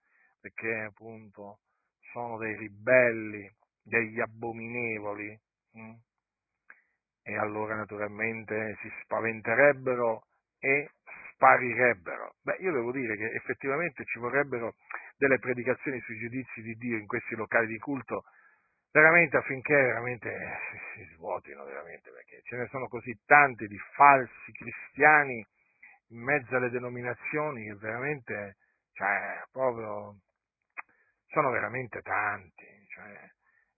perché 0.41 0.85
appunto 0.89 1.59
sono 2.13 2.39
dei 2.39 2.57
ribelli, 2.57 3.47
degli 3.83 4.21
abominevoli? 4.21 5.39
E 7.23 7.37
allora 7.39 7.77
naturalmente 7.77 8.77
si 8.81 8.91
spaventerebbero 9.03 10.25
e 10.59 10.91
sparirebbero. 11.33 12.35
Beh, 12.43 12.57
io 12.61 12.73
devo 12.73 12.93
dire 12.93 13.17
che 13.17 13.31
effettivamente 13.33 14.05
ci 14.05 14.19
vorrebbero 14.19 14.75
delle 15.17 15.39
predicazioni 15.39 16.01
sui 16.01 16.19
giudizi 16.19 16.61
di 16.63 16.75
Dio 16.75 16.97
in 16.97 17.07
questi 17.07 17.35
locali 17.35 17.67
di 17.67 17.79
culto, 17.79 18.25
veramente 18.91 19.37
affinché 19.37 19.75
veramente 19.75 20.59
si, 20.71 20.79
si 20.95 21.15
svuotino 21.15 21.65
veramente, 21.65 22.11
perché 22.11 22.41
ce 22.43 22.57
ne 22.57 22.67
sono 22.69 22.89
così 22.89 23.17
tanti 23.25 23.67
di 23.67 23.79
falsi 23.95 24.53
cristiani 24.53 25.47
in 26.09 26.23
mezzo 26.23 26.57
alle 26.57 26.71
denominazioni 26.71 27.65
che 27.65 27.75
veramente, 27.75 28.57
cioè, 28.93 29.43
proprio, 29.53 30.17
sono 31.29 31.51
veramente 31.51 32.01
tanti. 32.03 32.67
Cioè, 32.89 33.31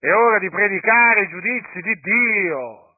è 0.03 0.13
ora 0.13 0.41
di 0.41 0.51
predicare 0.51 1.23
i 1.23 1.29
giudizi 1.29 1.81
di 1.81 1.95
Dio. 2.01 2.97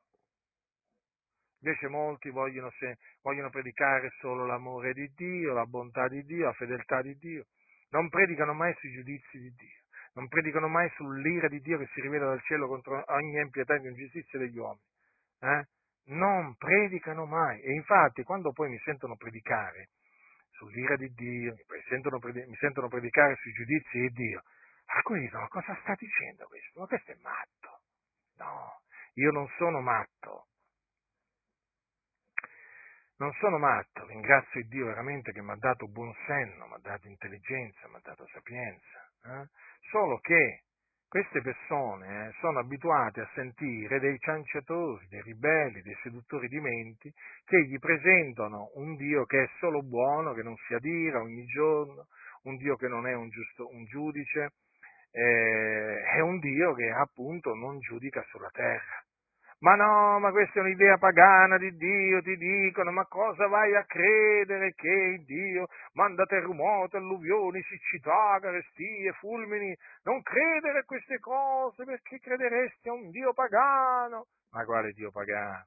Invece 1.60 1.88
molti 1.88 2.30
vogliono, 2.30 2.70
se, 2.78 2.96
vogliono 3.20 3.50
predicare 3.50 4.10
solo 4.20 4.46
l'amore 4.46 4.94
di 4.94 5.12
Dio, 5.14 5.52
la 5.52 5.66
bontà 5.66 6.08
di 6.08 6.22
Dio, 6.24 6.46
la 6.46 6.52
fedeltà 6.54 7.02
di 7.02 7.14
Dio. 7.18 7.44
Non 7.90 8.08
predicano 8.08 8.54
mai 8.54 8.74
sui 8.78 8.90
giudizi 8.92 9.38
di 9.38 9.52
Dio. 9.54 9.82
Non 10.14 10.28
predicano 10.28 10.68
mai 10.68 10.88
sull'ira 10.94 11.48
di 11.48 11.60
Dio 11.60 11.76
che 11.76 11.88
si 11.92 12.00
rivela 12.00 12.26
dal 12.26 12.42
cielo 12.42 12.68
contro 12.68 13.04
ogni 13.08 13.38
impietà 13.38 13.74
e 13.74 13.86
ingiustizia 13.86 14.38
degli 14.38 14.56
uomini. 14.56 14.86
Eh? 15.40 15.66
non 16.06 16.54
predicano 16.56 17.26
mai. 17.26 17.60
E 17.60 17.72
infatti 17.72 18.22
quando 18.22 18.52
poi 18.52 18.70
mi 18.70 18.78
sentono 18.78 19.16
predicare 19.16 19.90
sull'ira 20.52 20.96
di 20.96 21.12
Dio, 21.14 21.52
mi 21.52 21.82
sentono, 21.88 22.18
mi 22.22 22.56
sentono 22.56 22.88
predicare 22.88 23.36
sui 23.36 23.52
giudizi 23.52 23.98
di 24.00 24.10
Dio, 24.10 24.42
dicono 25.34 25.48
cosa 25.48 25.76
sta 25.82 25.94
dicendo 25.98 26.46
questo? 26.46 26.80
Ma 26.80 26.86
questo 26.86 27.12
è 27.12 27.16
matto. 27.20 27.80
No, 28.36 28.80
io 29.14 29.30
non 29.30 29.48
sono 29.56 29.80
matto. 29.80 30.46
Non 33.16 33.32
sono 33.34 33.58
matto, 33.58 34.04
ringrazio 34.06 34.60
il 34.60 34.68
Dio 34.68 34.86
veramente 34.86 35.32
che 35.32 35.40
mi 35.40 35.50
ha 35.50 35.56
dato 35.56 35.86
buon 35.86 36.12
senno, 36.26 36.66
mi 36.66 36.74
ha 36.74 36.78
dato 36.80 37.06
intelligenza, 37.06 37.86
mi 37.88 37.94
ha 37.94 38.00
dato 38.02 38.26
sapienza. 38.26 39.08
Eh? 39.24 39.48
Solo 39.90 40.18
che 40.18 40.64
queste 41.06 41.40
persone 41.40 42.26
eh, 42.26 42.32
sono 42.40 42.58
abituate 42.58 43.20
a 43.20 43.30
sentire 43.34 44.00
dei 44.00 44.18
cianciatori, 44.18 45.06
dei 45.06 45.22
ribelli, 45.22 45.80
dei 45.82 45.96
seduttori 46.02 46.48
di 46.48 46.58
menti 46.58 47.12
che 47.44 47.64
gli 47.66 47.78
presentano 47.78 48.72
un 48.74 48.96
Dio 48.96 49.24
che 49.26 49.44
è 49.44 49.50
solo 49.60 49.80
buono, 49.82 50.32
che 50.32 50.42
non 50.42 50.56
si 50.66 50.74
adira 50.74 51.20
ogni 51.20 51.44
giorno, 51.44 52.08
un 52.42 52.56
Dio 52.56 52.74
che 52.74 52.88
non 52.88 53.06
è 53.06 53.14
un, 53.14 53.28
giusto, 53.28 53.68
un 53.68 53.84
giudice, 53.84 54.54
eh, 55.14 56.02
è 56.16 56.20
un 56.20 56.40
Dio 56.40 56.74
che 56.74 56.90
appunto 56.90 57.54
non 57.54 57.78
giudica 57.78 58.22
sulla 58.28 58.50
terra. 58.52 59.02
Ma 59.60 59.76
no, 59.76 60.18
ma 60.18 60.30
questa 60.30 60.58
è 60.58 60.62
un'idea 60.62 60.98
pagana 60.98 61.56
di 61.56 61.74
Dio, 61.76 62.20
ti 62.20 62.36
dicono, 62.36 62.90
ma 62.90 63.06
cosa 63.06 63.46
vai 63.46 63.74
a 63.74 63.84
credere 63.84 64.74
che 64.74 65.22
Dio 65.24 65.68
manda 65.92 66.26
terremoti, 66.26 66.96
alluvioni, 66.96 67.62
siccità, 67.62 68.38
carestie, 68.40 69.12
fulmini? 69.12 69.74
Non 70.02 70.20
credere 70.20 70.80
a 70.80 70.84
queste 70.84 71.18
cose 71.18 71.84
perché 71.84 72.18
crederesti 72.18 72.88
a 72.88 72.92
un 72.92 73.08
Dio 73.10 73.32
pagano. 73.32 74.26
Ma 74.50 74.64
quale 74.64 74.92
Dio 74.92 75.10
pagano? 75.10 75.64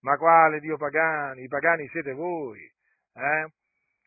Ma 0.00 0.16
quale 0.16 0.58
Dio 0.58 0.76
pagano? 0.76 1.40
I 1.40 1.46
pagani 1.46 1.86
siete 1.88 2.12
voi. 2.12 2.60
Eh? 3.14 3.46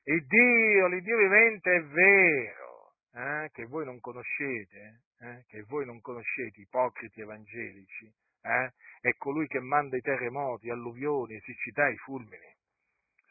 Il 0.05 0.25
Dio, 0.25 0.87
l'Iddio 0.87 1.17
vivente 1.17 1.73
è 1.73 1.83
vero, 1.83 2.70
eh? 3.13 3.49
che 3.53 3.65
voi 3.65 3.85
non 3.85 3.99
conoscete, 3.99 5.01
eh? 5.19 5.45
che 5.47 5.63
voi 5.63 5.85
non 5.85 6.01
conoscete, 6.01 6.61
ipocriti 6.61 7.21
evangelici 7.21 8.11
eh? 8.41 8.73
è 9.01 9.15
colui 9.17 9.47
che 9.47 9.59
manda 9.59 9.97
i 9.97 10.01
terremoti, 10.01 10.69
alluvioni, 10.69 11.39
siccità 11.41 11.87
e 11.87 11.95
fulmini. 11.97 12.55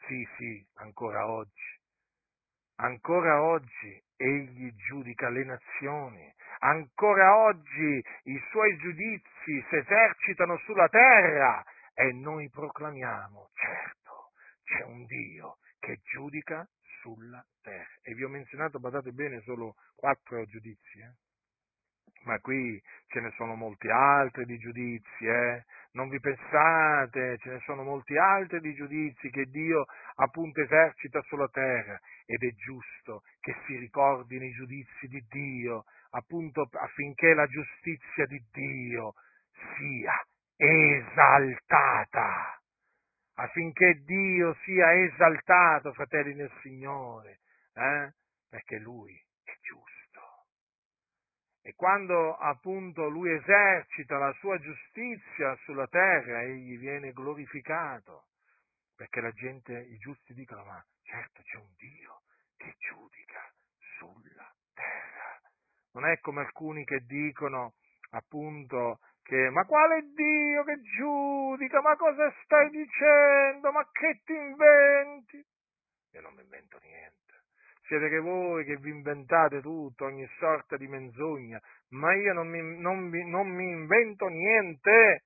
Sì, 0.07 0.27
sì, 0.37 0.65
ancora 0.75 1.27
oggi. 1.27 1.79
ancora 2.81 3.43
oggi 3.43 4.01
egli 4.15 4.73
giudica 4.75 5.29
le 5.29 5.43
nazioni, 5.43 6.33
ancora 6.59 7.37
oggi 7.37 8.03
i 8.23 8.41
suoi 8.49 8.75
giudizi 8.77 9.63
si 9.69 9.75
esercitano 9.75 10.57
sulla 10.65 10.87
terra 10.89 11.63
e 11.93 12.11
noi 12.13 12.49
proclamiamo, 12.49 13.49
certo, 13.53 14.31
c'è 14.63 14.83
un 14.83 15.05
Dio 15.05 15.57
che 15.79 15.99
giudica 16.03 16.67
sulla 17.01 17.43
terra. 17.61 17.99
E 18.01 18.13
vi 18.13 18.23
ho 18.23 18.29
menzionato, 18.29 18.79
badate 18.79 19.11
bene, 19.11 19.41
solo 19.41 19.75
quattro 19.95 20.45
giudizi, 20.45 20.99
eh? 20.99 21.13
ma 22.23 22.39
qui 22.39 22.81
ce 23.07 23.19
ne 23.19 23.31
sono 23.35 23.55
molti 23.55 23.89
altri 23.89 24.45
di 24.45 24.57
giudizi, 24.57 25.25
eh? 25.25 25.65
non 25.93 26.09
vi 26.09 26.19
pensate, 26.19 27.37
ce 27.39 27.49
ne 27.49 27.59
sono 27.65 27.83
molti 27.83 28.17
altri 28.17 28.59
di 28.59 28.73
giudizi 28.73 29.29
che 29.29 29.45
Dio 29.45 29.85
appunto 30.15 30.61
esercita 30.61 31.21
sulla 31.21 31.47
terra 31.47 31.99
ed 32.25 32.43
è 32.43 32.53
giusto 32.53 33.23
che 33.39 33.55
si 33.65 33.75
ricordino 33.77 34.45
i 34.45 34.51
giudizi 34.51 35.07
di 35.07 35.25
Dio 35.29 35.85
appunto 36.11 36.67
affinché 36.71 37.33
la 37.33 37.47
giustizia 37.47 38.25
di 38.25 38.41
Dio 38.51 39.13
sia 39.77 40.13
esaltata, 40.55 42.60
affinché 43.41 44.01
Dio 44.03 44.55
sia 44.63 44.93
esaltato, 45.03 45.93
fratelli 45.93 46.35
nel 46.35 46.51
Signore, 46.61 47.39
eh? 47.73 48.13
perché 48.47 48.77
Lui 48.77 49.15
è 49.43 49.57
giusto. 49.61 50.45
E 51.63 51.73
quando 51.73 52.35
appunto 52.35 53.09
Lui 53.09 53.31
esercita 53.31 54.17
la 54.17 54.31
sua 54.33 54.59
giustizia 54.59 55.55
sulla 55.63 55.87
terra, 55.87 56.43
Egli 56.43 56.77
viene 56.77 57.11
glorificato, 57.13 58.27
perché 58.95 59.21
la 59.21 59.31
gente, 59.31 59.73
i 59.73 59.97
giusti 59.97 60.33
dicono, 60.33 60.63
ma 60.63 60.85
certo 61.01 61.41
c'è 61.41 61.57
un 61.57 61.73
Dio 61.77 62.21
che 62.57 62.75
giudica 62.77 63.51
sulla 63.97 64.53
terra. 64.73 65.39
Non 65.93 66.05
è 66.05 66.19
come 66.19 66.41
alcuni 66.41 66.83
che 66.85 66.99
dicono 67.05 67.73
appunto 68.11 68.99
che 69.23 69.49
ma 69.49 69.65
quale 69.65 70.01
Dio 70.13 70.63
che 70.63 70.81
giudica? 70.81 71.81
Ma 71.81 71.95
cosa 71.95 72.33
stai 72.43 72.69
dicendo? 72.69 73.71
Ma 73.71 73.87
che 73.91 74.21
ti 74.23 74.33
inventi? 74.33 75.45
Io 76.13 76.21
non 76.21 76.33
mi 76.33 76.41
invento 76.41 76.77
niente. 76.81 77.19
Siete 77.87 78.09
che 78.09 78.19
voi 78.19 78.63
che 78.65 78.77
vi 78.77 78.89
inventate 78.89 79.61
tutto, 79.61 80.05
ogni 80.05 80.27
sorta 80.37 80.77
di 80.77 80.87
menzogna, 80.87 81.59
ma 81.89 82.13
io 82.13 82.33
non 82.33 82.47
mi, 82.47 82.79
non 82.79 82.99
mi, 83.09 83.29
non 83.29 83.49
mi 83.49 83.69
invento 83.69 84.27
niente. 84.27 85.25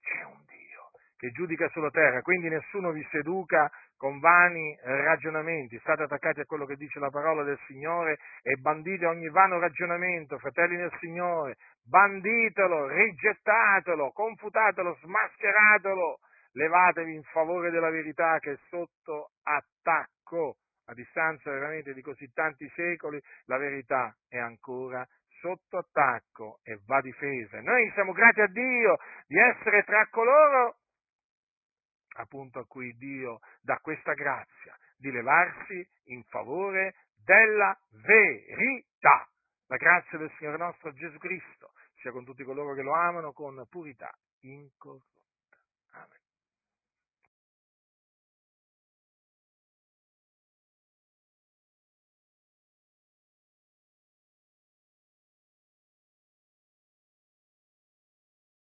C'è 0.00 0.24
un 0.24 0.42
Dio 0.46 0.90
che 1.16 1.30
giudica 1.30 1.68
sulla 1.68 1.90
terra, 1.90 2.22
quindi 2.22 2.48
nessuno 2.48 2.90
vi 2.90 3.06
seduca 3.10 3.70
con 4.00 4.18
vani 4.18 4.74
ragionamenti, 4.82 5.78
state 5.80 6.04
attaccati 6.04 6.40
a 6.40 6.46
quello 6.46 6.64
che 6.64 6.76
dice 6.76 6.98
la 6.98 7.10
parola 7.10 7.42
del 7.42 7.58
Signore 7.66 8.16
e 8.40 8.56
bandite 8.56 9.04
ogni 9.04 9.28
vano 9.28 9.58
ragionamento, 9.58 10.38
fratelli 10.38 10.78
del 10.78 10.90
Signore, 11.00 11.56
banditelo, 11.84 12.88
rigettatelo, 12.88 14.10
confutatelo, 14.12 14.96
smascheratelo, 15.02 16.18
levatevi 16.52 17.14
in 17.14 17.22
favore 17.24 17.70
della 17.70 17.90
verità 17.90 18.38
che 18.38 18.52
è 18.52 18.58
sotto 18.70 19.32
attacco. 19.42 20.56
A 20.86 20.94
distanza 20.94 21.50
veramente 21.50 21.92
di 21.92 22.00
così 22.00 22.32
tanti 22.32 22.66
secoli, 22.74 23.20
la 23.44 23.58
verità 23.58 24.16
è 24.28 24.38
ancora 24.38 25.06
sotto 25.40 25.76
attacco 25.76 26.60
e 26.62 26.80
va 26.86 27.02
difesa. 27.02 27.60
Noi 27.60 27.90
siamo 27.92 28.12
grati 28.12 28.40
a 28.40 28.46
Dio 28.46 28.96
di 29.26 29.38
essere 29.38 29.84
tra 29.84 30.08
coloro 30.10 30.79
appunto 32.16 32.58
a 32.58 32.66
cui 32.66 32.96
Dio 32.96 33.40
dà 33.60 33.78
questa 33.78 34.14
grazia 34.14 34.76
di 34.96 35.10
levarsi 35.10 35.86
in 36.04 36.22
favore 36.24 36.94
della 37.24 37.78
verità. 38.04 39.28
La 39.66 39.76
grazia 39.76 40.18
del 40.18 40.32
Signore 40.36 40.58
nostro 40.58 40.92
Gesù 40.92 41.18
Cristo 41.18 41.72
sia 42.00 42.10
con 42.10 42.24
tutti 42.24 42.42
coloro 42.44 42.74
che 42.74 42.82
lo 42.82 42.94
amano 42.94 43.32
con 43.32 43.64
purità 43.68 44.10
incorrotta. 44.40 45.19